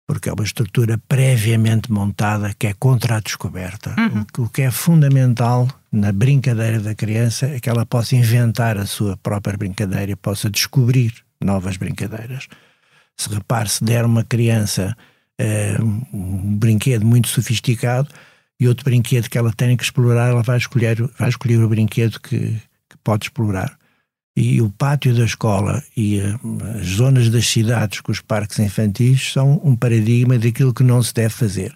Porque 0.06 0.28
é 0.28 0.34
uma 0.34 0.44
estrutura 0.44 1.00
previamente 1.08 1.90
montada 1.90 2.54
que 2.60 2.68
é 2.68 2.74
contra 2.74 3.16
a 3.16 3.20
descoberta. 3.22 3.96
Uhum. 3.98 4.26
O, 4.38 4.44
o 4.44 4.50
que 4.50 4.64
é 4.64 4.72
fundamental 4.72 5.70
na 5.90 6.12
brincadeira 6.12 6.82
da 6.82 6.94
criança 6.94 7.46
é 7.46 7.60
que 7.62 7.70
ela 7.70 7.86
possa 7.86 8.18
inventar 8.18 8.78
a 8.78 8.86
sua 8.86 9.16
própria 9.16 9.58
brincadeira, 9.58 10.18
possa 10.18 10.50
descobrir 10.50 11.14
novas 11.42 11.78
brincadeiras. 11.78 12.48
Se 13.16 13.30
repare, 13.30 13.70
se 13.70 13.84
der 13.84 14.06
uma 14.06 14.24
criança 14.24 14.96
uh, 15.42 15.84
um 16.14 16.58
brinquedo 16.58 17.06
muito 17.06 17.28
sofisticado 17.28 18.10
e 18.60 18.68
outro 18.68 18.84
brinquedo 18.84 19.30
que 19.30 19.38
ela 19.38 19.54
tem 19.54 19.76
que 19.78 19.84
explorar, 19.84 20.30
ela 20.30 20.44
vai 20.44 20.58
escolher, 20.58 21.02
vai 21.18 21.30
escolher 21.30 21.64
o 21.64 21.70
brinquedo 21.70 22.20
que, 22.20 22.60
que 22.90 22.98
pode 23.04 23.26
explorar. 23.26 23.78
E 24.36 24.62
o 24.62 24.70
pátio 24.70 25.16
da 25.16 25.26
escola 25.26 25.84
e 25.96 26.20
uh, 26.20 26.80
as 26.80 26.88
zonas 26.88 27.30
das 27.30 27.48
cidades 27.48 28.02
com 28.02 28.12
os 28.12 28.22
parques 28.22 28.60
infantis 28.60 29.32
são 29.34 29.60
um 29.64 29.76
paradigma 29.76 30.38
daquilo 30.38 30.74
que 30.74 30.84
não 30.84 31.02
se 31.02 31.14
deve 31.14 31.30
fazer. 31.30 31.76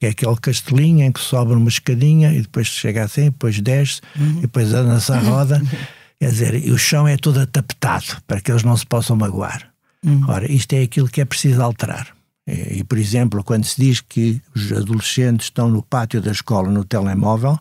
É 0.00 0.10
aquele 0.10 0.36
castelinho 0.36 1.04
em 1.04 1.10
que 1.10 1.18
sobe 1.18 1.54
uma 1.54 1.68
escadinha 1.68 2.32
e 2.32 2.42
depois 2.42 2.68
chega 2.68 3.02
assim, 3.02 3.24
depois 3.24 3.60
desce, 3.60 4.00
uhum. 4.16 4.38
e 4.38 4.40
depois 4.42 4.72
anda-se 4.72 5.10
à 5.10 5.18
roda. 5.18 5.60
Quer 6.20 6.30
dizer, 6.30 6.54
e 6.54 6.72
o 6.72 6.78
chão 6.78 7.06
é 7.06 7.16
todo 7.16 7.40
atapetado 7.40 8.20
para 8.26 8.40
que 8.40 8.50
eles 8.50 8.64
não 8.64 8.76
se 8.76 8.86
possam 8.86 9.16
magoar. 9.16 9.70
Uhum. 10.04 10.24
Ora, 10.28 10.50
isto 10.50 10.72
é 10.72 10.82
aquilo 10.82 11.08
que 11.08 11.20
é 11.20 11.24
preciso 11.24 11.62
alterar. 11.62 12.08
E, 12.46 12.82
por 12.82 12.96
exemplo, 12.96 13.44
quando 13.44 13.64
se 13.64 13.80
diz 13.80 14.00
que 14.00 14.40
os 14.54 14.72
adolescentes 14.72 15.46
estão 15.46 15.68
no 15.68 15.82
pátio 15.82 16.20
da 16.20 16.30
escola 16.30 16.70
no 16.70 16.82
telemóvel, 16.82 17.58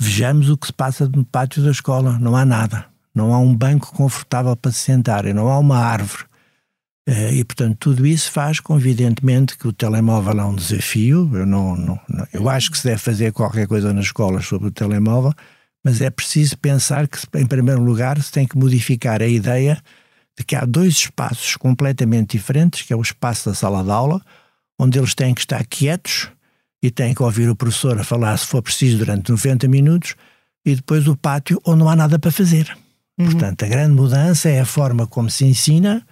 vejamos 0.00 0.50
o 0.50 0.56
que 0.56 0.66
se 0.66 0.72
passa 0.72 1.08
no 1.08 1.24
pátio 1.24 1.62
da 1.62 1.70
escola. 1.70 2.18
Não 2.18 2.34
há 2.34 2.44
nada. 2.44 2.86
Não 3.14 3.32
há 3.32 3.38
um 3.38 3.54
banco 3.54 3.92
confortável 3.94 4.56
para 4.56 4.72
se 4.72 4.78
sentar, 4.78 5.24
não 5.32 5.48
há 5.48 5.58
uma 5.58 5.78
árvore. 5.78 6.24
Eh, 7.06 7.36
e, 7.36 7.44
portanto, 7.44 7.76
tudo 7.78 8.06
isso 8.06 8.30
faz 8.30 8.60
com, 8.60 8.76
evidentemente, 8.76 9.56
que 9.56 9.66
o 9.66 9.72
telemóvel 9.72 10.40
é 10.40 10.44
um 10.44 10.54
desafio. 10.54 11.30
Eu, 11.32 11.46
não, 11.46 11.76
não, 11.76 11.98
eu 12.32 12.48
acho 12.48 12.70
que 12.70 12.78
se 12.78 12.84
deve 12.84 12.98
fazer 12.98 13.32
qualquer 13.32 13.66
coisa 13.66 13.92
nas 13.92 14.06
escolas 14.06 14.46
sobre 14.46 14.68
o 14.68 14.70
telemóvel, 14.70 15.32
mas 15.84 16.00
é 16.00 16.10
preciso 16.10 16.58
pensar 16.58 17.06
que, 17.08 17.18
em 17.34 17.46
primeiro 17.46 17.82
lugar, 17.82 18.20
se 18.22 18.32
tem 18.32 18.46
que 18.46 18.58
modificar 18.58 19.22
a 19.22 19.26
ideia 19.26 19.82
de 20.36 20.44
que 20.44 20.54
há 20.54 20.64
dois 20.64 20.94
espaços 20.94 21.56
completamente 21.56 22.36
diferentes, 22.36 22.82
que 22.82 22.92
é 22.92 22.96
o 22.96 23.02
espaço 23.02 23.48
da 23.48 23.54
sala 23.54 23.82
de 23.82 23.90
aula, 23.90 24.22
onde 24.78 24.98
eles 24.98 25.14
têm 25.14 25.34
que 25.34 25.40
estar 25.40 25.64
quietos 25.66 26.28
e 26.82 26.90
têm 26.90 27.12
que 27.12 27.22
ouvir 27.22 27.48
o 27.48 27.56
professor 27.56 27.98
a 27.98 28.04
falar, 28.04 28.36
se 28.36 28.46
for 28.46 28.62
preciso, 28.62 28.98
durante 28.98 29.30
90 29.30 29.66
minutos, 29.66 30.14
e 30.64 30.76
depois 30.76 31.08
o 31.08 31.16
pátio, 31.16 31.60
onde 31.66 31.80
não 31.80 31.88
há 31.88 31.96
nada 31.96 32.18
para 32.18 32.30
fazer. 32.30 32.76
Uhum. 33.18 33.26
Portanto, 33.26 33.64
a 33.64 33.68
grande 33.68 33.94
mudança 33.94 34.48
é 34.48 34.60
a 34.60 34.66
forma 34.66 35.06
como 35.06 35.28
se 35.28 35.44
ensina, 35.44 36.06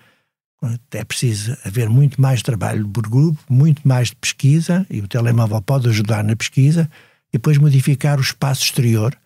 é 0.91 1.05
preciso 1.05 1.57
haver 1.65 1.89
muito 1.89 2.21
mais 2.21 2.43
trabalho 2.43 2.89
por 2.89 3.09
grupo, 3.09 3.39
muito 3.49 3.87
mais 3.87 4.09
de 4.09 4.17
pesquisa, 4.17 4.85
e 4.91 5.01
o 5.01 5.07
telemóvel 5.07 5.63
pode 5.63 5.89
ajudar 5.89 6.25
na 6.25 6.35
pesquisa, 6.35 6.91
e 7.29 7.33
depois 7.35 7.59
modificar 7.59 8.19
o 8.19 8.23
espaço 8.23 8.65
exterior, 8.65 9.17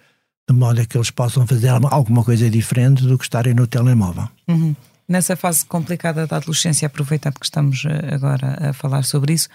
de 0.49 0.55
modo 0.55 0.81
a 0.81 0.85
que 0.85 0.97
eles 0.97 1.11
possam 1.11 1.47
fazer 1.47 1.69
alguma 1.69 2.25
coisa 2.25 2.51
diferente 2.51 3.05
do 3.05 3.17
que 3.17 3.25
estarem 3.25 3.55
no 3.55 3.67
telemóvel. 3.67 4.29
Uhum. 4.49 4.75
Nessa 5.09 5.35
fase 5.35 5.65
complicada 5.65 6.27
da 6.27 6.37
adolescência, 6.37 6.87
aproveitando 6.87 7.35
que 7.39 7.47
estamos 7.47 7.85
eh, 7.85 8.15
agora 8.15 8.71
a 8.71 8.73
falar 8.73 9.03
sobre 9.03 9.33
isso, 9.33 9.49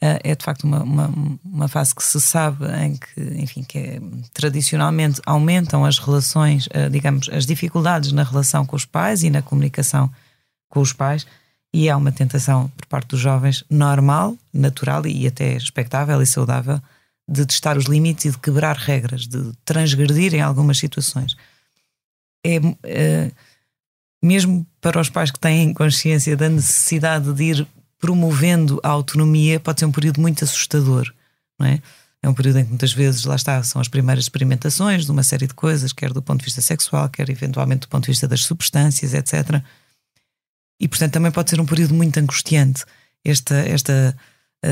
eh, 0.00 0.18
é 0.24 0.34
de 0.34 0.42
facto 0.42 0.64
uma, 0.64 0.82
uma, 0.82 1.38
uma, 1.44 1.68
fase 1.68 1.94
que 1.94 2.02
se 2.02 2.18
sabe 2.18 2.64
em 2.82 2.96
que, 2.96 3.20
enfim, 3.40 3.62
que 3.62 3.78
é, 3.78 4.00
tradicionalmente 4.32 5.20
aumentam 5.26 5.84
as 5.84 5.98
relações, 5.98 6.66
eh, 6.72 6.88
digamos, 6.88 7.28
as 7.28 7.44
dificuldades 7.44 8.10
na 8.12 8.24
relação 8.24 8.64
com 8.64 8.74
os 8.74 8.86
pais 8.86 9.22
e 9.22 9.28
na 9.28 9.42
comunicação 9.42 10.10
com 10.70 10.80
os 10.80 10.94
pais, 10.94 11.26
e 11.74 11.88
há 11.88 11.96
uma 11.96 12.10
tentação 12.10 12.68
por 12.76 12.86
parte 12.86 13.08
dos 13.08 13.20
jovens 13.20 13.64
normal, 13.70 14.36
natural 14.52 15.06
e 15.06 15.26
até 15.26 15.56
expectável 15.56 16.20
e 16.22 16.26
saudável 16.26 16.80
de 17.28 17.46
testar 17.46 17.76
os 17.76 17.84
limites 17.84 18.24
e 18.26 18.30
de 18.30 18.38
quebrar 18.38 18.76
regras, 18.76 19.26
de 19.26 19.52
transgredir 19.64 20.34
em 20.34 20.40
algumas 20.40 20.78
situações. 20.78 21.36
É, 22.44 22.56
é 22.84 23.30
mesmo 24.22 24.66
para 24.80 25.00
os 25.00 25.10
pais 25.10 25.30
que 25.30 25.40
têm 25.40 25.74
consciência 25.74 26.36
da 26.36 26.48
necessidade 26.48 27.32
de 27.32 27.42
ir 27.42 27.66
promovendo 27.98 28.80
a 28.82 28.88
autonomia, 28.88 29.58
pode 29.58 29.80
ser 29.80 29.86
um 29.86 29.92
período 29.92 30.20
muito 30.20 30.44
assustador, 30.44 31.12
não 31.58 31.66
é? 31.66 31.80
É 32.24 32.28
um 32.28 32.34
período 32.34 32.60
em 32.60 32.64
que 32.64 32.70
muitas 32.70 32.92
vezes, 32.92 33.24
lá 33.24 33.34
está, 33.34 33.60
são 33.64 33.80
as 33.80 33.88
primeiras 33.88 34.26
experimentações 34.26 35.04
de 35.04 35.10
uma 35.10 35.24
série 35.24 35.48
de 35.48 35.54
coisas, 35.54 35.92
quer 35.92 36.12
do 36.12 36.22
ponto 36.22 36.38
de 36.38 36.44
vista 36.44 36.62
sexual, 36.62 37.08
quer 37.08 37.28
eventualmente 37.28 37.80
do 37.80 37.88
ponto 37.88 38.04
de 38.04 38.12
vista 38.12 38.28
das 38.28 38.44
substâncias, 38.44 39.12
etc. 39.12 39.60
E, 40.78 40.86
portanto, 40.86 41.12
também 41.12 41.32
pode 41.32 41.50
ser 41.50 41.60
um 41.60 41.66
período 41.66 41.94
muito 41.94 42.16
angustiante 42.18 42.84
esta, 43.24 43.56
esta 43.56 44.16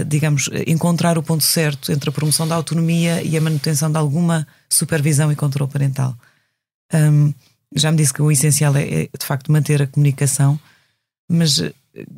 digamos, 0.06 0.48
encontrar 0.66 1.18
o 1.18 1.22
ponto 1.22 1.42
certo 1.42 1.90
entre 1.90 2.10
a 2.10 2.12
promoção 2.12 2.46
da 2.46 2.54
autonomia 2.54 3.22
e 3.22 3.36
a 3.36 3.40
manutenção 3.40 3.90
de 3.90 3.98
alguma 3.98 4.46
supervisão 4.68 5.32
e 5.32 5.36
controle 5.36 5.70
parental. 5.70 6.16
Um, 6.92 7.32
já 7.74 7.90
me 7.90 7.96
disse 7.96 8.12
que 8.12 8.22
o 8.22 8.30
essencial 8.30 8.76
é, 8.76 8.82
é, 8.82 9.08
de 9.18 9.24
facto 9.24 9.52
manter 9.52 9.82
a 9.82 9.86
comunicação, 9.86 10.58
mas 11.28 11.60
eh, 11.60 11.72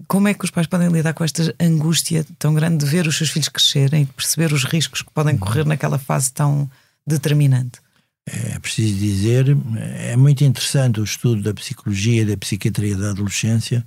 como 0.08 0.28
é 0.28 0.34
que 0.34 0.44
os 0.44 0.50
pais 0.50 0.66
podem 0.66 0.88
lidar 0.88 1.12
com 1.12 1.24
esta 1.24 1.54
angústia 1.60 2.24
tão 2.38 2.54
grande 2.54 2.84
de 2.84 2.90
ver 2.90 3.06
os 3.06 3.16
seus 3.16 3.30
filhos 3.30 3.48
crescerem, 3.48 4.04
de 4.04 4.12
perceber 4.12 4.52
os 4.52 4.64
riscos 4.64 5.02
que 5.02 5.12
podem 5.12 5.36
correr 5.36 5.66
naquela 5.66 5.98
fase 5.98 6.32
tão 6.32 6.70
determinante? 7.06 7.80
É 8.24 8.58
preciso 8.58 8.98
dizer, 8.98 9.56
é 9.98 10.16
muito 10.16 10.44
interessante 10.44 11.00
o 11.00 11.04
estudo 11.04 11.42
da 11.42 11.52
psicologia 11.52 12.22
e 12.22 12.24
da 12.24 12.36
psiquiatria 12.36 12.96
da 12.96 13.10
adolescência. 13.10 13.84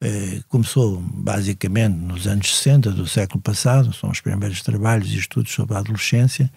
É, 0.00 0.40
começou 0.48 1.00
basicamente 1.00 1.96
nos 1.96 2.26
anos 2.26 2.56
60 2.56 2.92
do 2.92 3.06
século 3.06 3.40
passado, 3.40 3.92
são 3.92 4.10
os 4.10 4.20
primeiros 4.20 4.62
trabalhos 4.62 5.10
e 5.12 5.18
estudos 5.18 5.52
sobre 5.52 5.74
a 5.74 5.80
adolescência 5.80 6.50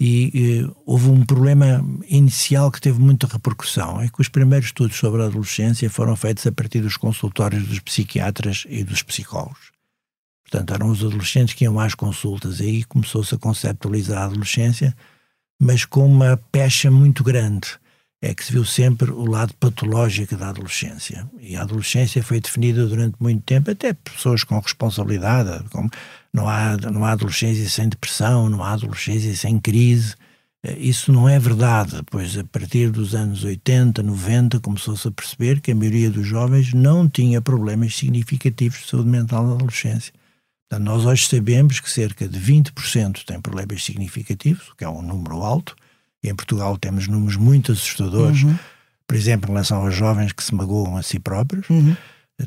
e 0.00 0.62
eh, 0.64 0.74
houve 0.86 1.10
um 1.10 1.26
problema 1.26 1.84
inicial 2.08 2.70
que 2.72 2.80
teve 2.80 2.98
muita 2.98 3.26
repercussão, 3.26 4.00
é 4.00 4.08
que 4.08 4.18
os 4.18 4.30
primeiros 4.30 4.68
estudos 4.68 4.96
sobre 4.96 5.20
a 5.20 5.26
adolescência 5.26 5.90
foram 5.90 6.16
feitos 6.16 6.46
a 6.46 6.52
partir 6.52 6.80
dos 6.80 6.96
consultórios 6.96 7.68
dos 7.68 7.80
psiquiatras 7.80 8.64
e 8.66 8.82
dos 8.82 9.02
psicólogos. 9.02 9.72
Portanto, 10.42 10.72
eram 10.72 10.88
os 10.88 11.04
adolescentes 11.04 11.52
que 11.52 11.64
iam 11.64 11.78
às 11.78 11.94
consultas, 11.94 12.62
aí 12.62 12.82
começou-se 12.84 13.34
a 13.34 13.38
conceptualizar 13.38 14.22
a 14.22 14.24
adolescência, 14.24 14.96
mas 15.60 15.84
com 15.84 16.06
uma 16.06 16.38
pecha 16.50 16.90
muito 16.90 17.22
grande. 17.22 17.68
É 18.22 18.34
que 18.34 18.44
se 18.44 18.52
viu 18.52 18.64
sempre 18.64 19.10
o 19.10 19.24
lado 19.24 19.54
patológico 19.54 20.36
da 20.36 20.50
adolescência. 20.50 21.28
E 21.38 21.56
a 21.56 21.62
adolescência 21.62 22.22
foi 22.22 22.40
definida 22.40 22.86
durante 22.86 23.16
muito 23.18 23.42
tempo, 23.42 23.70
até 23.70 23.94
pessoas 23.94 24.44
com 24.44 24.58
responsabilidade, 24.58 25.64
como 25.70 25.88
não 26.32 26.48
há, 26.48 26.76
não 26.76 27.04
há 27.04 27.12
adolescência 27.12 27.68
sem 27.68 27.88
depressão, 27.88 28.50
não 28.50 28.62
há 28.62 28.72
adolescência 28.72 29.34
sem 29.34 29.58
crise. 29.58 30.14
Eh, 30.62 30.78
isso 30.78 31.12
não 31.12 31.28
é 31.28 31.38
verdade, 31.38 32.02
pois 32.10 32.36
a 32.36 32.44
partir 32.44 32.90
dos 32.90 33.14
anos 33.14 33.42
80, 33.44 34.02
90, 34.02 34.60
começou-se 34.60 35.08
a 35.08 35.10
perceber 35.10 35.60
que 35.60 35.72
a 35.72 35.74
maioria 35.74 36.10
dos 36.10 36.26
jovens 36.26 36.74
não 36.74 37.08
tinha 37.08 37.40
problemas 37.40 37.96
significativos 37.96 38.80
de 38.80 38.88
saúde 38.88 39.08
mental 39.08 39.46
na 39.46 39.54
adolescência. 39.54 40.12
Portanto, 40.68 40.86
nós 40.86 41.04
hoje 41.04 41.26
sabemos 41.26 41.80
que 41.80 41.90
cerca 41.90 42.28
de 42.28 42.38
20% 42.38 43.24
têm 43.24 43.40
problemas 43.40 43.82
significativos, 43.82 44.68
o 44.68 44.76
que 44.76 44.84
é 44.84 44.88
um 44.88 45.02
número 45.02 45.42
alto, 45.42 45.74
e 46.22 46.28
em 46.28 46.34
Portugal 46.34 46.76
temos 46.76 47.08
números 47.08 47.36
muito 47.36 47.72
assustadores, 47.72 48.42
uhum. 48.42 48.56
por 49.06 49.16
exemplo, 49.16 49.48
em 49.48 49.52
relação 49.52 49.84
aos 49.84 49.94
jovens 49.94 50.32
que 50.32 50.42
se 50.42 50.54
magoam 50.54 50.96
a 50.96 51.02
si 51.02 51.18
próprios. 51.18 51.68
Uhum. 51.68 51.96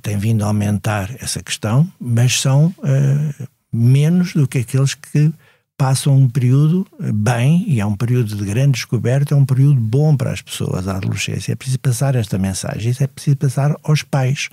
Tem 0.01 0.17
vindo 0.17 0.43
a 0.43 0.47
aumentar 0.47 1.11
essa 1.19 1.41
questão, 1.43 1.88
mas 1.99 2.39
são 2.39 2.74
uh, 2.80 3.47
menos 3.71 4.34
do 4.34 4.47
que 4.47 4.59
aqueles 4.59 4.95
que 4.95 5.32
passam 5.78 6.15
um 6.15 6.30
período 6.30 6.88
bem, 7.13 7.65
e 7.67 7.80
é 7.80 7.86
um 7.86 7.95
período 7.95 8.36
de 8.36 8.45
grande 8.45 8.74
descoberta, 8.74 9.34
é 9.34 9.38
um 9.38 9.45
período 9.45 9.80
bom 9.80 10.15
para 10.15 10.32
as 10.32 10.41
pessoas, 10.41 10.88
a 10.88 10.97
adolescência. 10.97 11.51
É 11.51 11.55
preciso 11.55 11.80
passar 11.80 12.15
esta 12.15 12.38
mensagem, 12.38 12.91
isso 12.91 13.03
é 13.03 13.07
preciso 13.07 13.38
passar 13.38 13.76
aos 13.84 14.03
pais. 14.03 14.49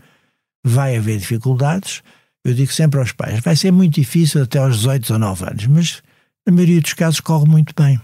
Vai 0.64 0.96
haver 0.96 1.18
dificuldades, 1.18 2.02
eu 2.44 2.54
digo 2.54 2.72
sempre 2.72 2.98
aos 3.00 3.12
pais, 3.12 3.40
vai 3.40 3.54
ser 3.54 3.70
muito 3.70 3.94
difícil 3.94 4.42
até 4.42 4.58
aos 4.58 4.78
18 4.78 5.12
ou 5.12 5.18
9 5.18 5.44
anos, 5.44 5.66
mas 5.66 6.02
na 6.46 6.52
maioria 6.52 6.80
dos 6.80 6.94
casos 6.94 7.20
corre 7.20 7.46
muito 7.46 7.74
bem. 7.80 8.00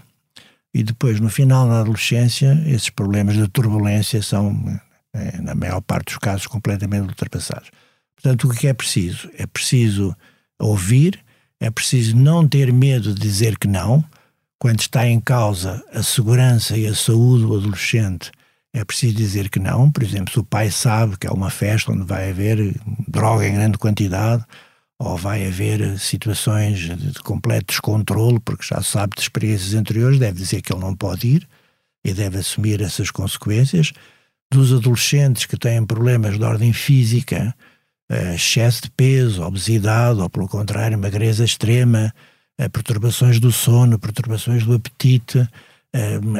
E 0.77 0.83
depois, 0.83 1.19
no 1.19 1.27
final, 1.27 1.65
na 1.65 1.79
adolescência, 1.79 2.63
esses 2.67 2.91
problemas 2.91 3.35
de 3.35 3.47
turbulência 3.47 4.21
são, 4.21 4.79
eh, 5.11 5.41
na 5.41 5.55
maior 5.55 5.81
parte 5.81 6.09
dos 6.09 6.19
casos, 6.19 6.45
completamente 6.45 7.01
ultrapassados. 7.01 7.71
Portanto, 8.15 8.47
o 8.47 8.53
que 8.53 8.67
é 8.67 8.73
preciso? 8.75 9.27
É 9.39 9.47
preciso 9.47 10.15
ouvir, 10.59 11.19
é 11.59 11.71
preciso 11.71 12.15
não 12.15 12.47
ter 12.47 12.71
medo 12.71 13.11
de 13.11 13.19
dizer 13.19 13.57
que 13.57 13.67
não. 13.67 14.05
Quando 14.59 14.79
está 14.79 15.07
em 15.07 15.19
causa 15.19 15.83
a 15.91 16.03
segurança 16.03 16.77
e 16.77 16.85
a 16.85 16.93
saúde 16.93 17.45
do 17.45 17.57
adolescente, 17.57 18.29
é 18.71 18.85
preciso 18.85 19.15
dizer 19.15 19.49
que 19.49 19.59
não. 19.59 19.89
Por 19.89 20.03
exemplo, 20.03 20.31
se 20.31 20.39
o 20.39 20.43
pai 20.43 20.69
sabe 20.69 21.17
que 21.17 21.25
é 21.25 21.31
uma 21.31 21.49
festa 21.49 21.91
onde 21.91 22.03
vai 22.03 22.29
haver 22.29 22.79
droga 23.07 23.47
em 23.47 23.55
grande 23.55 23.79
quantidade, 23.79 24.45
ou 24.99 25.15
vai 25.15 25.45
haver 25.45 25.99
situações 25.99 26.79
de 26.79 27.19
completo 27.21 27.67
descontrole, 27.67 28.39
porque 28.39 28.65
já 28.65 28.81
sabe 28.81 29.15
de 29.15 29.21
experiências 29.21 29.73
anteriores, 29.73 30.19
deve 30.19 30.39
dizer 30.39 30.61
que 30.61 30.73
ele 30.73 30.81
não 30.81 30.95
pode 30.95 31.27
ir 31.27 31.47
e 32.03 32.13
deve 32.13 32.39
assumir 32.39 32.81
essas 32.81 33.11
consequências. 33.11 33.93
Dos 34.51 34.73
adolescentes 34.73 35.45
que 35.45 35.57
têm 35.57 35.85
problemas 35.85 36.37
de 36.37 36.43
ordem 36.43 36.73
física, 36.73 37.53
uh, 38.11 38.33
excesso 38.33 38.83
de 38.83 38.91
peso, 38.91 39.43
obesidade, 39.43 40.19
ou 40.19 40.29
pelo 40.29 40.47
contrário, 40.47 40.97
magreza 40.97 41.43
extrema, 41.43 42.13
uh, 42.59 42.69
perturbações 42.69 43.39
do 43.39 43.51
sono, 43.51 43.99
perturbações 43.99 44.63
do 44.63 44.73
apetite, 44.73 45.47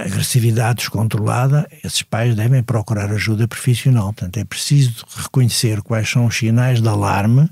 agressividade 0.05 0.80
descontrolada, 0.80 1.68
esses 1.84 2.03
pais 2.03 2.36
devem 2.36 2.62
procurar 2.62 3.12
ajuda 3.12 3.47
profissional. 3.47 4.14
Portanto, 4.14 4.38
é 4.38 4.43
preciso 4.43 5.05
reconhecer 5.16 5.82
quais 5.82 6.10
são 6.10 6.26
os 6.26 6.38
sinais 6.38 6.82
de 6.82 6.88
alarme, 6.88 7.49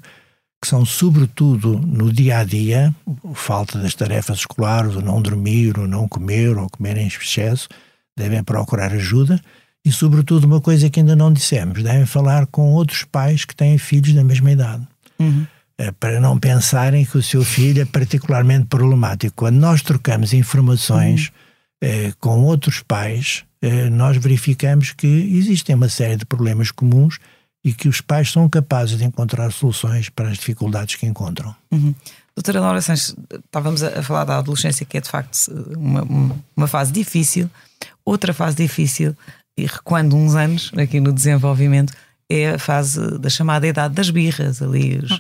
que 0.62 0.68
são 0.68 0.86
sobretudo 0.86 1.78
no 1.80 2.12
dia 2.12 2.40
a 2.40 2.44
dia, 2.44 2.94
falta 3.34 3.78
das 3.80 3.94
tarefas 3.94 4.40
escolares, 4.40 4.96
o 4.96 5.02
não 5.02 5.22
dormir, 5.22 5.78
o 5.78 5.88
não 5.88 6.08
comer, 6.08 6.58
ou 6.58 6.70
comer 6.70 6.98
em 6.98 7.08
excesso, 7.08 7.68
devem 8.18 8.44
procurar 8.44 8.94
ajuda 8.94 9.40
e, 9.86 9.92
sobretudo, 9.92 10.46
uma 10.46 10.60
coisa 10.60 10.90
que 10.90 11.00
ainda 11.00 11.16
não 11.16 11.32
dissemos: 11.32 11.84
devem 11.84 12.08
falar 12.08 12.48
com 12.48 12.74
outros 12.74 13.04
pais 13.04 13.46
que 13.46 13.56
têm 13.56 13.78
filhos 13.78 14.14
da 14.14 14.24
mesma 14.24 14.52
idade. 14.52 14.88
Uhum. 15.20 15.46
É, 15.78 15.92
para 15.92 16.20
não 16.20 16.40
pensarem 16.40 17.06
que 17.06 17.18
o 17.18 17.24
seu 17.24 17.44
filho 17.44 17.82
é 17.82 17.86
particularmente 17.86 18.66
problemático. 18.66 19.36
Quando 19.36 19.58
nós 19.58 19.82
trocamos 19.82 20.34
informações 20.34 21.28
uhum. 21.84 21.90
é, 21.90 22.14
com 22.20 22.44
outros 22.44 22.82
pais, 22.82 23.44
é, 23.62 23.90
nós 23.90 24.18
verificamos 24.18 24.92
que 24.92 25.06
existem 25.08 25.76
uma 25.76 25.90
série 25.90 26.16
de 26.16 26.26
problemas 26.26 26.72
comuns 26.72 27.20
e 27.66 27.74
que 27.74 27.90
os 27.90 28.00
pais 28.00 28.32
são 28.32 28.48
capazes 28.48 28.96
de 28.96 29.04
encontrar 29.04 29.52
soluções 29.52 30.08
para 30.08 30.30
as 30.30 30.38
dificuldades 30.38 30.96
que 30.96 31.08
encontram. 31.08 31.54
Uhum. 31.72 31.96
Doutora 32.36 32.62
Laura 32.62 32.80
Sanches, 32.80 33.16
estávamos 33.44 33.82
a 33.82 34.04
falar 34.04 34.24
da 34.24 34.38
adolescência, 34.38 34.86
que 34.86 35.00
é 35.00 35.02
de 35.02 35.10
facto 35.10 35.36
uma, 35.76 36.38
uma 36.56 36.68
fase 36.68 36.92
difícil. 36.92 37.50
Outra 38.06 38.36
fase 38.36 38.56
difícil, 38.56 39.18
e 39.58 39.66
recuando 39.66 40.16
uns 40.16 40.36
anos 40.36 40.72
aqui 40.78 41.00
no 41.00 41.12
desenvolvimento, 41.12 41.92
é 42.30 42.52
a 42.52 42.60
fase 42.60 43.18
da 43.18 43.30
chamada 43.30 43.66
idade 43.66 43.96
das 43.96 44.12
birras, 44.12 44.62
ali 44.62 45.00
os 45.00 45.20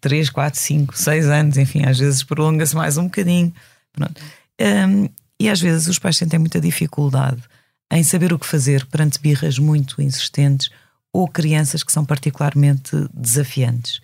3, 0.00 0.30
4, 0.30 0.58
5, 0.58 0.96
6 0.96 1.26
anos, 1.26 1.58
enfim, 1.58 1.84
às 1.84 1.98
vezes 1.98 2.22
prolonga-se 2.22 2.74
mais 2.74 2.96
um 2.96 3.04
bocadinho. 3.04 3.52
Um, 4.58 5.08
e 5.38 5.50
às 5.50 5.60
vezes 5.60 5.86
os 5.86 5.98
pais 5.98 6.16
sentem 6.16 6.38
muita 6.38 6.60
dificuldade 6.60 7.42
em 7.92 8.02
saber 8.02 8.32
o 8.32 8.38
que 8.38 8.46
fazer 8.46 8.86
perante 8.86 9.20
birras 9.20 9.58
muito 9.58 10.00
insistentes 10.00 10.70
ou 11.14 11.28
crianças 11.28 11.84
que 11.84 11.92
são 11.92 12.04
particularmente 12.04 12.90
desafiantes. 13.14 14.00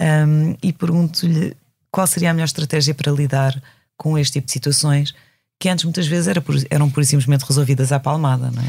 Um, 0.00 0.56
e 0.62 0.72
pergunto-lhe 0.72 1.54
qual 1.90 2.06
seria 2.06 2.30
a 2.30 2.32
melhor 2.32 2.46
estratégia 2.46 2.94
para 2.94 3.12
lidar 3.12 3.62
com 3.98 4.16
este 4.16 4.34
tipo 4.34 4.46
de 4.46 4.52
situações 4.52 5.14
que 5.60 5.68
antes 5.68 5.84
muitas 5.84 6.06
vezes 6.06 6.26
era 6.26 6.40
por, 6.40 6.54
eram 6.70 6.88
por 6.88 7.04
simplesmente 7.04 7.44
resolvidas 7.44 7.92
à 7.92 8.00
palmada, 8.00 8.50
não 8.50 8.62
é? 8.62 8.66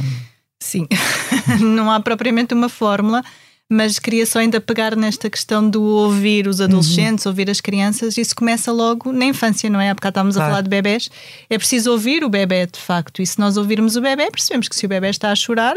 Sim, 0.60 0.88
não 1.62 1.90
há 1.90 2.02
propriamente 2.02 2.54
uma 2.54 2.68
fórmula, 2.68 3.24
mas 3.72 4.00
queria 4.00 4.26
só 4.26 4.40
ainda 4.40 4.60
pegar 4.60 4.96
nesta 4.96 5.30
questão 5.30 5.70
do 5.70 5.84
ouvir 5.84 6.48
os 6.48 6.60
adolescentes, 6.60 7.26
uhum. 7.26 7.32
ouvir 7.32 7.52
as 7.52 7.62
crianças, 7.62 8.18
isso 8.18 8.36
começa 8.36 8.72
logo 8.72 9.12
na 9.12 9.26
infância, 9.26 9.70
não 9.70 9.80
é? 9.80 9.92
Há 9.92 9.94
bocado 9.94 10.14
estávamos 10.14 10.36
claro. 10.36 10.48
a 10.48 10.52
falar 10.52 10.62
de 10.64 10.70
bebés, 10.70 11.10
é 11.48 11.56
preciso 11.56 11.92
ouvir 11.92 12.24
o 12.24 12.30
bebê 12.30 12.66
de 12.66 12.80
facto, 12.80 13.22
e 13.22 13.28
se 13.28 13.38
nós 13.40 13.58
ouvirmos 13.58 13.96
o 13.96 14.02
bebê, 14.02 14.32
percebemos 14.32 14.68
que 14.68 14.76
se 14.76 14.88
o 14.88 14.90
bebê 14.90 15.10
está 15.10 15.32
a 15.32 15.36
chorar, 15.36 15.76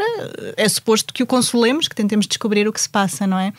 é 0.57 0.67
suposto 0.67 1.13
que 1.13 1.21
o 1.21 1.27
consolemos, 1.27 1.87
que 1.87 1.95
tentemos 1.95 2.25
descobrir 2.25 2.67
o 2.67 2.73
que 2.73 2.81
se 2.81 2.89
passa, 2.89 3.27
não 3.27 3.37
é? 3.37 3.53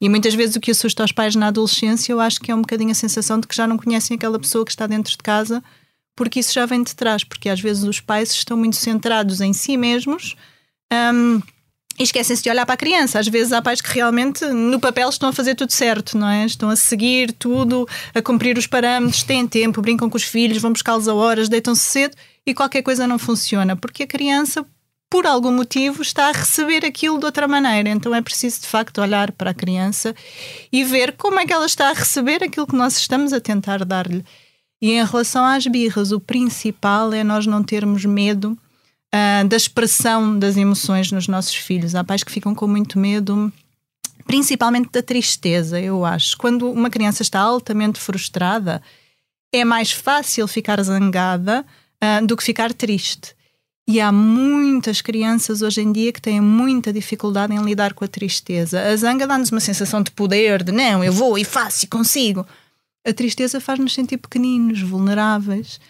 E 0.00 0.08
muitas 0.08 0.34
vezes 0.34 0.56
o 0.56 0.60
que 0.60 0.72
assusta 0.72 1.04
os 1.04 1.12
pais 1.12 1.36
na 1.36 1.48
adolescência, 1.48 2.12
eu 2.12 2.20
acho 2.20 2.40
que 2.40 2.50
é 2.50 2.54
um 2.54 2.62
bocadinho 2.62 2.90
a 2.90 2.94
sensação 2.94 3.38
de 3.38 3.46
que 3.46 3.54
já 3.54 3.66
não 3.66 3.76
conhecem 3.76 4.16
aquela 4.16 4.38
pessoa 4.40 4.64
que 4.64 4.70
está 4.72 4.88
dentro 4.88 5.12
de 5.12 5.18
casa, 5.18 5.62
porque 6.16 6.40
isso 6.40 6.52
já 6.52 6.66
vem 6.66 6.82
de 6.82 6.96
trás, 6.96 7.22
porque 7.22 7.48
às 7.48 7.60
vezes 7.60 7.84
os 7.84 8.00
pais 8.00 8.32
estão 8.32 8.56
muito 8.56 8.74
centrados 8.74 9.40
em 9.40 9.52
si 9.52 9.76
mesmos. 9.76 10.34
Um, 10.92 11.40
e 11.98 12.02
esquecem-se 12.02 12.42
de 12.42 12.50
olhar 12.50 12.64
para 12.64 12.74
a 12.74 12.78
criança. 12.78 13.18
Às 13.18 13.26
vezes 13.26 13.52
há 13.52 13.60
pais 13.60 13.80
que 13.80 13.92
realmente 13.92 14.44
no 14.46 14.78
papel 14.78 15.08
estão 15.08 15.28
a 15.28 15.32
fazer 15.32 15.54
tudo 15.54 15.72
certo, 15.72 16.16
não 16.16 16.28
é? 16.28 16.44
Estão 16.44 16.70
a 16.70 16.76
seguir 16.76 17.32
tudo, 17.32 17.88
a 18.14 18.22
cumprir 18.22 18.56
os 18.56 18.66
parâmetros, 18.66 19.22
têm 19.22 19.46
tempo, 19.46 19.82
brincam 19.82 20.08
com 20.08 20.16
os 20.16 20.22
filhos, 20.22 20.62
vão 20.62 20.72
buscá-los 20.72 21.08
a 21.08 21.14
horas, 21.14 21.48
deitam-se 21.48 21.82
cedo 21.82 22.16
e 22.46 22.54
qualquer 22.54 22.82
coisa 22.82 23.06
não 23.06 23.18
funciona, 23.18 23.76
porque 23.76 24.04
a 24.04 24.06
criança, 24.06 24.64
por 25.10 25.26
algum 25.26 25.52
motivo, 25.52 26.00
está 26.02 26.28
a 26.28 26.32
receber 26.32 26.84
aquilo 26.84 27.18
de 27.18 27.24
outra 27.24 27.48
maneira. 27.48 27.88
Então 27.88 28.14
é 28.14 28.22
preciso, 28.22 28.60
de 28.60 28.66
facto, 28.66 29.00
olhar 29.00 29.32
para 29.32 29.50
a 29.50 29.54
criança 29.54 30.14
e 30.72 30.84
ver 30.84 31.16
como 31.16 31.40
é 31.40 31.46
que 31.46 31.52
ela 31.52 31.66
está 31.66 31.90
a 31.90 31.94
receber 31.94 32.44
aquilo 32.44 32.66
que 32.66 32.76
nós 32.76 32.96
estamos 32.96 33.32
a 33.32 33.40
tentar 33.40 33.84
dar-lhe. 33.84 34.24
E 34.80 34.92
em 34.92 35.04
relação 35.04 35.44
às 35.44 35.66
birras, 35.66 36.12
o 36.12 36.20
principal 36.20 37.12
é 37.12 37.24
nós 37.24 37.46
não 37.46 37.64
termos 37.64 38.04
medo 38.04 38.56
uh, 39.14 39.46
da 39.46 39.56
expressão 39.56 40.38
das 40.38 40.56
emoções 40.56 41.10
nos 41.12 41.28
nossos 41.28 41.54
filhos. 41.54 41.94
Há 41.94 42.04
pais 42.04 42.22
que 42.22 42.32
ficam 42.32 42.54
com 42.54 42.66
muito 42.66 42.98
medo, 42.98 43.52
principalmente 44.26 44.90
da 44.90 45.02
tristeza, 45.02 45.80
eu 45.80 46.04
acho. 46.04 46.36
Quando 46.36 46.70
uma 46.70 46.90
criança 46.90 47.22
está 47.22 47.40
altamente 47.40 47.98
frustrada, 47.98 48.82
é 49.52 49.64
mais 49.64 49.92
fácil 49.92 50.46
ficar 50.46 50.82
zangada 50.82 51.64
uh, 52.02 52.26
do 52.26 52.36
que 52.36 52.44
ficar 52.44 52.72
triste. 52.72 53.36
E 53.86 54.02
há 54.02 54.12
muitas 54.12 55.00
crianças 55.00 55.62
hoje 55.62 55.80
em 55.80 55.90
dia 55.90 56.12
que 56.12 56.20
têm 56.20 56.42
muita 56.42 56.92
dificuldade 56.92 57.54
em 57.54 57.64
lidar 57.64 57.94
com 57.94 58.04
a 58.04 58.08
tristeza. 58.08 58.82
A 58.82 58.94
zanga 58.94 59.26
dá-nos 59.26 59.50
uma 59.50 59.60
sensação 59.60 60.02
de 60.02 60.10
poder, 60.10 60.62
de 60.62 60.72
não, 60.72 61.02
eu 61.02 61.10
vou 61.10 61.38
e 61.38 61.44
faço 61.44 61.86
e 61.86 61.88
consigo. 61.88 62.46
A 63.06 63.14
tristeza 63.14 63.58
faz-nos 63.58 63.94
sentir 63.94 64.18
pequeninos, 64.18 64.82
vulneráveis. 64.82 65.80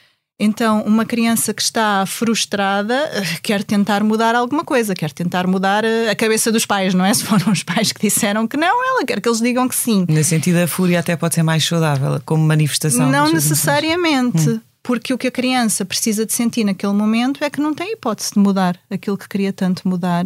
Então, 0.40 0.82
uma 0.82 1.04
criança 1.04 1.52
que 1.52 1.60
está 1.60 2.06
frustrada 2.06 2.94
eh, 2.94 3.22
quer 3.42 3.64
tentar 3.64 4.04
mudar 4.04 4.36
alguma 4.36 4.64
coisa, 4.64 4.94
quer 4.94 5.10
tentar 5.10 5.48
mudar 5.48 5.84
eh, 5.84 6.08
a 6.08 6.14
cabeça 6.14 6.52
dos 6.52 6.64
pais, 6.64 6.94
não 6.94 7.04
é? 7.04 7.12
Se 7.14 7.24
foram 7.24 7.50
os 7.50 7.64
pais 7.64 7.90
que 7.90 8.00
disseram 8.00 8.46
que 8.46 8.56
não, 8.56 8.84
ela 8.88 9.04
quer 9.04 9.20
que 9.20 9.28
eles 9.28 9.40
digam 9.40 9.68
que 9.68 9.74
sim. 9.74 10.06
Nesse 10.08 10.30
sentido, 10.30 10.58
a 10.58 10.68
fúria 10.68 11.00
até 11.00 11.16
pode 11.16 11.34
ser 11.34 11.42
mais 11.42 11.64
saudável, 11.64 12.22
como 12.24 12.46
manifestação. 12.46 13.10
Não 13.10 13.32
necessariamente. 13.32 14.48
Hum. 14.48 14.60
Porque 14.80 15.12
o 15.12 15.18
que 15.18 15.26
a 15.26 15.30
criança 15.30 15.84
precisa 15.84 16.24
de 16.24 16.32
sentir 16.32 16.64
naquele 16.64 16.92
momento 16.92 17.42
é 17.42 17.50
que 17.50 17.60
não 17.60 17.74
tem 17.74 17.92
hipótese 17.92 18.30
de 18.32 18.38
mudar 18.38 18.78
aquilo 18.88 19.18
que 19.18 19.28
queria 19.28 19.52
tanto 19.52 19.86
mudar. 19.88 20.24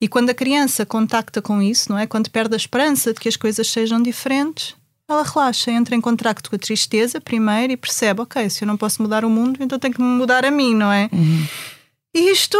E 0.00 0.06
quando 0.06 0.30
a 0.30 0.34
criança 0.34 0.84
contacta 0.84 1.40
com 1.40 1.62
isso, 1.62 1.90
não 1.90 1.98
é? 1.98 2.06
Quando 2.06 2.30
perde 2.30 2.54
a 2.54 2.56
esperança 2.56 3.14
de 3.14 3.18
que 3.18 3.28
as 3.28 3.36
coisas 3.36 3.66
sejam 3.68 4.00
diferentes, 4.02 4.76
ela 5.08 5.22
relaxa, 5.22 5.70
entra 5.70 5.94
em 5.94 6.00
contacto 6.00 6.50
com 6.50 6.56
a 6.56 6.58
tristeza 6.58 7.20
primeiro 7.20 7.72
e 7.72 7.76
percebe: 7.76 8.20
ok, 8.20 8.48
se 8.50 8.64
eu 8.64 8.66
não 8.66 8.76
posso 8.76 9.00
mudar 9.00 9.24
o 9.24 9.30
mundo, 9.30 9.58
então 9.60 9.78
tenho 9.78 9.94
que 9.94 10.02
me 10.02 10.08
mudar 10.08 10.44
a 10.44 10.50
mim, 10.50 10.74
não 10.74 10.92
é? 10.92 11.08
Uhum. 11.12 11.46
E 12.14 12.30
isto 12.30 12.58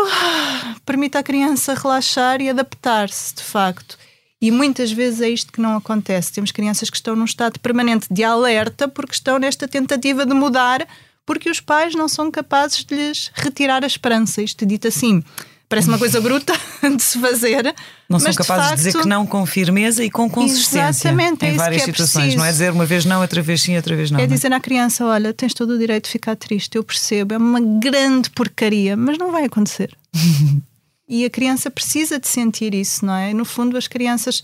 permite 0.84 1.16
à 1.16 1.22
criança 1.22 1.74
relaxar 1.74 2.40
e 2.40 2.50
adaptar-se, 2.50 3.34
de 3.34 3.42
facto. 3.42 3.98
E 4.40 4.50
muitas 4.50 4.92
vezes 4.92 5.22
é 5.22 5.30
isto 5.30 5.50
que 5.50 5.62
não 5.62 5.76
acontece. 5.76 6.32
Temos 6.32 6.52
crianças 6.52 6.90
que 6.90 6.96
estão 6.96 7.16
num 7.16 7.24
estado 7.24 7.58
permanente 7.58 8.06
de 8.10 8.22
alerta 8.22 8.86
porque 8.86 9.14
estão 9.14 9.38
nesta 9.38 9.66
tentativa 9.66 10.26
de 10.26 10.34
mudar, 10.34 10.86
porque 11.24 11.48
os 11.48 11.58
pais 11.58 11.94
não 11.94 12.06
são 12.06 12.30
capazes 12.30 12.84
de 12.84 12.94
lhes 12.94 13.30
retirar 13.34 13.82
a 13.82 13.86
esperança. 13.86 14.42
Isto 14.42 14.66
dito 14.66 14.86
assim 14.86 15.24
Parece 15.68 15.88
uma 15.88 15.98
coisa 15.98 16.20
bruta 16.20 16.52
de 16.96 17.02
se 17.02 17.18
fazer. 17.18 17.74
Não 18.08 18.20
são 18.20 18.32
capazes 18.32 18.46
de, 18.46 18.46
facto, 18.46 18.70
de, 18.70 18.84
dizer 18.84 19.02
que 19.02 19.08
não 19.08 19.26
com 19.26 19.44
firmeza 19.44 20.04
e 20.04 20.10
com 20.10 20.30
consistência 20.30 21.08
exatamente, 21.08 21.44
é 21.44 21.50
em 21.50 21.56
várias 21.56 21.82
é 21.82 21.84
situações. 21.86 22.22
Preciso. 22.22 22.38
Não 22.38 22.44
é 22.44 22.52
dizer 22.52 22.70
uma 22.70 22.86
vez 22.86 23.04
não, 23.04 23.20
outra 23.20 23.42
vez 23.42 23.62
sim, 23.62 23.76
outra 23.76 23.96
vez 23.96 24.10
não. 24.10 24.20
É 24.20 24.26
não. 24.26 24.34
dizer 24.34 24.52
à 24.52 24.60
criança: 24.60 25.04
olha, 25.04 25.34
tens 25.34 25.54
todo 25.54 25.70
o 25.70 25.78
direito 25.78 26.04
de 26.04 26.10
ficar 26.10 26.36
triste, 26.36 26.76
eu 26.76 26.84
percebo, 26.84 27.34
é 27.34 27.36
uma 27.36 27.60
grande 27.60 28.30
porcaria, 28.30 28.96
mas 28.96 29.18
não 29.18 29.32
vai 29.32 29.44
acontecer. 29.44 29.90
e 31.08 31.24
a 31.24 31.30
criança 31.30 31.70
precisa 31.70 32.18
de 32.18 32.26
sentir 32.26 32.74
isso, 32.74 33.06
não 33.06 33.14
é? 33.14 33.32
No 33.32 33.44
fundo, 33.44 33.76
as 33.76 33.86
crianças 33.86 34.42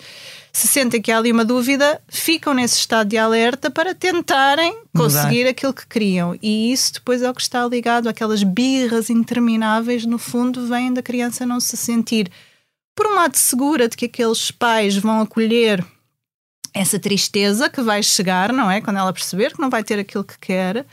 se 0.52 0.68
sentem 0.68 1.00
que 1.00 1.10
há 1.10 1.18
ali 1.18 1.32
uma 1.32 1.44
dúvida, 1.44 2.00
ficam 2.08 2.52
nesse 2.52 2.76
estado 2.76 3.08
de 3.08 3.16
alerta 3.16 3.70
para 3.70 3.94
tentarem 3.94 4.76
conseguir 4.94 5.38
Mudar. 5.38 5.50
aquilo 5.50 5.72
que 5.72 5.86
queriam. 5.86 6.38
E 6.42 6.72
isso 6.72 6.94
depois 6.94 7.22
é 7.22 7.30
o 7.30 7.34
que 7.34 7.40
está 7.40 7.66
ligado 7.66 8.08
àquelas 8.08 8.42
birras 8.42 9.08
intermináveis, 9.08 10.04
no 10.04 10.18
fundo, 10.18 10.66
vêm 10.66 10.92
da 10.92 11.02
criança 11.02 11.46
não 11.46 11.58
se 11.58 11.76
sentir, 11.76 12.30
por 12.94 13.06
um 13.06 13.14
lado, 13.14 13.36
segura 13.36 13.88
de 13.88 13.96
que 13.96 14.04
aqueles 14.04 14.50
pais 14.50 14.96
vão 14.96 15.20
acolher 15.22 15.84
essa 16.74 16.98
tristeza 16.98 17.68
que 17.68 17.80
vai 17.80 18.02
chegar, 18.02 18.52
não 18.52 18.70
é? 18.70 18.80
Quando 18.80 18.98
ela 18.98 19.12
perceber 19.12 19.52
que 19.52 19.60
não 19.60 19.70
vai 19.70 19.82
ter 19.82 19.98
aquilo 19.98 20.24
que 20.24 20.38
quer. 20.38 20.86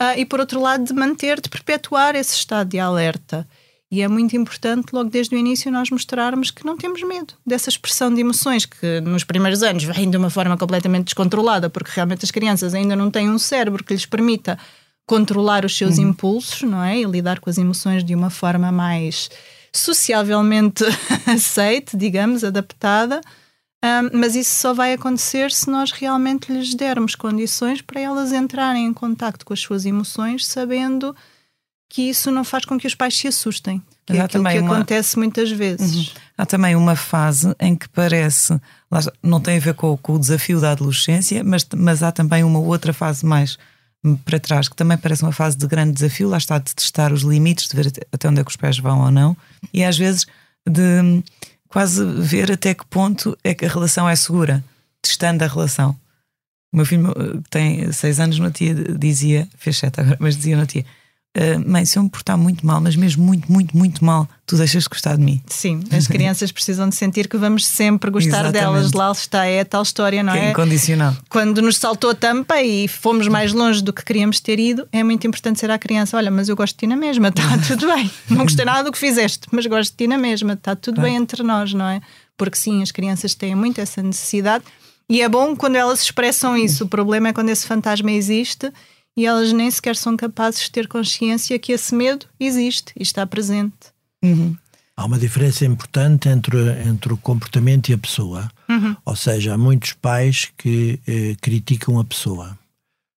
Uh, 0.00 0.18
e 0.18 0.26
por 0.26 0.40
outro 0.40 0.60
lado, 0.60 0.84
de 0.84 0.92
manter, 0.92 1.40
de 1.40 1.48
perpetuar 1.48 2.14
esse 2.14 2.34
estado 2.34 2.68
de 2.68 2.78
alerta. 2.78 3.48
E 3.90 4.02
é 4.02 4.08
muito 4.08 4.36
importante, 4.36 4.92
logo 4.92 5.08
desde 5.08 5.34
o 5.36 5.38
início, 5.38 5.70
nós 5.70 5.90
mostrarmos 5.90 6.50
que 6.50 6.66
não 6.66 6.76
temos 6.76 7.02
medo 7.02 7.34
dessa 7.46 7.68
expressão 7.68 8.12
de 8.12 8.20
emoções 8.20 8.66
que 8.66 9.00
nos 9.00 9.22
primeiros 9.22 9.62
anos 9.62 9.84
vem 9.84 10.10
de 10.10 10.16
uma 10.16 10.28
forma 10.28 10.56
completamente 10.56 11.04
descontrolada, 11.04 11.70
porque 11.70 11.92
realmente 11.94 12.24
as 12.24 12.32
crianças 12.32 12.74
ainda 12.74 12.96
não 12.96 13.10
têm 13.10 13.30
um 13.30 13.38
cérebro 13.38 13.84
que 13.84 13.94
lhes 13.94 14.04
permita 14.04 14.58
controlar 15.06 15.64
os 15.64 15.76
seus 15.76 15.98
uhum. 15.98 16.08
impulsos, 16.08 16.62
não 16.62 16.82
é? 16.82 16.98
E 16.98 17.04
lidar 17.04 17.38
com 17.38 17.48
as 17.48 17.58
emoções 17.58 18.04
de 18.04 18.12
uma 18.12 18.28
forma 18.28 18.72
mais 18.72 19.30
sociavelmente 19.72 20.84
aceite, 21.26 21.96
digamos, 21.96 22.42
adaptada. 22.42 23.20
Um, 23.84 24.18
mas 24.18 24.34
isso 24.34 24.58
só 24.58 24.74
vai 24.74 24.94
acontecer 24.94 25.52
se 25.52 25.70
nós 25.70 25.92
realmente 25.92 26.50
lhes 26.50 26.74
dermos 26.74 27.14
condições 27.14 27.80
para 27.80 28.00
elas 28.00 28.32
entrarem 28.32 28.86
em 28.86 28.92
contacto 28.92 29.46
com 29.46 29.52
as 29.52 29.60
suas 29.60 29.86
emoções, 29.86 30.44
sabendo 30.44 31.14
que 31.88 32.02
isso 32.02 32.30
não 32.30 32.44
faz 32.44 32.64
com 32.64 32.78
que 32.78 32.86
os 32.86 32.94
pais 32.94 33.16
se 33.16 33.28
assustem. 33.28 33.82
Que 34.04 34.16
é 34.16 34.20
aquilo 34.20 34.44
que 34.44 34.58
uma... 34.58 34.74
acontece 34.76 35.18
muitas 35.18 35.50
vezes. 35.50 35.94
Uhum. 35.94 36.14
Há 36.38 36.46
também 36.46 36.76
uma 36.76 36.94
fase 36.94 37.54
em 37.58 37.74
que 37.74 37.88
parece, 37.88 38.60
não 39.22 39.40
tem 39.40 39.56
a 39.56 39.60
ver 39.60 39.74
com, 39.74 39.96
com, 39.96 40.14
o 40.14 40.18
desafio 40.18 40.60
da 40.60 40.72
adolescência, 40.72 41.42
mas, 41.42 41.66
mas 41.74 42.02
há 42.02 42.12
também 42.12 42.44
uma 42.44 42.58
outra 42.58 42.92
fase 42.92 43.24
mais 43.24 43.58
para 44.24 44.38
trás, 44.38 44.68
que 44.68 44.76
também 44.76 44.96
parece 44.96 45.22
uma 45.22 45.32
fase 45.32 45.56
de 45.56 45.66
grande 45.66 45.92
desafio, 45.92 46.28
lá 46.28 46.38
está 46.38 46.58
de 46.58 46.72
testar 46.74 47.12
os 47.12 47.22
limites, 47.22 47.68
de 47.68 47.74
ver 47.74 47.92
até 48.12 48.28
onde 48.28 48.40
é 48.40 48.44
que 48.44 48.50
os 48.50 48.56
pés 48.56 48.78
vão 48.78 49.00
ou 49.00 49.10
não, 49.10 49.36
e 49.72 49.82
às 49.82 49.98
vezes 49.98 50.26
de 50.68 51.22
quase 51.68 52.04
ver 52.04 52.52
até 52.52 52.74
que 52.74 52.86
ponto 52.86 53.36
é 53.42 53.54
que 53.54 53.64
a 53.64 53.68
relação 53.68 54.08
é 54.08 54.14
segura, 54.14 54.62
testando 55.02 55.42
a 55.42 55.48
relação. 55.48 55.96
O 56.72 56.76
meu 56.76 56.86
filho 56.86 57.12
tem 57.50 57.90
seis 57.92 58.20
anos, 58.20 58.38
no 58.38 58.50
tia 58.50 58.74
dizia, 58.74 59.48
fez 59.56 59.78
sete 59.78 60.00
agora, 60.00 60.16
mas 60.20 60.36
dizia 60.36 60.56
no 60.56 60.66
tia 60.66 60.84
uh, 61.36 61.70
mãe, 61.70 61.84
se 61.84 61.98
eu 61.98 62.02
me 62.02 62.08
portar 62.08 62.36
muito 62.36 62.66
mal, 62.66 62.80
mas 62.80 62.96
mesmo 62.96 63.24
muito, 63.24 63.50
muito, 63.50 63.76
muito 63.76 64.04
mal, 64.04 64.28
tu 64.46 64.56
deixas 64.56 64.84
de 64.84 64.88
gostar 64.88 65.16
de 65.16 65.22
mim. 65.22 65.40
Sim, 65.46 65.80
as 65.92 66.06
crianças 66.08 66.50
precisam 66.50 66.88
de 66.88 66.96
sentir 66.96 67.28
que 67.28 67.36
vamos 67.36 67.66
sempre 67.66 68.10
gostar 68.10 68.50
delas. 68.50 68.92
Lá 68.92 69.12
está, 69.12 69.44
é 69.44 69.60
a 69.60 69.64
tal 69.64 69.82
história, 69.82 70.22
não 70.22 70.32
que 70.32 70.38
é? 70.38 70.46
é? 70.46 70.50
Incondicional. 70.50 71.16
Quando 71.28 71.60
nos 71.60 71.76
saltou 71.76 72.10
a 72.10 72.14
tampa 72.14 72.62
e 72.62 72.88
fomos 72.88 73.28
mais 73.28 73.52
longe 73.52 73.82
do 73.82 73.92
que 73.92 74.04
queríamos 74.04 74.40
ter 74.40 74.58
ido, 74.58 74.88
é 74.90 75.04
muito 75.04 75.26
importante 75.26 75.60
ser 75.60 75.70
à 75.70 75.78
criança: 75.78 76.16
olha, 76.16 76.30
mas 76.30 76.48
eu 76.48 76.56
gosto 76.56 76.74
de 76.74 76.78
ti 76.80 76.86
na 76.86 76.96
mesma, 76.96 77.28
está 77.28 77.42
tudo 77.68 77.86
bem. 77.86 78.10
Não 78.30 78.44
gostei 78.44 78.64
nada 78.64 78.84
do 78.84 78.92
que 78.92 78.98
fizeste, 78.98 79.46
mas 79.52 79.66
gosto 79.66 79.92
de 79.92 79.96
ti 79.96 80.06
na 80.06 80.18
mesma, 80.18 80.54
está 80.54 80.74
tudo 80.74 81.00
bem 81.00 81.16
entre 81.16 81.42
nós, 81.42 81.72
não 81.72 81.86
é? 81.86 82.00
porque 82.36 82.56
sim, 82.56 82.82
as 82.82 82.90
crianças 82.90 83.34
têm 83.34 83.54
muito 83.54 83.80
essa 83.80 84.02
necessidade 84.02 84.64
e 85.08 85.22
é 85.22 85.28
bom 85.28 85.54
quando 85.56 85.76
elas 85.76 86.02
expressam 86.02 86.56
isso. 86.56 86.84
O 86.84 86.88
problema 86.88 87.28
é 87.28 87.32
quando 87.32 87.48
esse 87.48 87.66
fantasma 87.66 88.10
existe 88.10 88.72
e 89.16 89.24
elas 89.24 89.52
nem 89.52 89.70
sequer 89.70 89.96
são 89.96 90.16
capazes 90.16 90.64
de 90.64 90.70
ter 90.70 90.86
consciência 90.86 91.58
que 91.58 91.72
esse 91.72 91.94
medo 91.94 92.26
existe 92.38 92.92
e 92.98 93.02
está 93.02 93.26
presente. 93.26 93.94
Uhum. 94.22 94.56
Há 94.96 95.04
uma 95.04 95.18
diferença 95.18 95.64
importante 95.64 96.28
entre, 96.28 96.58
entre 96.86 97.12
o 97.12 97.18
comportamento 97.18 97.88
e 97.88 97.94
a 97.94 97.98
pessoa. 97.98 98.50
Uhum. 98.68 98.96
Ou 99.04 99.16
seja, 99.16 99.54
há 99.54 99.58
muitos 99.58 99.92
pais 99.92 100.50
que 100.56 100.98
eh, 101.06 101.36
criticam 101.40 101.98
a 101.98 102.04
pessoa. 102.04 102.58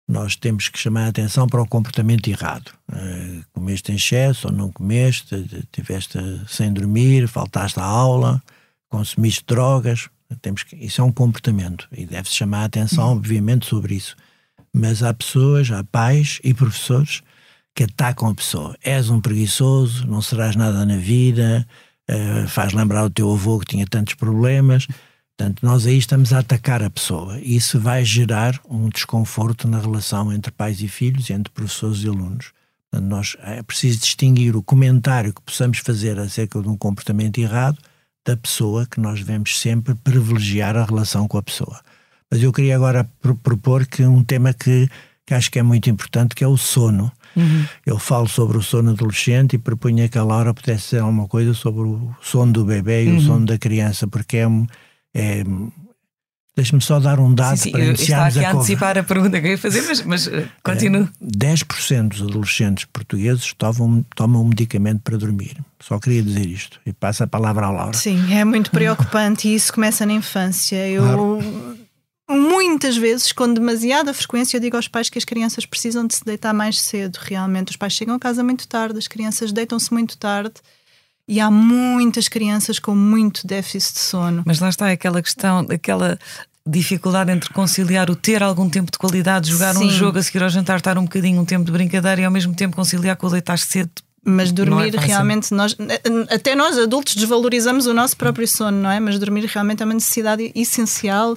Nós 0.09 0.37
temos 0.37 0.69
que 0.69 0.79
chamar 0.79 1.05
a 1.05 1.09
atenção 1.09 1.47
para 1.47 1.61
o 1.61 1.69
comportamento 1.69 2.29
errado. 2.29 2.73
Eh, 2.93 3.41
comeste 3.53 3.93
em 3.93 3.97
excesso 3.97 4.49
ou 4.49 4.55
não 4.55 4.73
comeste, 4.73 5.67
tiveste 5.71 6.19
sem 6.49 6.73
dormir, 6.73 7.29
faltaste 7.29 7.79
à 7.79 7.85
aula, 7.85 8.43
consumiste 8.89 9.45
drogas. 9.47 10.09
Temos 10.41 10.63
que, 10.63 10.77
isso 10.77 11.03
é 11.03 11.05
um 11.05 11.13
comportamento 11.13 11.87
e 11.93 12.07
deve-se 12.07 12.35
chamar 12.35 12.63
a 12.63 12.65
atenção, 12.65 13.13
obviamente, 13.13 13.67
sobre 13.67 13.95
isso. 13.95 14.17
Mas 14.79 15.03
há 15.03 15.15
pessoas, 15.15 15.71
há 15.71 15.83
pais 15.83 16.39
e 16.45 16.53
professores 16.53 17.23
que 17.75 17.85
atacam 17.85 18.29
a 18.29 18.35
pessoa. 18.35 18.77
És 18.83 19.09
um 19.09 19.23
preguiçoso, 19.23 20.07
não 20.07 20.21
serás 20.21 20.55
nada 20.55 20.85
na 20.85 20.99
vida, 20.99 21.67
uh, 22.11 22.47
faz 22.47 22.75
lembrar 22.75 23.03
o 23.05 23.11
teu 23.11 23.33
avô 23.33 23.59
que 23.59 23.65
tinha 23.65 23.87
tantos 23.87 24.13
problemas. 24.13 24.87
Portanto, 25.35 25.65
nós 25.65 25.87
aí 25.87 25.97
estamos 25.97 26.31
a 26.35 26.41
atacar 26.41 26.83
a 26.83 26.91
pessoa. 26.91 27.39
E 27.41 27.57
isso 27.57 27.81
vai 27.81 28.05
gerar 28.05 28.61
um 28.69 28.91
desconforto 28.91 29.67
na 29.67 29.81
relação 29.81 30.31
entre 30.31 30.53
pais 30.53 30.83
e 30.83 30.89
filhos 30.89 31.31
entre 31.31 31.51
professores 31.55 32.03
e 32.03 32.09
alunos. 32.09 32.53
Portanto, 32.91 33.09
nós, 33.09 33.35
é 33.41 33.63
preciso 33.63 34.01
distinguir 34.01 34.57
o 34.57 34.63
comentário 34.63 35.33
que 35.33 35.41
possamos 35.41 35.79
fazer 35.79 36.19
acerca 36.19 36.61
de 36.61 36.69
um 36.69 36.77
comportamento 36.77 37.39
errado 37.39 37.79
da 38.27 38.37
pessoa, 38.37 38.85
que 38.85 39.01
nós 39.01 39.21
devemos 39.21 39.59
sempre 39.59 39.95
privilegiar 39.95 40.77
a 40.77 40.85
relação 40.85 41.27
com 41.27 41.39
a 41.39 41.43
pessoa. 41.43 41.81
Mas 42.31 42.43
eu 42.43 42.53
queria 42.53 42.77
agora 42.77 43.09
propor 43.43 43.87
que 43.87 44.05
um 44.05 44.23
tema 44.25 44.53
que, 44.53 44.89
que 45.25 45.35
acho 45.35 45.51
que 45.51 45.59
é 45.59 45.63
muito 45.63 45.89
importante, 45.89 46.35
que 46.35 46.43
é 46.43 46.49
o 46.49 46.57
sono. 46.57 47.11
Uhum. 47.37 47.65
Eu 47.85 47.99
falo 47.99 48.29
sobre 48.29 48.57
o 48.57 48.63
sono 48.63 48.91
adolescente 48.91 49.55
e 49.55 49.59
propunha 49.59 50.09
que 50.09 50.19
a 50.19 50.25
Laura 50.25 50.55
pudesse 50.55 50.85
dizer 50.85 51.01
alguma 51.01 51.29
coisa 51.29 51.55
sobre 51.55 51.83
o 51.83 52.15
sono 52.21 52.53
do 52.53 52.65
bebê 52.65 53.05
e 53.05 53.09
uhum. 53.09 53.17
o 53.19 53.21
sono 53.21 53.47
da 53.47 53.59
criança, 53.59 54.07
porque 54.07 54.39
é, 54.39 54.47
é 55.15 55.45
Deixe-me 56.57 56.81
só 56.81 56.99
dar 56.99 57.21
um 57.21 57.35
dado 57.35 57.59
sim, 57.59 57.65
sim, 57.65 57.71
para 57.71 57.85
iniciarmos 57.85 58.39
a, 58.39 58.49
a 58.49 58.53
antecipar 58.55 58.97
a 58.97 59.03
pergunta 59.03 59.39
que 59.39 59.47
eu 59.47 59.51
ia 59.51 59.59
fazer, 59.59 59.83
mas, 59.83 60.03
mas 60.03 60.31
continue. 60.63 61.03
É, 61.03 61.27
10% 61.27 62.09
dos 62.09 62.23
adolescentes 62.23 62.87
portugueses 62.87 63.53
tomam, 63.53 64.03
tomam 64.17 64.41
um 64.41 64.49
medicamento 64.49 65.03
para 65.03 65.19
dormir. 65.19 65.59
Só 65.79 65.99
queria 65.99 66.23
dizer 66.23 66.47
isto. 66.47 66.81
E 66.87 66.95
passa 66.95 67.25
a 67.25 67.27
palavra 67.27 67.67
à 67.67 67.71
Laura. 67.71 67.93
Sim, 67.93 68.33
é 68.33 68.43
muito 68.43 68.71
preocupante 68.71 69.49
e 69.49 69.55
isso 69.55 69.71
começa 69.71 70.07
na 70.07 70.15
infância. 70.15 70.89
Eu 70.89 71.03
claro. 71.03 71.66
Muitas 72.29 72.97
vezes, 72.97 73.33
com 73.33 73.53
demasiada 73.53 74.13
frequência, 74.13 74.57
eu 74.57 74.61
digo 74.61 74.77
aos 74.77 74.89
pais 74.89 75.09
que 75.09 75.19
as 75.19 75.25
crianças 75.25 75.65
precisam 75.65 76.07
de 76.07 76.15
se 76.15 76.25
deitar 76.25 76.53
mais 76.53 76.81
cedo, 76.81 77.19
realmente. 77.23 77.71
Os 77.71 77.77
pais 77.77 77.93
chegam 77.93 78.15
a 78.15 78.19
casa 78.19 78.43
muito 78.43 78.67
tarde, 78.67 78.99
as 78.99 79.07
crianças 79.07 79.53
deitam-se 79.53 79.93
muito 79.93 80.19
tarde. 80.19 80.55
E 81.29 81.41
há 81.41 81.51
muitas 81.51 82.29
crianças 82.29 82.79
com 82.79 82.95
muito 82.95 83.47
déficit 83.47 83.95
de 83.95 84.01
sono. 84.01 84.43
Mas 84.47 84.61
lá 84.61 84.69
está 84.69 84.91
aquela 84.91 85.21
questão, 85.21 85.67
aquela 85.71 86.19
dificuldade 86.67 87.31
entre 87.31 87.53
conciliar 87.53 88.11
o 88.11 88.17
ter 88.17 88.43
algum 88.43 88.69
tempo 88.69 88.91
de 88.91 88.99
qualidade, 88.99 89.51
jogar 89.51 89.75
Sim. 89.75 89.87
um 89.87 89.91
jogo, 89.91 90.19
a 90.19 90.23
seguir 90.23 90.43
ao 90.43 90.49
jantar, 90.49 90.79
estar 90.79 90.99
um 90.99 91.05
bocadinho 91.05 91.41
um 91.41 91.45
tempo 91.45 91.65
de 91.65 91.71
brincadeira 91.71 92.21
e 92.21 92.25
ao 92.25 92.31
mesmo 92.31 92.55
tempo 92.55 92.75
conciliar 92.75 93.17
com 93.17 93.29
o 93.29 93.31
deitar 93.31 93.59
cedo. 93.59 93.91
Mas 94.25 94.51
dormir 94.51 94.93
é 94.93 94.99
realmente, 94.99 95.55
nós, 95.55 95.77
até 96.29 96.57
nós 96.57 96.77
adultos 96.77 97.15
desvalorizamos 97.15 97.87
o 97.87 97.95
nosso 97.95 98.17
próprio 98.17 98.49
sono, 98.49 98.77
não 98.77 98.91
é? 98.91 98.99
Mas 98.99 99.21
dormir 99.21 99.45
realmente 99.45 99.83
é 99.83 99.87
uma 99.87 99.95
necessidade 99.95 100.51
essencial 100.53 101.37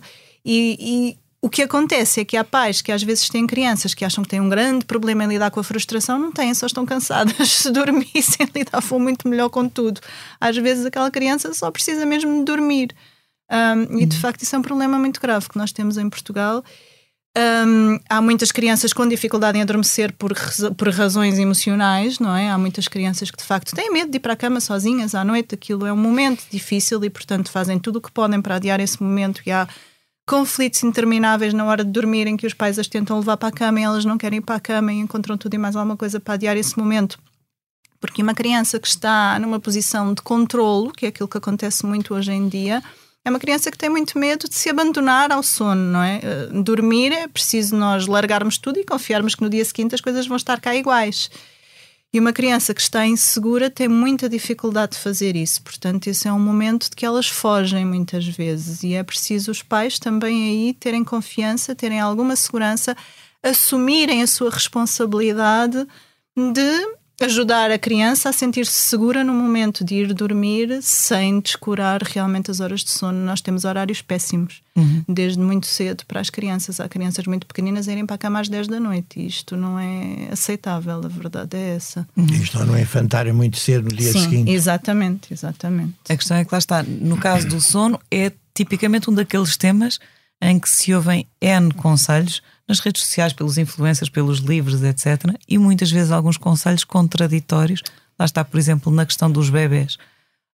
e, 0.50 0.78
e 0.80 1.18
o 1.42 1.48
que 1.48 1.62
acontece 1.62 2.20
é 2.20 2.26
que 2.26 2.36
há 2.36 2.44
pais 2.44 2.82
que 2.82 2.92
às 2.92 3.04
vezes 3.04 3.30
têm 3.30 3.46
crianças 3.46 3.94
que 3.94 4.04
acham 4.04 4.24
que 4.24 4.30
têm 4.30 4.42
um 4.42 4.50
grande 4.50 4.84
problema 4.84 5.24
em 5.24 5.28
lidar 5.28 5.52
com 5.52 5.60
a 5.60 5.64
frustração, 5.64 6.18
não 6.18 6.32
têm, 6.32 6.54
só 6.56 6.66
estão 6.66 6.88
cansadas. 6.88 7.48
Se 7.50 7.72
dormissem, 7.72 8.48
lidavam 8.54 9.00
muito 9.00 9.28
melhor 9.28 9.50
com 9.50 9.70
tudo. 9.70 10.02
Às 10.42 10.58
vezes 10.58 10.88
aquela 10.88 11.12
criança 11.12 11.54
só 11.54 11.70
precisa 11.70 12.04
mesmo 12.04 12.40
de 12.40 12.46
dormir. 12.46 12.96
Um, 13.52 14.00
e 14.00 14.06
de 14.06 14.16
uhum. 14.16 14.22
facto 14.22 14.42
isso 14.42 14.56
é 14.56 14.60
um 14.60 14.64
problema 14.64 14.98
muito 14.98 15.22
grave 15.22 15.48
que 15.48 15.58
nós 15.58 15.72
temos 15.72 15.98
em 15.98 16.10
Portugal. 16.10 16.64
Um, 17.38 18.00
há 18.10 18.22
muitas 18.22 18.52
crianças 18.52 18.92
com 18.92 19.08
dificuldade 19.08 19.58
em 19.58 19.62
adormecer 19.62 20.12
por, 20.14 20.34
por 20.76 20.90
razões 20.90 21.38
emocionais, 21.38 22.20
não 22.20 22.36
é? 22.36 22.50
Há 22.50 22.58
muitas 22.58 22.88
crianças 22.88 23.30
que 23.32 23.38
de 23.38 23.44
facto 23.44 23.74
têm 23.76 23.92
medo 23.94 24.10
de 24.12 24.18
ir 24.18 24.20
para 24.20 24.34
a 24.34 24.36
cama 24.36 24.60
sozinhas 24.60 25.14
à 25.14 25.24
noite. 25.24 25.54
Aquilo 25.54 25.86
é 25.86 25.94
um 25.94 25.98
momento 25.98 26.44
difícil 26.52 27.04
e, 27.06 27.10
portanto, 27.10 27.52
fazem 27.52 27.80
tudo 27.80 27.98
o 27.98 28.02
que 28.02 28.12
podem 28.12 28.42
para 28.42 28.56
adiar 28.56 28.80
esse 28.80 29.02
momento. 29.02 29.42
E 29.46 29.52
há 29.52 29.68
conflitos 30.30 30.84
intermináveis 30.84 31.56
na 31.56 31.66
hora 31.66 31.84
de 31.84 31.90
dormir 31.90 32.28
em 32.28 32.38
que 32.38 32.46
os 32.46 32.54
pais 32.54 32.78
as 32.78 32.88
tentam 32.88 33.18
levar 33.18 33.36
para 33.36 33.50
a 33.50 33.52
cama 33.52 33.80
e 33.80 33.84
elas 33.84 34.06
não 34.06 34.16
querem 34.16 34.38
ir 34.38 34.42
para 34.44 34.58
a 34.58 34.60
cama 34.60 34.94
e 34.94 35.00
encontram 35.00 35.36
tudo 35.36 35.56
e 35.56 35.58
mais 35.58 35.76
alguma 35.76 35.98
coisa 35.98 36.20
para 36.20 36.36
adiar 36.36 36.56
esse 36.56 36.78
momento. 36.78 37.18
Porque 38.00 38.22
uma 38.22 38.36
criança 38.36 38.80
que 38.80 38.88
está 38.88 39.40
numa 39.40 39.60
posição 39.60 40.14
de 40.14 40.22
controlo, 40.22 40.92
que 40.92 41.08
é 41.08 41.10
aquilo 41.10 41.28
que 41.28 41.38
acontece 41.38 41.84
muito 41.84 42.14
hoje 42.14 42.32
em 42.32 42.48
dia, 42.48 42.84
é 43.26 43.30
uma 43.32 43.40
criança 43.40 43.72
que 43.72 43.78
tem 43.78 43.90
muito 43.90 44.20
medo 44.20 44.48
de 44.48 44.54
se 44.54 44.70
abandonar 44.70 45.32
ao 45.32 45.42
sono, 45.42 45.82
não 45.82 46.04
é? 46.04 46.20
Eh, 46.22 46.62
dormir 46.62 47.12
é 47.12 47.28
preciso 47.28 47.76
nós 47.76 48.06
largarmos 48.06 48.60
tudo 48.60 48.80
e 48.80 48.86
confiarmos 48.86 49.34
que 49.34 49.42
no 49.42 49.50
dia 49.50 49.66
seguinte 49.66 49.96
as 49.96 50.02
coisas 50.02 50.28
vão 50.28 50.38
estar 50.38 50.62
cá 50.62 50.76
iguais. 50.76 51.32
E 52.12 52.20
uma 52.20 52.34
criança 52.34 52.74
que 52.74 52.82
está 52.82 53.06
insegura 53.06 53.70
tem 53.70 53.88
muita 53.88 54.28
dificuldade 54.28 54.94
de 54.94 54.98
fazer 54.98 55.36
isso. 55.36 55.62
Portanto, 55.62 56.08
esse 56.08 56.28
é 56.28 56.34
um 56.34 56.40
momento 56.40 56.90
de 56.90 56.96
que 56.96 57.06
elas 57.06 57.28
fogem 57.28 57.86
muitas 57.86 58.26
vezes. 58.26 58.82
E 58.82 58.96
é 58.96 59.04
preciso 59.04 59.52
os 59.52 59.62
pais 59.62 60.00
também 60.00 60.50
aí 60.50 60.74
terem 60.74 61.04
confiança, 61.04 61.76
terem 61.76 62.00
alguma 62.00 62.36
segurança, 62.36 62.98
assumirem 63.44 64.24
a 64.24 64.28
sua 64.28 64.50
responsabilidade 64.50 65.86
de 66.36 66.99
ajudar 67.22 67.70
a 67.70 67.78
criança 67.78 68.30
a 68.30 68.34
sentir-se 68.34 68.72
segura 68.72 69.24
no 69.24 69.34
momento 69.34 69.84
de 69.84 69.96
ir 69.96 70.14
dormir 70.14 70.82
sem 70.82 71.40
descurar 71.40 72.02
realmente 72.02 72.50
as 72.50 72.60
horas 72.60 72.82
de 72.82 72.92
sono. 72.92 73.26
Nós 73.26 73.42
temos 73.42 73.66
horários 73.66 74.02
péssimos, 74.02 74.62
uhum. 74.76 75.04
desde 75.08 75.40
muito 75.40 75.68
cedo 75.68 76.06
para 76.06 76.22
as 76.22 76.30
crianças. 76.30 76.80
Há 76.80 76.88
crianças 76.88 77.26
muito 77.26 77.46
pequeninas 77.46 77.88
a 77.88 77.92
irem 77.92 78.06
para 78.06 78.16
a 78.16 78.18
cama 78.18 78.40
às 78.40 78.48
10 78.48 78.68
da 78.68 78.80
noite. 78.80 79.20
E 79.20 79.28
isto 79.28 79.58
não 79.58 79.78
é 79.78 80.30
aceitável, 80.32 81.02
a 81.04 81.08
verdade 81.08 81.58
é 81.58 81.76
essa. 81.76 82.08
Uhum. 82.16 82.26
Isto 82.26 82.66
não 82.66 82.76
é 82.76 82.82
infantário 82.82 83.34
muito 83.36 83.58
cedo 83.58 83.90
no 83.90 83.96
dia 83.96 84.12
Sim, 84.12 84.22
seguinte. 84.22 84.52
Exatamente, 84.52 85.34
exatamente. 85.34 85.96
A 86.08 86.16
questão 86.16 86.38
é 86.38 86.46
que 86.46 86.54
lá 86.54 86.60
está, 86.60 86.84
no 86.84 87.18
caso 87.18 87.48
do 87.48 87.60
sono, 87.60 88.00
é 88.10 88.32
tipicamente 88.54 89.10
um 89.10 89.14
daqueles 89.14 89.58
temas 89.58 90.00
em 90.42 90.58
que 90.58 90.70
se 90.70 90.94
ouvem 90.94 91.28
N 91.42 91.74
conselhos 91.74 92.42
nas 92.70 92.80
redes 92.80 93.02
sociais, 93.02 93.34
pelos 93.34 93.58
influencers, 93.58 94.10
pelos 94.10 94.38
livros, 94.38 94.84
etc. 94.84 95.36
E 95.48 95.58
muitas 95.58 95.92
vezes 95.92 96.12
alguns 96.12 96.38
conselhos 96.38 96.84
contraditórios. 96.84 97.82
Lá 98.18 98.26
está, 98.26 98.46
por 98.46 98.60
exemplo, 98.60 98.94
na 98.94 99.06
questão 99.06 99.32
dos 99.32 99.50
bebés 99.50 99.98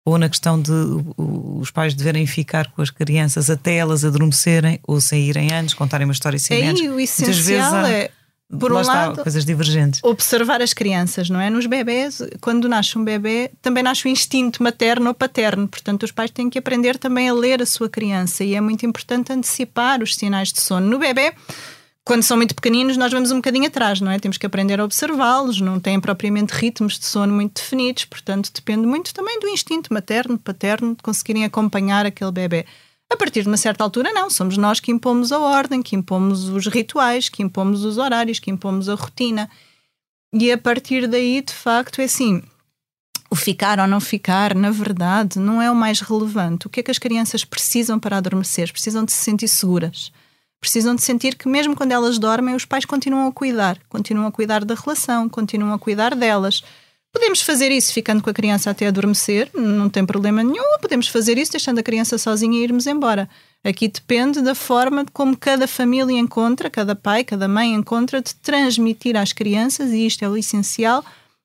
ou 0.05 0.19
na 0.19 0.29
questão 0.29 0.61
de 0.61 0.73
os 1.17 1.71
pais 1.71 1.95
deverem 1.95 2.27
ficar 2.27 2.71
com 2.73 2.83
as 2.83 2.91
crianças 2.91 3.51
até 3.51 3.77
elas 3.77 4.05
adormecerem 4.05 4.81
ou 4.87 5.01
saírem 5.01 5.53
antes, 5.53 5.75
contarem 5.75 6.07
uma 6.07 6.13
história 6.13 6.39
sem 6.39 6.69
antes. 6.69 6.89
o 6.89 6.99
essencial 6.99 7.75
há, 7.75 7.91
é, 7.91 8.11
por 8.59 8.73
um 8.73 8.77
lado, 8.77 9.11
está, 9.13 9.23
coisas 9.23 9.45
divergentes. 9.45 10.01
observar 10.03 10.61
as 10.63 10.73
crianças, 10.73 11.29
não 11.29 11.41
é? 11.41 11.51
Nos 11.51 11.67
bebés, 11.67 12.23
quando 12.41 12.69
nasce 12.69 12.99
um 12.99 13.05
bebê, 13.05 13.51
também 13.63 13.83
nasce 13.83 14.07
o 14.07 14.09
instinto 14.09 14.63
materno 14.63 15.09
ou 15.09 15.15
paterno, 15.15 15.69
portanto, 15.69 16.03
os 16.03 16.11
pais 16.11 16.31
têm 16.31 16.49
que 16.49 16.59
aprender 16.59 16.99
também 16.99 17.29
a 17.29 17.35
ler 17.35 17.63
a 17.63 17.67
sua 17.67 17.89
criança 17.89 18.43
e 18.43 18.55
é 18.55 18.61
muito 18.61 18.85
importante 18.85 19.33
antecipar 19.33 20.03
os 20.03 20.17
sinais 20.17 20.53
de 20.53 20.61
sono. 20.61 20.87
No 20.87 20.99
bebê, 20.99 21.33
quando 22.11 22.25
são 22.25 22.37
muito 22.37 22.57
pequeninos, 22.57 22.97
nós 22.97 23.13
vamos 23.13 23.31
um 23.31 23.37
bocadinho 23.37 23.69
atrás, 23.69 24.01
não 24.01 24.11
é? 24.11 24.19
Temos 24.19 24.37
que 24.37 24.45
aprender 24.45 24.81
a 24.81 24.85
observá-los, 24.85 25.61
não 25.61 25.79
têm 25.79 26.01
propriamente 26.01 26.53
ritmos 26.53 26.99
de 26.99 27.07
sono 27.07 27.33
muito 27.33 27.63
definidos, 27.63 28.05
portanto, 28.05 28.51
depende 28.53 28.85
muito 28.85 29.15
também 29.15 29.39
do 29.39 29.49
instinto 29.49 29.95
materno, 29.95 30.37
paterno, 30.37 30.97
de 30.97 31.05
conseguirem 31.05 31.45
acompanhar 31.45 32.05
aquele 32.05 32.33
bebê. 32.33 32.67
A 33.09 33.17
partir 33.17 33.43
de 33.43 33.47
uma 33.47 33.57
certa 33.57 33.85
altura, 33.85 34.13
não, 34.13 34.29
somos 34.29 34.57
nós 34.57 34.81
que 34.81 34.91
impomos 34.91 35.31
a 35.31 35.39
ordem, 35.39 35.81
que 35.81 35.95
impomos 35.95 36.49
os 36.49 36.67
rituais, 36.67 37.29
que 37.29 37.45
impomos 37.45 37.85
os 37.85 37.97
horários, 37.97 38.41
que 38.41 38.51
impomos 38.51 38.89
a 38.89 38.97
rotina. 38.97 39.49
E 40.35 40.51
a 40.51 40.59
partir 40.59 41.07
daí, 41.07 41.41
de 41.41 41.55
facto, 41.55 42.01
é 42.01 42.07
assim: 42.07 42.43
o 43.31 43.37
ficar 43.37 43.79
ou 43.79 43.87
não 43.87 44.01
ficar, 44.01 44.53
na 44.57 44.73
verdade, 44.73 45.39
não 45.39 45.63
é 45.63 45.71
o 45.71 45.77
mais 45.77 46.01
relevante. 46.01 46.67
O 46.67 46.71
que 46.71 46.81
é 46.81 46.83
que 46.83 46.91
as 46.91 46.99
crianças 46.99 47.45
precisam 47.45 48.01
para 48.01 48.17
adormecer? 48.17 48.73
Precisam 48.73 49.05
de 49.05 49.13
se 49.13 49.19
sentir 49.19 49.47
seguras 49.47 50.11
precisam 50.61 50.95
de 50.95 51.03
sentir 51.03 51.37
que 51.37 51.49
mesmo 51.49 51.75
quando 51.75 51.93
elas 51.93 52.19
dormem, 52.19 52.55
os 52.55 52.65
pais 52.65 52.85
continuam 52.85 53.29
a 53.29 53.33
cuidar, 53.33 53.79
continuam 53.89 54.27
a 54.27 54.33
cuidar 54.33 54.65
da 54.65 54.75
relação, 54.75 55.29
continuam 55.29 55.73
a 55.73 55.79
cuidar 55.79 56.15
delas. 56.15 56.63
Podemos 57.13 57.41
fazer 57.43 57.73
isso 57.73 57.93
ficando 57.93 58.23
com 58.23 58.31
a 58.31 58.35
criança 58.35 58.71
até 58.71 58.87
adormecer, 58.87 59.51
não 59.53 59.89
tem 59.89 60.07
problema 60.07 60.45
nenhum. 60.45 60.79
Podemos 60.81 61.09
fazer 61.09 61.39
isso 61.39 61.51
deixando 61.51 61.81
a 61.81 61.83
criança 61.83 62.17
sozinha 62.19 62.59
e 62.59 62.63
irmos 62.63 62.87
embora. 62.87 63.29
Aqui 63.65 63.89
depende 63.89 64.41
da 64.41 64.55
forma 64.55 65.05
como 65.13 65.37
cada 65.37 65.67
família 65.67 66.17
encontra, 66.17 66.71
cada 66.71 66.95
pai, 66.95 67.25
cada 67.25 67.49
mãe 67.49 67.75
encontra 67.75 68.23
de 68.23 68.35
transmitir 68.37 69.17
às 69.17 69.33
crianças, 69.33 69.91
e 69.91 70.07
isto 70.07 70.25
é 70.25 70.29
o 70.29 70.37
essencial, 70.37 71.03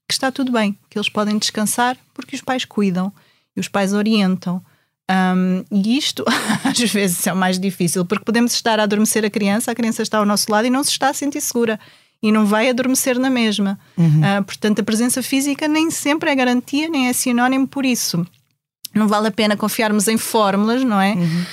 que 0.08 0.14
está 0.14 0.32
tudo 0.32 0.52
bem, 0.52 0.78
que 0.90 1.00
eles 1.00 1.10
podem 1.10 1.38
descansar 1.38 1.98
porque 2.14 2.36
os 2.36 2.42
pais 2.42 2.64
cuidam 2.64 3.12
e 3.56 3.60
os 3.60 3.68
pais 3.68 3.92
orientam. 3.92 4.64
Um, 5.10 5.64
e 5.72 5.98
isto 5.98 6.26
às 6.64 6.92
vezes 6.92 7.26
é 7.28 7.34
o 7.34 7.36
mais 7.36 7.60
difícil, 7.60 8.06
porque 8.06 8.26
podemos 8.26 8.54
estar 8.54 8.80
a 8.80 8.84
adormecer 8.84 9.24
a 9.24 9.30
criança, 9.30 9.72
a 9.72 9.76
criança 9.76 10.02
está 10.02 10.18
ao 10.18 10.26
nosso 10.26 10.52
lado 10.52 10.66
e 10.66 10.70
não 10.70 10.84
se 10.84 10.92
está 10.92 11.10
a 11.10 11.14
sentir 11.14 11.42
segura 11.42 11.80
e 12.22 12.32
não 12.32 12.46
vai 12.46 12.70
adormecer 12.70 13.20
na 13.20 13.30
mesma. 13.30 13.80
Uhum. 13.98 14.22
Uh, 14.22 14.44
portanto, 14.44 14.80
a 14.80 14.84
presença 14.84 15.22
física 15.22 15.68
nem 15.68 15.92
sempre 15.92 16.30
é 16.32 16.36
garantia, 16.36 16.90
nem 16.90 17.08
é 17.08 17.14
sinónimo 17.14 17.68
por 17.68 17.86
isso. 17.86 18.26
Não 18.94 19.08
vale 19.08 19.28
a 19.28 19.32
pena 19.32 19.56
confiarmos 19.56 20.08
em 20.08 20.18
fórmulas, 20.18 20.84
não 20.84 21.00
é? 21.00 21.14
Uhum. 21.14 21.46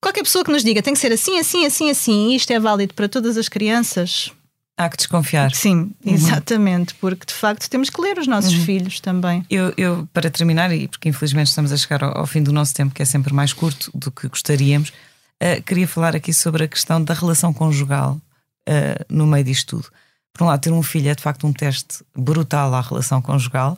Qualquer 0.00 0.22
pessoa 0.22 0.44
que 0.44 0.50
nos 0.50 0.62
diga 0.62 0.82
tem 0.82 0.92
que 0.92 1.00
ser 1.00 1.12
assim, 1.12 1.38
assim, 1.38 1.64
assim, 1.64 1.90
assim, 1.90 2.30
e 2.30 2.36
isto 2.36 2.52
é 2.52 2.60
válido 2.60 2.94
para 2.94 3.08
todas 3.08 3.36
as 3.36 3.48
crianças. 3.48 4.30
Há 4.78 4.88
que 4.88 4.96
desconfiar. 4.96 5.52
Sim, 5.52 5.90
uhum. 6.06 6.14
exatamente, 6.14 6.94
porque 6.94 7.26
de 7.26 7.34
facto 7.34 7.68
temos 7.68 7.90
que 7.90 8.00
ler 8.00 8.16
os 8.16 8.28
nossos 8.28 8.54
uhum. 8.54 8.64
filhos 8.64 9.00
também. 9.00 9.44
Eu, 9.50 9.74
eu, 9.76 10.08
para 10.12 10.30
terminar, 10.30 10.72
e 10.72 10.86
porque 10.86 11.08
infelizmente 11.08 11.48
estamos 11.48 11.72
a 11.72 11.76
chegar 11.76 12.04
ao, 12.04 12.18
ao, 12.18 12.26
fim 12.28 12.44
do 12.44 12.52
nosso 12.52 12.72
tempo, 12.74 12.94
que 12.94 13.02
é 13.02 13.04
sempre 13.04 13.34
mais 13.34 13.52
curto 13.52 13.90
do 13.92 14.12
que 14.12 14.28
gostaríamos, 14.28 14.90
uh, 14.90 15.60
queria 15.64 15.88
falar 15.88 16.14
aqui 16.14 16.32
sobre 16.32 16.62
a 16.62 16.68
questão 16.68 17.02
da 17.02 17.12
relação 17.12 17.52
conjugal 17.52 18.20
uh, 18.68 19.04
no 19.08 19.26
meio 19.26 19.42
disto 19.42 19.78
tudo. 19.78 19.88
Por 20.32 20.44
um 20.44 20.46
lado, 20.46 20.60
ter 20.60 20.70
um 20.70 20.82
filho 20.84 21.08
é 21.08 21.14
de 21.16 21.22
facto 21.24 21.44
um 21.44 21.52
teste 21.52 22.04
brutal 22.16 22.72
à 22.72 22.80
relação 22.80 23.20
conjugal 23.20 23.76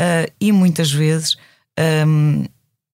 uh, 0.00 0.32
e 0.40 0.52
muitas 0.52 0.92
vezes 0.92 1.36
um, 2.06 2.44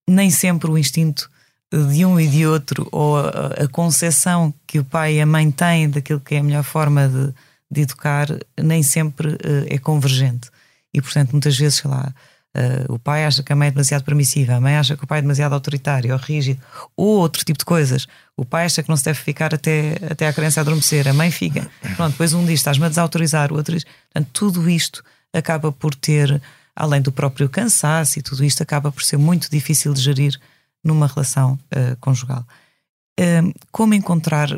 nem 0.08 0.30
sempre 0.30 0.70
o 0.70 0.78
instinto 0.78 1.28
de 1.72 2.04
um 2.04 2.18
e 2.18 2.28
de 2.28 2.46
outro, 2.46 2.88
ou 2.92 3.18
a, 3.18 3.64
a 3.64 3.68
concepção 3.68 4.54
que 4.66 4.78
o 4.78 4.84
pai 4.84 5.16
e 5.16 5.20
a 5.20 5.26
mãe 5.26 5.50
têm 5.50 5.90
daquilo 5.90 6.20
que 6.20 6.34
é 6.34 6.38
a 6.38 6.42
melhor 6.42 6.62
forma 6.62 7.08
de, 7.08 7.34
de 7.70 7.80
educar, 7.82 8.28
nem 8.60 8.82
sempre 8.82 9.28
uh, 9.28 9.66
é 9.68 9.78
convergente. 9.78 10.50
E, 10.92 11.02
portanto, 11.02 11.32
muitas 11.32 11.56
vezes, 11.56 11.78
sei 11.78 11.90
lá, 11.90 12.14
uh, 12.56 12.92
o 12.92 12.98
pai 12.98 13.24
acha 13.24 13.42
que 13.42 13.52
a 13.52 13.56
mãe 13.56 13.68
é 13.68 13.70
demasiado 13.72 14.04
permissiva, 14.04 14.54
a 14.54 14.60
mãe 14.60 14.76
acha 14.76 14.96
que 14.96 15.02
o 15.02 15.06
pai 15.06 15.18
é 15.18 15.22
demasiado 15.22 15.52
autoritário 15.52 16.12
ou 16.12 16.18
rígido, 16.18 16.60
ou 16.96 17.18
outro 17.18 17.44
tipo 17.44 17.58
de 17.58 17.64
coisas. 17.64 18.06
O 18.36 18.44
pai 18.44 18.66
acha 18.66 18.82
que 18.82 18.88
não 18.88 18.96
se 18.96 19.04
deve 19.04 19.18
ficar 19.18 19.52
até, 19.52 19.96
até 20.08 20.28
a 20.28 20.32
criança 20.32 20.60
adormecer, 20.60 21.08
a 21.08 21.12
mãe 21.12 21.30
fica. 21.30 21.68
Pronto, 21.96 22.12
depois 22.12 22.32
um 22.32 22.44
diz: 22.44 22.60
estás-me 22.60 22.86
a 22.86 22.88
desautorizar, 22.88 23.52
o 23.52 23.56
outro 23.56 23.74
diz. 23.74 23.84
Portanto, 23.84 24.30
tudo 24.32 24.70
isto 24.70 25.02
acaba 25.32 25.72
por 25.72 25.92
ter, 25.94 26.40
além 26.76 27.02
do 27.02 27.10
próprio 27.10 27.48
cansaço 27.48 28.20
e 28.20 28.22
tudo 28.22 28.44
isto, 28.44 28.62
acaba 28.62 28.92
por 28.92 29.02
ser 29.02 29.16
muito 29.16 29.50
difícil 29.50 29.92
de 29.92 30.00
gerir 30.00 30.38
numa 30.84 31.06
relação 31.06 31.54
uh, 31.54 31.96
conjugal. 31.98 32.46
Uh, 33.18 33.52
como 33.72 33.94
encontrar, 33.94 34.48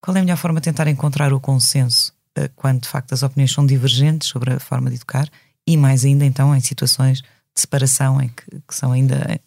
qual 0.00 0.16
é 0.16 0.20
a 0.20 0.22
melhor 0.22 0.36
forma 0.36 0.60
de 0.60 0.64
tentar 0.64 0.88
encontrar 0.88 1.32
o 1.32 1.40
consenso 1.40 2.14
uh, 2.38 2.48
quando 2.54 2.82
de 2.82 2.88
facto 2.88 3.12
as 3.12 3.22
opiniões 3.22 3.52
são 3.52 3.66
divergentes 3.66 4.28
sobre 4.28 4.52
a 4.52 4.60
forma 4.60 4.88
de 4.88 4.96
educar 4.96 5.28
e 5.66 5.76
mais 5.76 6.04
ainda 6.04 6.24
então 6.24 6.54
em 6.54 6.60
situações 6.60 7.20
de 7.20 7.60
separação 7.60 8.20
em 8.20 8.28
que, 8.28 8.44
que 8.66 8.74
são 8.74 8.92
ainda 8.92 9.40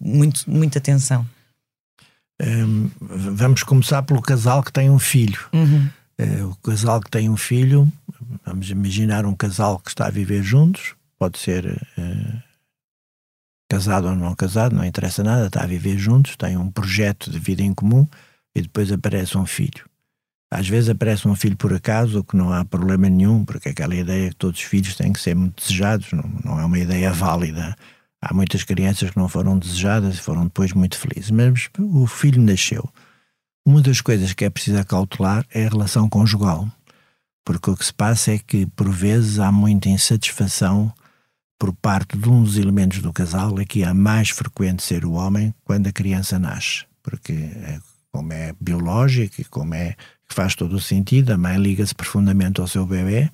muito, 0.00 0.48
muita 0.48 0.80
tensão? 0.80 1.26
Um, 2.40 2.90
vamos 3.00 3.62
começar 3.62 4.02
pelo 4.02 4.20
casal 4.20 4.62
que 4.62 4.72
tem 4.72 4.90
um 4.90 4.98
filho. 4.98 5.40
Uhum. 5.52 5.88
Uh, 6.18 6.50
o 6.50 6.56
casal 6.56 7.00
que 7.00 7.10
tem 7.10 7.28
um 7.28 7.36
filho, 7.36 7.90
vamos 8.44 8.70
imaginar 8.70 9.26
um 9.26 9.34
casal 9.34 9.78
que 9.78 9.90
está 9.90 10.06
a 10.06 10.10
viver 10.10 10.42
juntos, 10.42 10.94
pode 11.18 11.38
ser 11.38 11.66
uh, 11.66 12.42
casado 13.68 14.08
ou 14.08 14.14
não 14.14 14.34
casado, 14.34 14.74
não 14.74 14.84
interessa 14.84 15.22
nada, 15.22 15.46
está 15.46 15.62
a 15.62 15.66
viver 15.66 15.98
juntos, 15.98 16.36
tem 16.36 16.56
um 16.56 16.70
projeto 16.70 17.30
de 17.30 17.38
vida 17.38 17.62
em 17.62 17.74
comum 17.74 18.06
e 18.54 18.62
depois 18.62 18.90
aparece 18.92 19.36
um 19.36 19.46
filho. 19.46 19.84
Às 20.50 20.68
vezes 20.68 20.88
aparece 20.88 21.26
um 21.26 21.34
filho 21.34 21.56
por 21.56 21.72
acaso, 21.74 22.20
o 22.20 22.24
que 22.24 22.36
não 22.36 22.52
há 22.52 22.64
problema 22.64 23.08
nenhum, 23.08 23.44
porque 23.44 23.70
aquela 23.70 23.94
ideia 23.94 24.30
que 24.30 24.36
todos 24.36 24.60
os 24.60 24.66
filhos 24.66 24.94
têm 24.94 25.12
que 25.12 25.20
ser 25.20 25.34
muito 25.34 25.60
desejados 25.60 26.12
não, 26.12 26.22
não 26.44 26.60
é 26.60 26.64
uma 26.64 26.78
ideia 26.78 27.12
válida. 27.12 27.76
Há 28.22 28.32
muitas 28.32 28.62
crianças 28.62 29.10
que 29.10 29.16
não 29.18 29.28
foram 29.28 29.58
desejadas 29.58 30.16
e 30.16 30.20
foram 30.20 30.44
depois 30.44 30.72
muito 30.72 30.96
felizes, 30.96 31.30
mas 31.30 31.68
o 31.78 32.06
filho 32.06 32.40
nasceu. 32.40 32.88
Uma 33.66 33.82
das 33.82 34.00
coisas 34.00 34.32
que 34.32 34.44
é 34.44 34.50
preciso 34.50 34.78
acautelar 34.78 35.44
é 35.52 35.66
a 35.66 35.68
relação 35.68 36.08
conjugal, 36.08 36.68
porque 37.44 37.70
o 37.70 37.76
que 37.76 37.84
se 37.84 37.92
passa 37.92 38.32
é 38.32 38.38
que, 38.38 38.64
por 38.66 38.88
vezes, 38.88 39.40
há 39.40 39.50
muita 39.50 39.88
insatisfação 39.88 40.92
por 41.58 41.72
parte 41.72 42.16
de 42.16 42.28
um 42.28 42.42
dos 42.42 42.56
elementos 42.56 43.00
do 43.00 43.12
casal, 43.12 43.58
aqui 43.58 43.82
é 43.82 43.92
mais 43.92 44.30
frequente 44.30 44.82
ser 44.82 45.04
o 45.04 45.12
homem 45.12 45.54
quando 45.64 45.86
a 45.86 45.92
criança 45.92 46.38
nasce, 46.38 46.84
porque 47.02 47.32
é, 47.32 47.78
como 48.12 48.32
é 48.32 48.54
biológico 48.60 49.40
e 49.40 49.44
como 49.44 49.74
é 49.74 49.94
que 50.28 50.34
faz 50.34 50.54
todo 50.54 50.76
o 50.76 50.80
sentido, 50.80 51.32
a 51.32 51.38
mãe 51.38 51.56
liga-se 51.56 51.94
profundamente 51.94 52.60
ao 52.60 52.66
seu 52.66 52.84
bebê, 52.84 53.30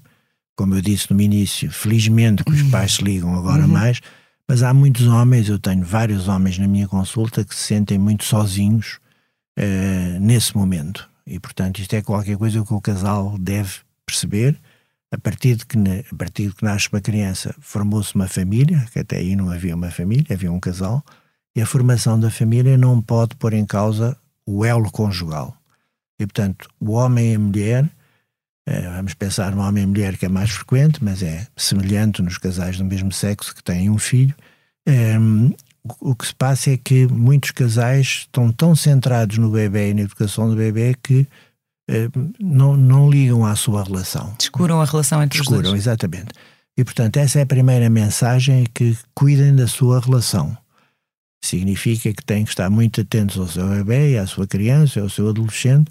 como 0.54 0.74
eu 0.74 0.82
disse 0.82 1.12
no 1.12 1.20
início, 1.20 1.70
felizmente 1.70 2.44
que 2.44 2.52
os 2.52 2.62
pais 2.64 2.94
se 2.94 3.02
ligam 3.02 3.34
agora 3.34 3.62
uhum. 3.62 3.68
mais, 3.68 4.00
mas 4.46 4.62
há 4.62 4.74
muitos 4.74 5.06
homens, 5.06 5.48
eu 5.48 5.58
tenho 5.58 5.84
vários 5.84 6.28
homens 6.28 6.58
na 6.58 6.68
minha 6.68 6.86
consulta 6.86 7.44
que 7.44 7.54
se 7.54 7.62
sentem 7.62 7.98
muito 7.98 8.24
sozinhos 8.24 8.98
uh, 9.58 10.20
nesse 10.20 10.56
momento. 10.56 11.08
E, 11.26 11.38
portanto, 11.40 11.78
isto 11.78 11.94
é 11.94 12.02
qualquer 12.02 12.36
coisa 12.36 12.62
que 12.64 12.74
o 12.74 12.80
casal 12.80 13.36
deve 13.38 13.76
perceber 14.04 14.58
a 15.12 15.18
partir 15.18 15.56
de 15.56 15.66
que, 15.66 15.78
a 15.78 16.16
partir 16.16 16.48
de 16.48 16.54
que 16.54 16.64
nasce 16.64 16.88
uma 16.90 17.00
criança, 17.00 17.54
formou-se 17.60 18.14
uma 18.14 18.26
família, 18.26 18.86
que 18.90 18.98
até 18.98 19.18
aí 19.18 19.36
não 19.36 19.50
havia 19.50 19.76
uma 19.76 19.90
família, 19.90 20.26
havia 20.30 20.50
um 20.50 20.58
casal, 20.58 21.04
e 21.54 21.60
a 21.60 21.66
formação 21.66 22.18
da 22.18 22.30
família 22.30 22.78
não 22.78 23.00
pode 23.00 23.36
pôr 23.36 23.52
em 23.52 23.66
causa 23.66 24.16
o 24.46 24.64
elo 24.64 24.90
conjugal. 24.90 25.54
E, 26.18 26.26
portanto, 26.26 26.66
o 26.80 26.92
homem 26.92 27.32
e 27.32 27.34
a 27.34 27.38
mulher, 27.38 27.90
eh, 28.66 28.88
vamos 28.88 29.12
pensar 29.12 29.54
no 29.54 29.60
homem 29.60 29.84
e 29.84 29.86
mulher 29.86 30.16
que 30.16 30.24
é 30.24 30.28
mais 30.30 30.50
frequente, 30.50 31.04
mas 31.04 31.22
é 31.22 31.46
semelhante 31.54 32.22
nos 32.22 32.38
casais 32.38 32.78
do 32.78 32.84
mesmo 32.84 33.12
sexo 33.12 33.54
que 33.54 33.62
têm 33.62 33.90
um 33.90 33.98
filho, 33.98 34.34
eh, 34.88 35.18
o 36.00 36.14
que 36.14 36.26
se 36.26 36.34
passa 36.34 36.70
é 36.70 36.76
que 36.76 37.06
muitos 37.06 37.50
casais 37.50 38.06
estão 38.06 38.50
tão 38.50 38.74
centrados 38.74 39.36
no 39.36 39.50
bebê 39.50 39.90
e 39.90 39.94
na 39.94 40.02
educação 40.02 40.48
do 40.48 40.56
bebê 40.56 40.94
que 41.02 41.26
não, 42.40 42.76
não 42.76 43.10
ligam 43.10 43.44
à 43.44 43.54
sua 43.56 43.84
relação. 43.84 44.34
Descuram 44.38 44.80
a 44.80 44.84
relação 44.84 45.22
entre 45.22 45.38
Descuram, 45.38 45.62
os 45.62 45.68
dois. 45.68 45.80
exatamente. 45.82 46.30
E, 46.76 46.84
portanto, 46.84 47.16
essa 47.18 47.38
é 47.38 47.42
a 47.42 47.46
primeira 47.46 47.90
mensagem, 47.90 48.62
é 48.62 48.66
que 48.72 48.96
cuidem 49.14 49.54
da 49.54 49.66
sua 49.66 50.00
relação. 50.00 50.56
Significa 51.44 52.12
que 52.12 52.24
têm 52.24 52.44
que 52.44 52.50
estar 52.50 52.70
muito 52.70 53.00
atentos 53.00 53.36
ao 53.38 53.48
seu 53.48 53.68
bebê, 53.68 54.16
à 54.16 54.26
sua 54.26 54.46
criança, 54.46 55.00
ao 55.00 55.08
seu 55.08 55.28
adolescente, 55.28 55.90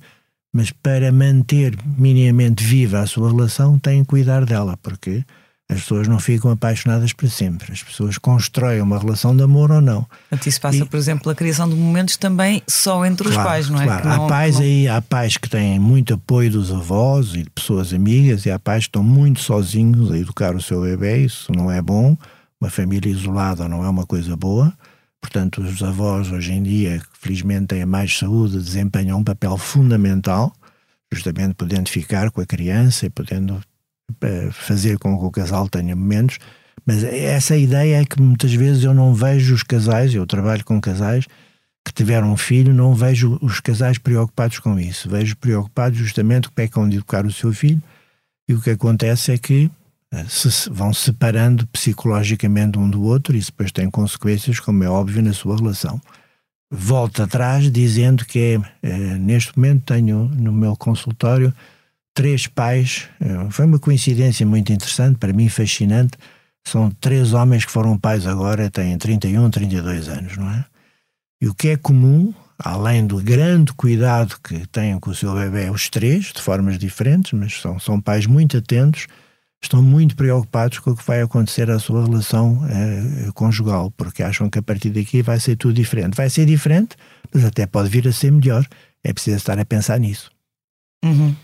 mas 0.53 0.71
para 0.71 1.11
manter 1.11 1.77
minimamente 1.97 2.63
viva 2.63 2.99
a 2.99 3.07
sua 3.07 3.29
relação, 3.29 3.77
têm 3.77 4.03
que 4.03 4.09
cuidar 4.09 4.45
dela, 4.45 4.77
porque 4.77 5.23
as 5.71 5.79
pessoas 5.79 6.05
não 6.05 6.19
ficam 6.19 6.51
apaixonadas 6.51 7.13
para 7.13 7.29
sempre. 7.29 7.71
As 7.71 7.81
pessoas 7.81 8.17
constroem 8.17 8.81
uma 8.81 8.99
relação 8.99 9.33
de 9.33 9.41
amor 9.41 9.71
ou 9.71 9.79
não. 9.79 10.03
Portanto, 10.03 10.47
isso 10.47 10.59
passa, 10.59 10.77
e, 10.77 10.85
por 10.85 10.97
exemplo, 10.97 11.23
pela 11.23 11.33
criação 11.33 11.69
de 11.69 11.75
momentos 11.75 12.17
também 12.17 12.61
só 12.67 13.05
entre 13.05 13.29
os 13.29 13.33
claro, 13.33 13.49
pais, 13.49 13.69
não 13.69 13.81
é? 13.81 13.85
Claro. 13.85 14.09
Não, 14.09 14.25
há 14.25 14.27
pais 14.27 14.55
não... 14.55 14.61
aí, 14.63 14.87
há 14.89 15.01
pais 15.01 15.37
que 15.37 15.49
têm 15.49 15.79
muito 15.79 16.13
apoio 16.13 16.51
dos 16.51 16.73
avós 16.73 17.35
e 17.35 17.43
de 17.43 17.49
pessoas 17.49 17.93
amigas, 17.93 18.45
e 18.45 18.51
há 18.51 18.59
pais 18.59 18.83
que 18.83 18.89
estão 18.89 19.01
muito 19.01 19.39
sozinhos 19.39 20.11
a 20.11 20.17
educar 20.17 20.53
o 20.55 20.61
seu 20.61 20.81
bebê. 20.81 21.23
Isso 21.23 21.53
não 21.53 21.71
é 21.71 21.81
bom. 21.81 22.17
Uma 22.59 22.69
família 22.69 23.09
isolada 23.09 23.69
não 23.69 23.85
é 23.85 23.89
uma 23.89 24.05
coisa 24.05 24.35
boa. 24.35 24.73
Portanto, 25.21 25.61
os 25.61 25.81
avós 25.81 26.29
hoje 26.29 26.51
em 26.51 26.61
dia, 26.63 26.99
que 26.99 27.17
felizmente 27.17 27.67
têm 27.67 27.85
mais 27.85 28.17
saúde, 28.17 28.57
desempenham 28.57 29.19
um 29.19 29.23
papel 29.23 29.57
fundamental, 29.57 30.51
justamente 31.13 31.53
podendo 31.53 31.89
ficar 31.89 32.29
com 32.29 32.41
a 32.41 32.45
criança 32.45 33.05
e 33.05 33.09
podendo 33.09 33.61
fazer 34.51 34.97
com 34.97 35.17
que 35.17 35.25
o 35.25 35.31
casal 35.31 35.67
tenha 35.67 35.95
momentos, 35.95 36.39
mas 36.85 37.03
essa 37.03 37.55
ideia 37.55 38.01
é 38.01 38.05
que 38.05 38.21
muitas 38.21 38.53
vezes 38.53 38.83
eu 38.83 38.93
não 38.93 39.13
vejo 39.13 39.53
os 39.53 39.63
casais, 39.63 40.13
eu 40.13 40.25
trabalho 40.25 40.63
com 40.65 40.79
casais 40.81 41.25
que 41.85 41.93
tiveram 41.93 42.31
um 42.31 42.37
filho, 42.37 42.73
não 42.73 42.93
vejo 42.93 43.39
os 43.41 43.59
casais 43.59 43.97
preocupados 43.97 44.59
com 44.59 44.79
isso. 44.79 45.09
Vejo 45.09 45.35
preocupados 45.35 45.97
justamente 45.97 46.47
como 46.47 46.63
é 46.63 46.67
que 46.67 46.95
educar 46.95 47.25
o 47.25 47.31
seu 47.31 47.53
filho 47.53 47.81
e 48.47 48.53
o 48.53 48.61
que 48.61 48.71
acontece 48.71 49.31
é 49.31 49.37
que 49.37 49.71
eh, 50.13 50.25
se 50.27 50.69
vão 50.69 50.93
separando 50.93 51.65
psicologicamente 51.67 52.77
um 52.77 52.89
do 52.89 53.01
outro 53.03 53.35
e 53.35 53.39
isso 53.39 53.51
depois 53.51 53.71
tem 53.71 53.89
consequências, 53.89 54.59
como 54.59 54.83
é 54.83 54.89
óbvio, 54.89 55.23
na 55.23 55.33
sua 55.33 55.55
relação. 55.55 56.01
Volto 56.69 57.23
atrás 57.23 57.69
dizendo 57.71 58.25
que 58.25 58.59
é, 58.81 59.17
neste 59.17 59.57
momento 59.57 59.83
tenho 59.85 60.29
no 60.29 60.53
meu 60.53 60.75
consultório 60.75 61.53
três 62.13 62.47
pais. 62.47 63.09
Eh, 63.19 63.47
foi 63.49 63.65
uma 63.65 63.79
coincidência 63.79 64.45
muito 64.45 64.71
interessante, 64.71 65.17
para 65.17 65.33
mim 65.33 65.49
fascinante. 65.49 66.17
São 66.63 66.91
três 66.91 67.33
homens 67.33 67.65
que 67.65 67.71
foram 67.71 67.97
pais 67.97 68.25
agora, 68.27 68.69
têm 68.69 68.97
31, 68.97 69.49
32 69.49 70.07
anos, 70.09 70.37
não 70.37 70.49
é? 70.49 70.65
E 71.41 71.47
o 71.47 71.55
que 71.55 71.69
é 71.69 71.77
comum, 71.77 72.33
além 72.59 73.05
do 73.07 73.17
grande 73.17 73.73
cuidado 73.73 74.35
que 74.43 74.67
têm 74.67 74.99
com 74.99 75.09
o 75.09 75.15
seu 75.15 75.33
bebê, 75.33 75.71
os 75.71 75.89
três, 75.89 76.25
de 76.25 76.41
formas 76.41 76.77
diferentes, 76.77 77.33
mas 77.33 77.59
são, 77.59 77.79
são 77.79 77.99
pais 77.99 78.27
muito 78.27 78.57
atentos, 78.57 79.07
estão 79.63 79.81
muito 79.81 80.15
preocupados 80.15 80.77
com 80.79 80.91
o 80.91 80.95
que 80.95 81.05
vai 81.05 81.21
acontecer 81.21 81.69
à 81.71 81.79
sua 81.79 82.05
relação 82.05 82.63
eh, 82.69 83.31
conjugal, 83.33 83.89
porque 83.91 84.21
acham 84.21 84.49
que 84.49 84.59
a 84.59 84.61
partir 84.61 84.91
daqui 84.91 85.23
vai 85.23 85.39
ser 85.39 85.55
tudo 85.55 85.73
diferente. 85.73 86.15
Vai 86.15 86.29
ser 86.29 86.45
diferente, 86.45 86.95
mas 87.33 87.43
até 87.43 87.65
pode 87.65 87.89
vir 87.89 88.07
a 88.07 88.11
ser 88.11 88.31
melhor. 88.31 88.63
É 89.03 89.11
preciso 89.11 89.37
estar 89.37 89.57
a 89.57 89.65
pensar 89.65 89.99
nisso. 89.99 90.29
Uhum. 91.03 91.35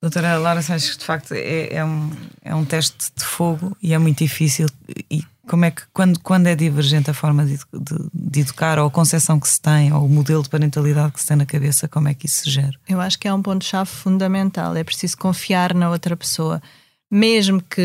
Doutora 0.00 0.36
Laura 0.36 0.62
Sanches, 0.62 0.96
de 0.96 1.04
facto 1.04 1.32
é, 1.32 1.74
é, 1.74 1.84
um, 1.84 2.10
é 2.42 2.54
um 2.54 2.64
teste 2.64 3.10
de 3.16 3.24
fogo 3.24 3.76
e 3.82 3.94
é 3.94 3.98
muito 3.98 4.18
difícil 4.18 4.66
e 5.10 5.24
Como 5.48 5.64
é 5.64 5.70
que, 5.70 5.82
quando, 5.92 6.18
quando 6.20 6.48
é 6.48 6.54
divergente 6.54 7.08
a 7.10 7.14
forma 7.14 7.46
de, 7.46 7.56
de, 7.72 8.10
de, 8.12 8.40
educar, 8.40 8.78
ou 8.78 8.88
a 8.88 8.90
concepção 8.90 9.38
que 9.38 9.48
se 9.48 9.60
tem, 9.60 9.92
ou 9.92 10.04
o 10.04 10.08
modelo 10.08 10.42
de 10.42 10.48
parentalidade 10.48 11.12
que 11.12 11.20
se 11.20 11.28
tem 11.28 11.36
na 11.36 11.46
cabeça, 11.46 11.88
como 11.88 12.08
é 12.08 12.14
que 12.14 12.26
isso 12.26 12.42
se 12.42 12.50
gera? 12.50 12.74
Eu 12.88 13.00
acho 13.00 13.18
que 13.18 13.28
é 13.28 13.32
um 13.32 13.40
ponto-chave 13.40 13.88
fundamental. 13.88 14.76
É 14.76 14.82
preciso 14.82 15.16
confiar 15.16 15.72
na 15.72 15.88
outra 15.88 16.16
pessoa. 16.16 16.60
Mesmo 17.08 17.62
que 17.62 17.82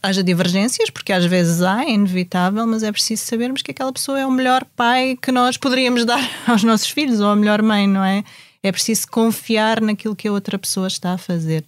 haja 0.00 0.22
divergências, 0.22 0.88
porque 0.90 1.12
às 1.12 1.24
vezes 1.24 1.60
há, 1.60 1.82
é 1.82 1.90
inevitável, 1.90 2.64
mas 2.68 2.84
é 2.84 2.92
preciso 2.92 3.24
sabermos 3.24 3.62
que 3.62 3.72
aquela 3.72 3.92
pessoa 3.92 4.20
é 4.20 4.24
o 4.24 4.30
melhor 4.30 4.64
pai 4.76 5.18
que 5.20 5.32
nós 5.32 5.56
poderíamos 5.56 6.04
dar 6.06 6.22
aos 6.46 6.62
nossos 6.62 6.88
filhos, 6.88 7.18
ou 7.18 7.28
a 7.28 7.36
melhor 7.36 7.60
mãe, 7.60 7.88
não 7.88 8.04
é? 8.04 8.22
É 8.62 8.70
preciso 8.70 9.08
confiar 9.08 9.80
naquilo 9.80 10.16
que 10.16 10.28
a 10.28 10.32
outra 10.32 10.58
pessoa 10.58 10.86
está 10.86 11.12
a 11.12 11.18
fazer. 11.18 11.64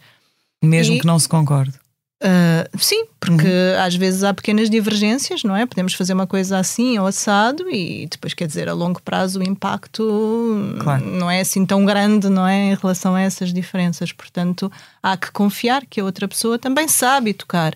Mesmo 0.63 0.97
e... 0.97 1.01
que 1.01 1.07
não 1.07 1.19
se 1.19 1.29
concorde. 1.29 1.83
Uh, 2.23 2.79
sim, 2.79 3.07
porque 3.19 3.49
uhum. 3.49 3.85
às 3.85 3.97
vezes 3.97 4.23
há 4.23 4.33
pequenas 4.33 4.71
divergências, 4.71 5.43
não 5.43 5.57
é? 5.57 5.67
Podemos 5.67 5.93
fazer 5.93 6.13
uma 6.13 6.27
coisa 6.27 6.57
assim 6.57 6.97
ou 6.97 7.09
assado 7.09 7.69
e 7.69 8.07
depois, 8.07 8.33
quer 8.33 8.47
dizer, 8.47 8.69
a 8.69 8.73
longo 8.73 9.03
prazo 9.03 9.41
o 9.41 9.43
impacto 9.43 10.77
claro. 10.79 11.05
não 11.05 11.29
é 11.29 11.41
assim 11.41 11.67
tão 11.67 11.85
grande, 11.85 12.29
não 12.29 12.47
é? 12.47 12.71
Em 12.71 12.75
relação 12.77 13.17
a 13.17 13.21
essas 13.21 13.53
diferenças. 13.53 14.13
Portanto, 14.13 14.71
há 15.03 15.17
que 15.17 15.33
confiar 15.33 15.85
que 15.85 16.01
a 16.01 16.05
outra 16.05 16.29
pessoa 16.29 16.61
também 16.61 16.87
sabe 16.87 17.35
tocar. 17.35 17.75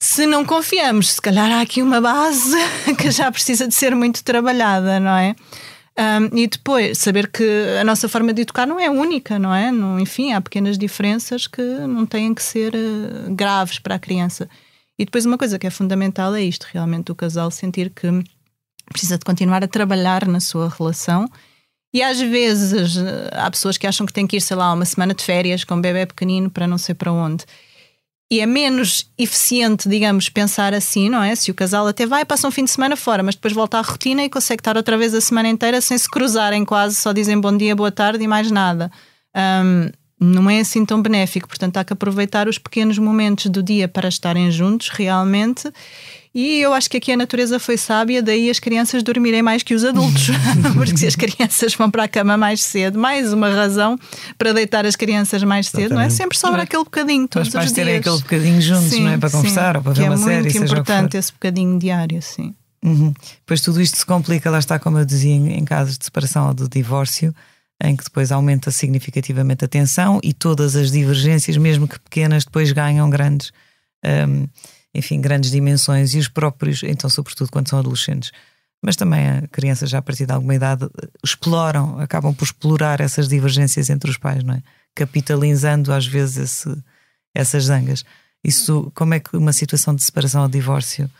Se 0.00 0.24
não 0.24 0.44
confiamos, 0.44 1.14
se 1.14 1.20
calhar 1.20 1.50
há 1.50 1.60
aqui 1.60 1.82
uma 1.82 2.00
base 2.00 2.56
que 2.96 3.10
já 3.10 3.30
precisa 3.32 3.66
de 3.66 3.74
ser 3.74 3.92
muito 3.92 4.22
trabalhada, 4.22 5.00
não 5.00 5.16
é? 5.16 5.34
Um, 5.98 6.38
e 6.38 6.46
depois, 6.46 6.96
saber 6.98 7.28
que 7.28 7.44
a 7.80 7.82
nossa 7.82 8.08
forma 8.08 8.32
de 8.32 8.42
educar 8.42 8.66
não 8.66 8.78
é 8.78 8.88
única, 8.88 9.36
não 9.36 9.52
é? 9.52 9.72
No, 9.72 9.98
enfim, 9.98 10.32
há 10.32 10.40
pequenas 10.40 10.78
diferenças 10.78 11.48
que 11.48 11.60
não 11.60 12.06
têm 12.06 12.32
que 12.32 12.42
ser 12.42 12.72
uh, 12.72 13.34
graves 13.34 13.80
para 13.80 13.96
a 13.96 13.98
criança. 13.98 14.48
E 14.96 15.04
depois, 15.04 15.26
uma 15.26 15.36
coisa 15.36 15.58
que 15.58 15.66
é 15.66 15.70
fundamental 15.70 16.32
é 16.36 16.42
isto: 16.42 16.68
realmente, 16.72 17.10
o 17.10 17.16
casal 17.16 17.50
sentir 17.50 17.90
que 17.90 18.06
precisa 18.90 19.18
de 19.18 19.24
continuar 19.24 19.64
a 19.64 19.68
trabalhar 19.68 20.24
na 20.28 20.38
sua 20.38 20.68
relação. 20.68 21.28
E 21.92 22.00
às 22.00 22.20
vezes 22.20 22.98
há 23.32 23.50
pessoas 23.50 23.76
que 23.76 23.86
acham 23.86 24.06
que 24.06 24.12
têm 24.12 24.26
que 24.26 24.36
ir, 24.36 24.40
sei 24.40 24.56
lá, 24.56 24.72
uma 24.72 24.84
semana 24.84 25.14
de 25.14 25.24
férias 25.24 25.64
com 25.64 25.74
um 25.74 25.80
bebê 25.80 26.06
pequenino 26.06 26.50
para 26.50 26.66
não 26.66 26.78
sei 26.78 26.94
para 26.94 27.10
onde 27.10 27.44
e 28.30 28.40
é 28.40 28.46
menos 28.46 29.10
eficiente, 29.16 29.88
digamos, 29.88 30.28
pensar 30.28 30.74
assim, 30.74 31.08
não 31.08 31.22
é? 31.22 31.34
Se 31.34 31.50
o 31.50 31.54
casal 31.54 31.86
até 31.86 32.06
vai, 32.06 32.24
passa 32.24 32.46
um 32.46 32.50
fim 32.50 32.64
de 32.64 32.70
semana 32.70 32.94
fora, 32.94 33.22
mas 33.22 33.34
depois 33.34 33.54
volta 33.54 33.78
à 33.78 33.80
rotina 33.80 34.22
e 34.22 34.28
consegue 34.28 34.60
estar 34.60 34.76
outra 34.76 34.98
vez 34.98 35.14
a 35.14 35.20
semana 35.20 35.48
inteira 35.48 35.80
sem 35.80 35.96
se 35.96 36.08
cruzarem 36.10 36.64
quase, 36.64 36.96
só 36.96 37.12
dizem 37.12 37.40
bom 37.40 37.56
dia, 37.56 37.74
boa 37.74 37.90
tarde 37.90 38.22
e 38.22 38.28
mais 38.28 38.50
nada. 38.50 38.90
Um, 39.34 39.90
não 40.20 40.50
é 40.50 40.60
assim 40.60 40.84
tão 40.84 41.00
benéfico, 41.00 41.48
portanto 41.48 41.76
há 41.78 41.84
que 41.84 41.92
aproveitar 41.92 42.48
os 42.48 42.58
pequenos 42.58 42.98
momentos 42.98 43.46
do 43.46 43.62
dia 43.62 43.88
para 43.88 44.08
estarem 44.08 44.50
juntos 44.50 44.88
realmente 44.88 45.72
e 46.40 46.60
eu 46.60 46.72
acho 46.72 46.88
que 46.88 46.98
aqui 46.98 47.10
a 47.10 47.16
natureza 47.16 47.58
foi 47.58 47.76
sábia, 47.76 48.22
daí 48.22 48.48
as 48.48 48.60
crianças 48.60 49.02
dormirem 49.02 49.42
mais 49.42 49.64
que 49.64 49.74
os 49.74 49.84
adultos. 49.84 50.28
Porque 50.72 50.96
se 50.96 51.08
as 51.08 51.16
crianças 51.16 51.74
vão 51.74 51.90
para 51.90 52.04
a 52.04 52.08
cama 52.08 52.36
mais 52.36 52.62
cedo, 52.62 52.96
mais 52.96 53.32
uma 53.32 53.50
razão 53.50 53.98
para 54.38 54.52
deitar 54.52 54.86
as 54.86 54.94
crianças 54.94 55.42
mais 55.42 55.66
cedo, 55.66 55.80
Exatamente. 55.80 55.98
não 55.98 56.06
é? 56.06 56.10
Sempre 56.10 56.38
sobra 56.38 56.62
aquele 56.62 56.84
bocadinho 56.84 57.26
todos 57.26 57.48
os 57.48 57.52
dias. 57.52 57.72
terem 57.72 57.96
aquele 57.96 58.18
bocadinho 58.18 58.62
juntos, 58.62 58.90
sim, 58.90 59.02
não 59.02 59.10
é? 59.10 59.18
Para 59.18 59.30
conversar 59.30 59.76
ou 59.78 59.82
para 59.82 59.92
ver 59.94 60.04
é 60.04 60.10
uma 60.10 60.16
série. 60.16 60.48
É 60.48 60.52
muito 60.52 60.56
importante 60.58 61.16
esse 61.16 61.32
bocadinho 61.32 61.76
diário, 61.76 62.22
sim. 62.22 62.54
Uhum. 62.84 63.12
Pois 63.44 63.60
tudo 63.60 63.82
isto 63.82 63.98
se 63.98 64.06
complica, 64.06 64.48
lá 64.48 64.60
está, 64.60 64.78
como 64.78 64.96
eu 64.96 65.04
dizia, 65.04 65.34
em 65.34 65.64
casos 65.64 65.98
de 65.98 66.04
separação 66.04 66.46
ou 66.46 66.54
de 66.54 66.68
divórcio, 66.68 67.34
em 67.82 67.96
que 67.96 68.04
depois 68.04 68.30
aumenta 68.30 68.70
significativamente 68.70 69.64
a 69.64 69.68
tensão 69.68 70.20
e 70.22 70.32
todas 70.32 70.76
as 70.76 70.92
divergências, 70.92 71.56
mesmo 71.56 71.88
que 71.88 71.98
pequenas, 71.98 72.44
depois 72.44 72.70
ganham 72.70 73.10
grandes. 73.10 73.50
Um, 74.04 74.46
enfim, 74.94 75.20
grandes 75.20 75.50
dimensões 75.50 76.14
e 76.14 76.18
os 76.18 76.28
próprios, 76.28 76.82
então, 76.82 77.08
sobretudo 77.08 77.50
quando 77.50 77.68
são 77.68 77.78
adolescentes, 77.78 78.32
mas 78.82 78.96
também 78.96 79.46
crianças 79.50 79.90
já 79.90 79.98
a 79.98 80.02
partir 80.02 80.26
de 80.26 80.32
alguma 80.32 80.54
idade 80.54 80.88
exploram, 81.24 81.98
acabam 81.98 82.34
por 82.34 82.44
explorar 82.44 83.00
essas 83.00 83.28
divergências 83.28 83.90
entre 83.90 84.10
os 84.10 84.16
pais, 84.16 84.42
não 84.44 84.54
é? 84.54 84.62
Capitalizando 84.94 85.92
às 85.92 86.06
vezes 86.06 86.36
esse, 86.36 86.82
essas 87.34 87.64
zangas. 87.64 88.04
Isso, 88.42 88.90
como 88.94 89.14
é 89.14 89.20
que 89.20 89.36
uma 89.36 89.52
situação 89.52 89.94
de 89.94 90.02
separação 90.02 90.42
ou 90.42 90.48
divórcio? 90.48 91.10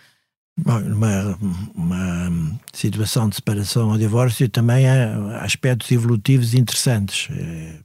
Bom, 0.56 0.80
uma, 0.80 1.38
uma 1.74 2.60
situação 2.72 3.28
de 3.28 3.36
separação 3.36 3.90
ou 3.90 3.98
divórcio 3.98 4.48
também 4.48 4.88
há 4.88 5.42
aspectos 5.42 5.90
evolutivos 5.90 6.54
interessantes. 6.54 7.28
É, 7.30 7.78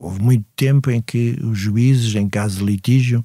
houve 0.00 0.20
muito 0.20 0.44
tempo 0.56 0.90
em 0.90 1.00
que 1.00 1.38
os 1.42 1.58
juízes, 1.58 2.14
em 2.14 2.28
caso 2.28 2.58
de 2.58 2.64
litígio, 2.64 3.24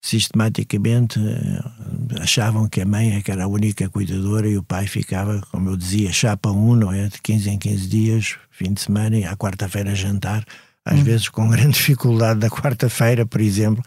sistematicamente 0.00 1.20
eh, 1.20 2.22
achavam 2.22 2.68
que 2.68 2.80
a 2.80 2.86
mãe 2.86 3.16
é 3.16 3.22
que 3.22 3.30
era 3.30 3.44
a 3.44 3.48
única 3.48 3.88
cuidadora 3.88 4.48
e 4.48 4.56
o 4.56 4.62
pai 4.62 4.86
ficava, 4.86 5.40
como 5.50 5.68
eu 5.68 5.76
dizia, 5.76 6.10
chapa 6.12 6.50
um, 6.50 6.74
não 6.74 6.92
é? 6.92 7.08
De 7.08 7.20
15 7.20 7.50
em 7.50 7.58
15 7.58 7.88
dias, 7.88 8.36
fim 8.50 8.72
de 8.72 8.80
semana 8.80 9.18
e 9.18 9.24
à 9.24 9.36
quarta-feira 9.36 9.94
jantar, 9.94 10.44
às 10.84 11.00
hum. 11.00 11.04
vezes 11.04 11.28
com 11.28 11.48
grande 11.50 11.74
dificuldade 11.74 12.40
da 12.40 12.48
quarta-feira, 12.48 13.26
por 13.26 13.40
exemplo. 13.40 13.84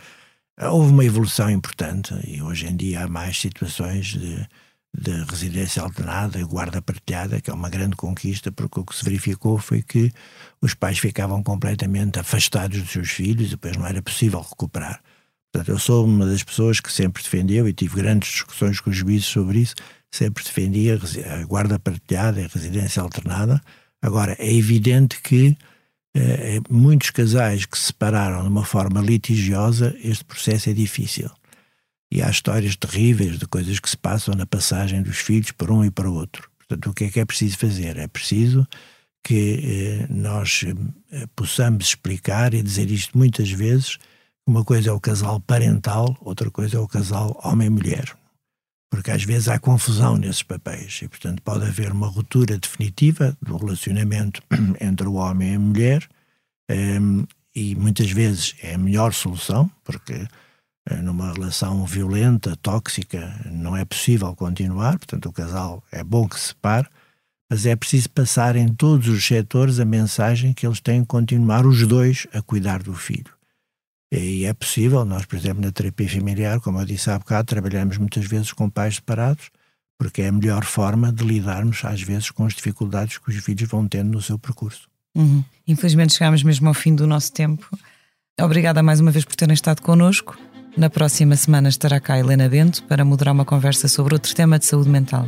Houve 0.61 0.91
uma 0.91 1.03
evolução 1.03 1.49
importante 1.49 2.13
e 2.27 2.39
hoje 2.41 2.67
em 2.67 2.75
dia 2.75 3.03
há 3.03 3.07
mais 3.07 3.39
situações 3.39 4.05
de, 4.05 4.47
de 4.95 5.11
residência 5.23 5.81
alternada 5.81 6.39
e 6.39 6.43
guarda 6.43 6.79
partilhada, 6.79 7.41
que 7.41 7.49
é 7.49 7.53
uma 7.53 7.69
grande 7.69 7.95
conquista, 7.95 8.51
porque 8.51 8.79
o 8.79 8.85
que 8.85 8.95
se 8.95 9.03
verificou 9.03 9.57
foi 9.57 9.81
que 9.81 10.11
os 10.61 10.75
pais 10.75 10.99
ficavam 10.99 11.41
completamente 11.41 12.19
afastados 12.19 12.79
dos 12.79 12.91
seus 12.91 13.09
filhos 13.09 13.47
e 13.47 13.51
depois 13.51 13.75
não 13.75 13.87
era 13.87 13.99
possível 13.99 14.41
recuperar. 14.41 15.01
Portanto, 15.53 15.69
eu 15.69 15.77
sou 15.77 16.03
uma 16.03 16.25
das 16.25 16.41
pessoas 16.41 16.79
que 16.79 16.91
sempre 16.91 17.21
defendeu 17.21 17.67
e 17.67 17.73
tive 17.73 17.97
grandes 17.97 18.31
discussões 18.31 18.79
com 18.79 18.89
os 18.89 18.95
juízes 18.95 19.27
sobre 19.27 19.59
isso, 19.59 19.75
sempre 20.11 20.43
defendia 20.43 20.99
a 21.29 21.45
guarda 21.45 21.77
partilhada 21.77 22.41
e 22.41 22.45
a 22.45 22.47
residência 22.47 23.03
alternada. 23.03 23.61
Agora, 24.01 24.35
é 24.39 24.51
evidente 24.51 25.21
que 25.21 25.55
eh, 26.15 26.59
muitos 26.67 27.11
casais 27.11 27.67
que 27.67 27.77
se 27.77 27.85
separaram 27.85 28.41
de 28.41 28.47
uma 28.47 28.65
forma 28.65 28.99
litigiosa, 28.99 29.95
este 30.03 30.25
processo 30.25 30.71
é 30.71 30.73
difícil. 30.73 31.29
E 32.11 32.23
há 32.23 32.31
histórias 32.31 32.75
terríveis 32.75 33.37
de 33.37 33.45
coisas 33.45 33.79
que 33.79 33.89
se 33.89 33.97
passam 33.97 34.33
na 34.33 34.47
passagem 34.47 35.03
dos 35.03 35.17
filhos 35.17 35.51
para 35.51 35.71
um 35.71 35.85
e 35.85 35.91
para 35.91 36.09
o 36.09 36.15
outro. 36.15 36.49
Portanto, 36.57 36.89
o 36.89 36.93
que 36.95 37.03
é 37.03 37.09
que 37.11 37.19
é 37.19 37.25
preciso 37.25 37.59
fazer? 37.59 37.97
É 37.97 38.07
preciso 38.07 38.67
que 39.23 39.59
eh, 39.63 40.07
nós 40.09 40.65
eh, 41.11 41.27
possamos 41.35 41.89
explicar 41.89 42.55
e 42.55 42.63
dizer 42.63 42.89
isto 42.89 43.15
muitas 43.15 43.51
vezes 43.51 43.99
uma 44.47 44.63
coisa 44.63 44.89
é 44.89 44.91
o 44.91 44.99
casal 44.99 45.39
parental, 45.39 46.17
outra 46.21 46.51
coisa 46.51 46.77
é 46.77 46.79
o 46.79 46.87
casal 46.87 47.39
homem-mulher. 47.43 48.15
Porque 48.91 49.09
às 49.09 49.23
vezes 49.23 49.47
há 49.47 49.57
confusão 49.57 50.17
nesses 50.17 50.43
papéis 50.43 50.99
e, 51.01 51.07
portanto, 51.07 51.41
pode 51.41 51.65
haver 51.65 51.91
uma 51.91 52.07
ruptura 52.07 52.57
definitiva 52.57 53.35
do 53.41 53.57
relacionamento 53.57 54.41
entre 54.79 55.07
o 55.07 55.13
homem 55.13 55.53
e 55.53 55.55
a 55.55 55.59
mulher 55.59 56.09
ehm, 56.69 57.23
e 57.55 57.75
muitas 57.75 58.11
vezes 58.11 58.55
é 58.61 58.75
a 58.75 58.77
melhor 58.77 59.13
solução, 59.13 59.69
porque 59.83 60.27
eh, 60.89 60.95
numa 60.97 61.31
relação 61.31 61.85
violenta, 61.85 62.55
tóxica, 62.57 63.33
não 63.45 63.75
é 63.75 63.85
possível 63.85 64.35
continuar, 64.35 64.97
portanto, 64.97 65.27
o 65.27 65.33
casal 65.33 65.83
é 65.91 66.03
bom 66.03 66.27
que 66.27 66.39
se 66.39 66.47
separe, 66.47 66.87
mas 67.49 67.65
é 67.65 67.75
preciso 67.75 68.09
passar 68.09 68.55
em 68.55 68.67
todos 68.67 69.07
os 69.07 69.25
setores 69.25 69.79
a 69.79 69.85
mensagem 69.85 70.53
que 70.53 70.65
eles 70.65 70.79
têm 70.79 71.01
que 71.01 71.07
continuar 71.07 71.65
os 71.65 71.85
dois 71.87 72.27
a 72.33 72.41
cuidar 72.41 72.81
do 72.81 72.93
filho. 72.93 73.33
E 74.15 74.45
é 74.45 74.53
possível, 74.53 75.03
nós, 75.03 75.25
por 75.25 75.35
exemplo, 75.35 75.63
na 75.63 75.71
terapia 75.71 76.07
familiar, 76.07 76.59
como 76.59 76.79
eu 76.79 76.85
disse 76.85 77.09
há 77.09 77.17
bocado, 77.17 77.45
trabalhamos 77.45 77.97
muitas 77.97 78.23
vezes 78.25 78.53
com 78.53 78.69
pais 78.69 78.95
separados, 78.95 79.49
porque 79.97 80.21
é 80.21 80.27
a 80.27 80.31
melhor 80.31 80.63
forma 80.65 81.11
de 81.11 81.23
lidarmos, 81.23 81.83
às 81.83 81.99
vezes, 81.99 82.29
com 82.29 82.45
as 82.45 82.53
dificuldades 82.53 83.17
que 83.17 83.31
os 83.31 83.35
filhos 83.37 83.67
vão 83.67 83.87
tendo 83.87 84.11
no 84.11 84.21
seu 84.21 84.37
percurso. 84.37 84.87
Uhum. 85.15 85.43
Infelizmente 85.67 86.13
chegámos 86.13 86.43
mesmo 86.43 86.67
ao 86.67 86.75
fim 86.75 86.93
do 86.93 87.07
nosso 87.07 87.31
tempo. 87.33 87.67
Obrigada 88.39 88.83
mais 88.83 88.99
uma 88.99 89.09
vez 89.09 89.25
por 89.25 89.35
terem 89.35 89.55
estado 89.55 89.81
connosco. 89.81 90.37
Na 90.77 90.91
próxima 90.91 91.35
semana 91.35 91.69
estará 91.69 91.99
cá 91.99 92.19
Helena 92.19 92.47
Bento 92.47 92.83
para 92.83 93.03
moderar 93.03 93.33
uma 93.33 93.45
conversa 93.45 93.87
sobre 93.87 94.13
outro 94.13 94.35
tema 94.35 94.59
de 94.59 94.65
saúde 94.67 94.89
mental. 94.89 95.27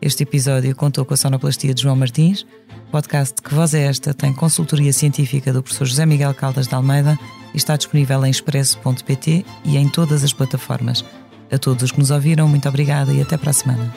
Este 0.00 0.22
episódio 0.22 0.74
contou 0.76 1.04
com 1.04 1.14
a 1.14 1.16
sonoplastia 1.16 1.74
de 1.74 1.82
João 1.82 1.96
Martins. 1.96 2.46
podcast 2.92 3.42
Que 3.42 3.52
Voz 3.54 3.74
é 3.74 3.82
Esta 3.82 4.14
tem 4.14 4.32
consultoria 4.32 4.92
científica 4.92 5.52
do 5.52 5.62
professor 5.62 5.86
José 5.86 6.06
Miguel 6.06 6.34
Caldas 6.34 6.68
de 6.68 6.74
Almeida 6.74 7.18
está 7.54 7.76
disponível 7.76 8.24
em 8.24 8.30
expresso.pt 8.30 9.44
e 9.64 9.76
em 9.76 9.88
todas 9.88 10.24
as 10.24 10.32
plataformas. 10.32 11.04
A 11.50 11.58
todos 11.58 11.82
os 11.82 11.92
que 11.92 11.98
nos 11.98 12.10
ouviram, 12.10 12.48
muito 12.48 12.68
obrigada 12.68 13.12
e 13.12 13.20
até 13.20 13.36
para 13.36 13.50
a 13.50 13.52
semana. 13.52 13.94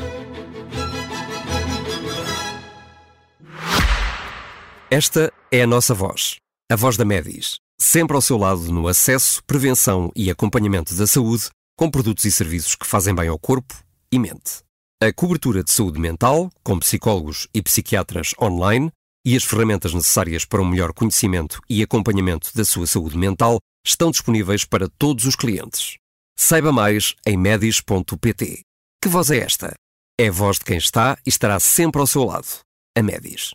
Esta 4.91 5.31
é 5.51 5.63
a 5.63 5.67
nossa 5.67 5.93
voz, 5.93 6.35
a 6.71 6.75
voz 6.75 6.95
da 6.95 7.03
Medis, 7.03 7.57
sempre 7.79 8.15
ao 8.15 8.21
seu 8.21 8.37
lado 8.37 8.71
no 8.71 8.87
acesso, 8.87 9.41
prevenção 9.45 10.11
e 10.15 10.29
acompanhamento 10.29 10.93
da 10.95 11.07
saúde, 11.07 11.49
com 11.77 11.89
produtos 11.89 12.23
e 12.25 12.31
serviços 12.31 12.75
que 12.75 12.85
fazem 12.85 13.13
bem 13.13 13.27
ao 13.27 13.39
corpo 13.39 13.73
e 14.11 14.19
mente. 14.19 14.63
A 15.01 15.11
cobertura 15.11 15.63
de 15.63 15.71
saúde 15.71 15.99
mental, 15.99 16.49
com 16.63 16.79
psicólogos 16.79 17.47
e 17.53 17.61
psiquiatras 17.61 18.33
online, 18.41 18.89
e 19.25 19.35
as 19.35 19.43
ferramentas 19.43 19.93
necessárias 19.93 20.45
para 20.45 20.61
um 20.61 20.69
melhor 20.69 20.93
conhecimento 20.93 21.59
e 21.67 21.81
acompanhamento 21.81 22.51
da 22.53 22.63
sua 22.63 22.85
saúde 22.85 23.17
mental 23.17 23.59
estão 23.83 24.11
disponíveis 24.11 24.63
para 24.63 24.87
todos 24.87 25.25
os 25.25 25.35
clientes. 25.35 25.97
Saiba 26.37 26.71
mais 26.71 27.15
em 27.25 27.35
medis.pt. 27.35 28.61
Que 29.01 29.09
voz 29.09 29.31
é 29.31 29.39
esta? 29.39 29.73
É 30.19 30.27
a 30.27 30.31
voz 30.31 30.59
de 30.59 30.65
quem 30.65 30.77
está 30.77 31.17
e 31.25 31.29
estará 31.29 31.59
sempre 31.59 31.99
ao 31.99 32.07
seu 32.07 32.23
lado. 32.23 32.47
A 32.97 33.01
Medis. 33.01 33.53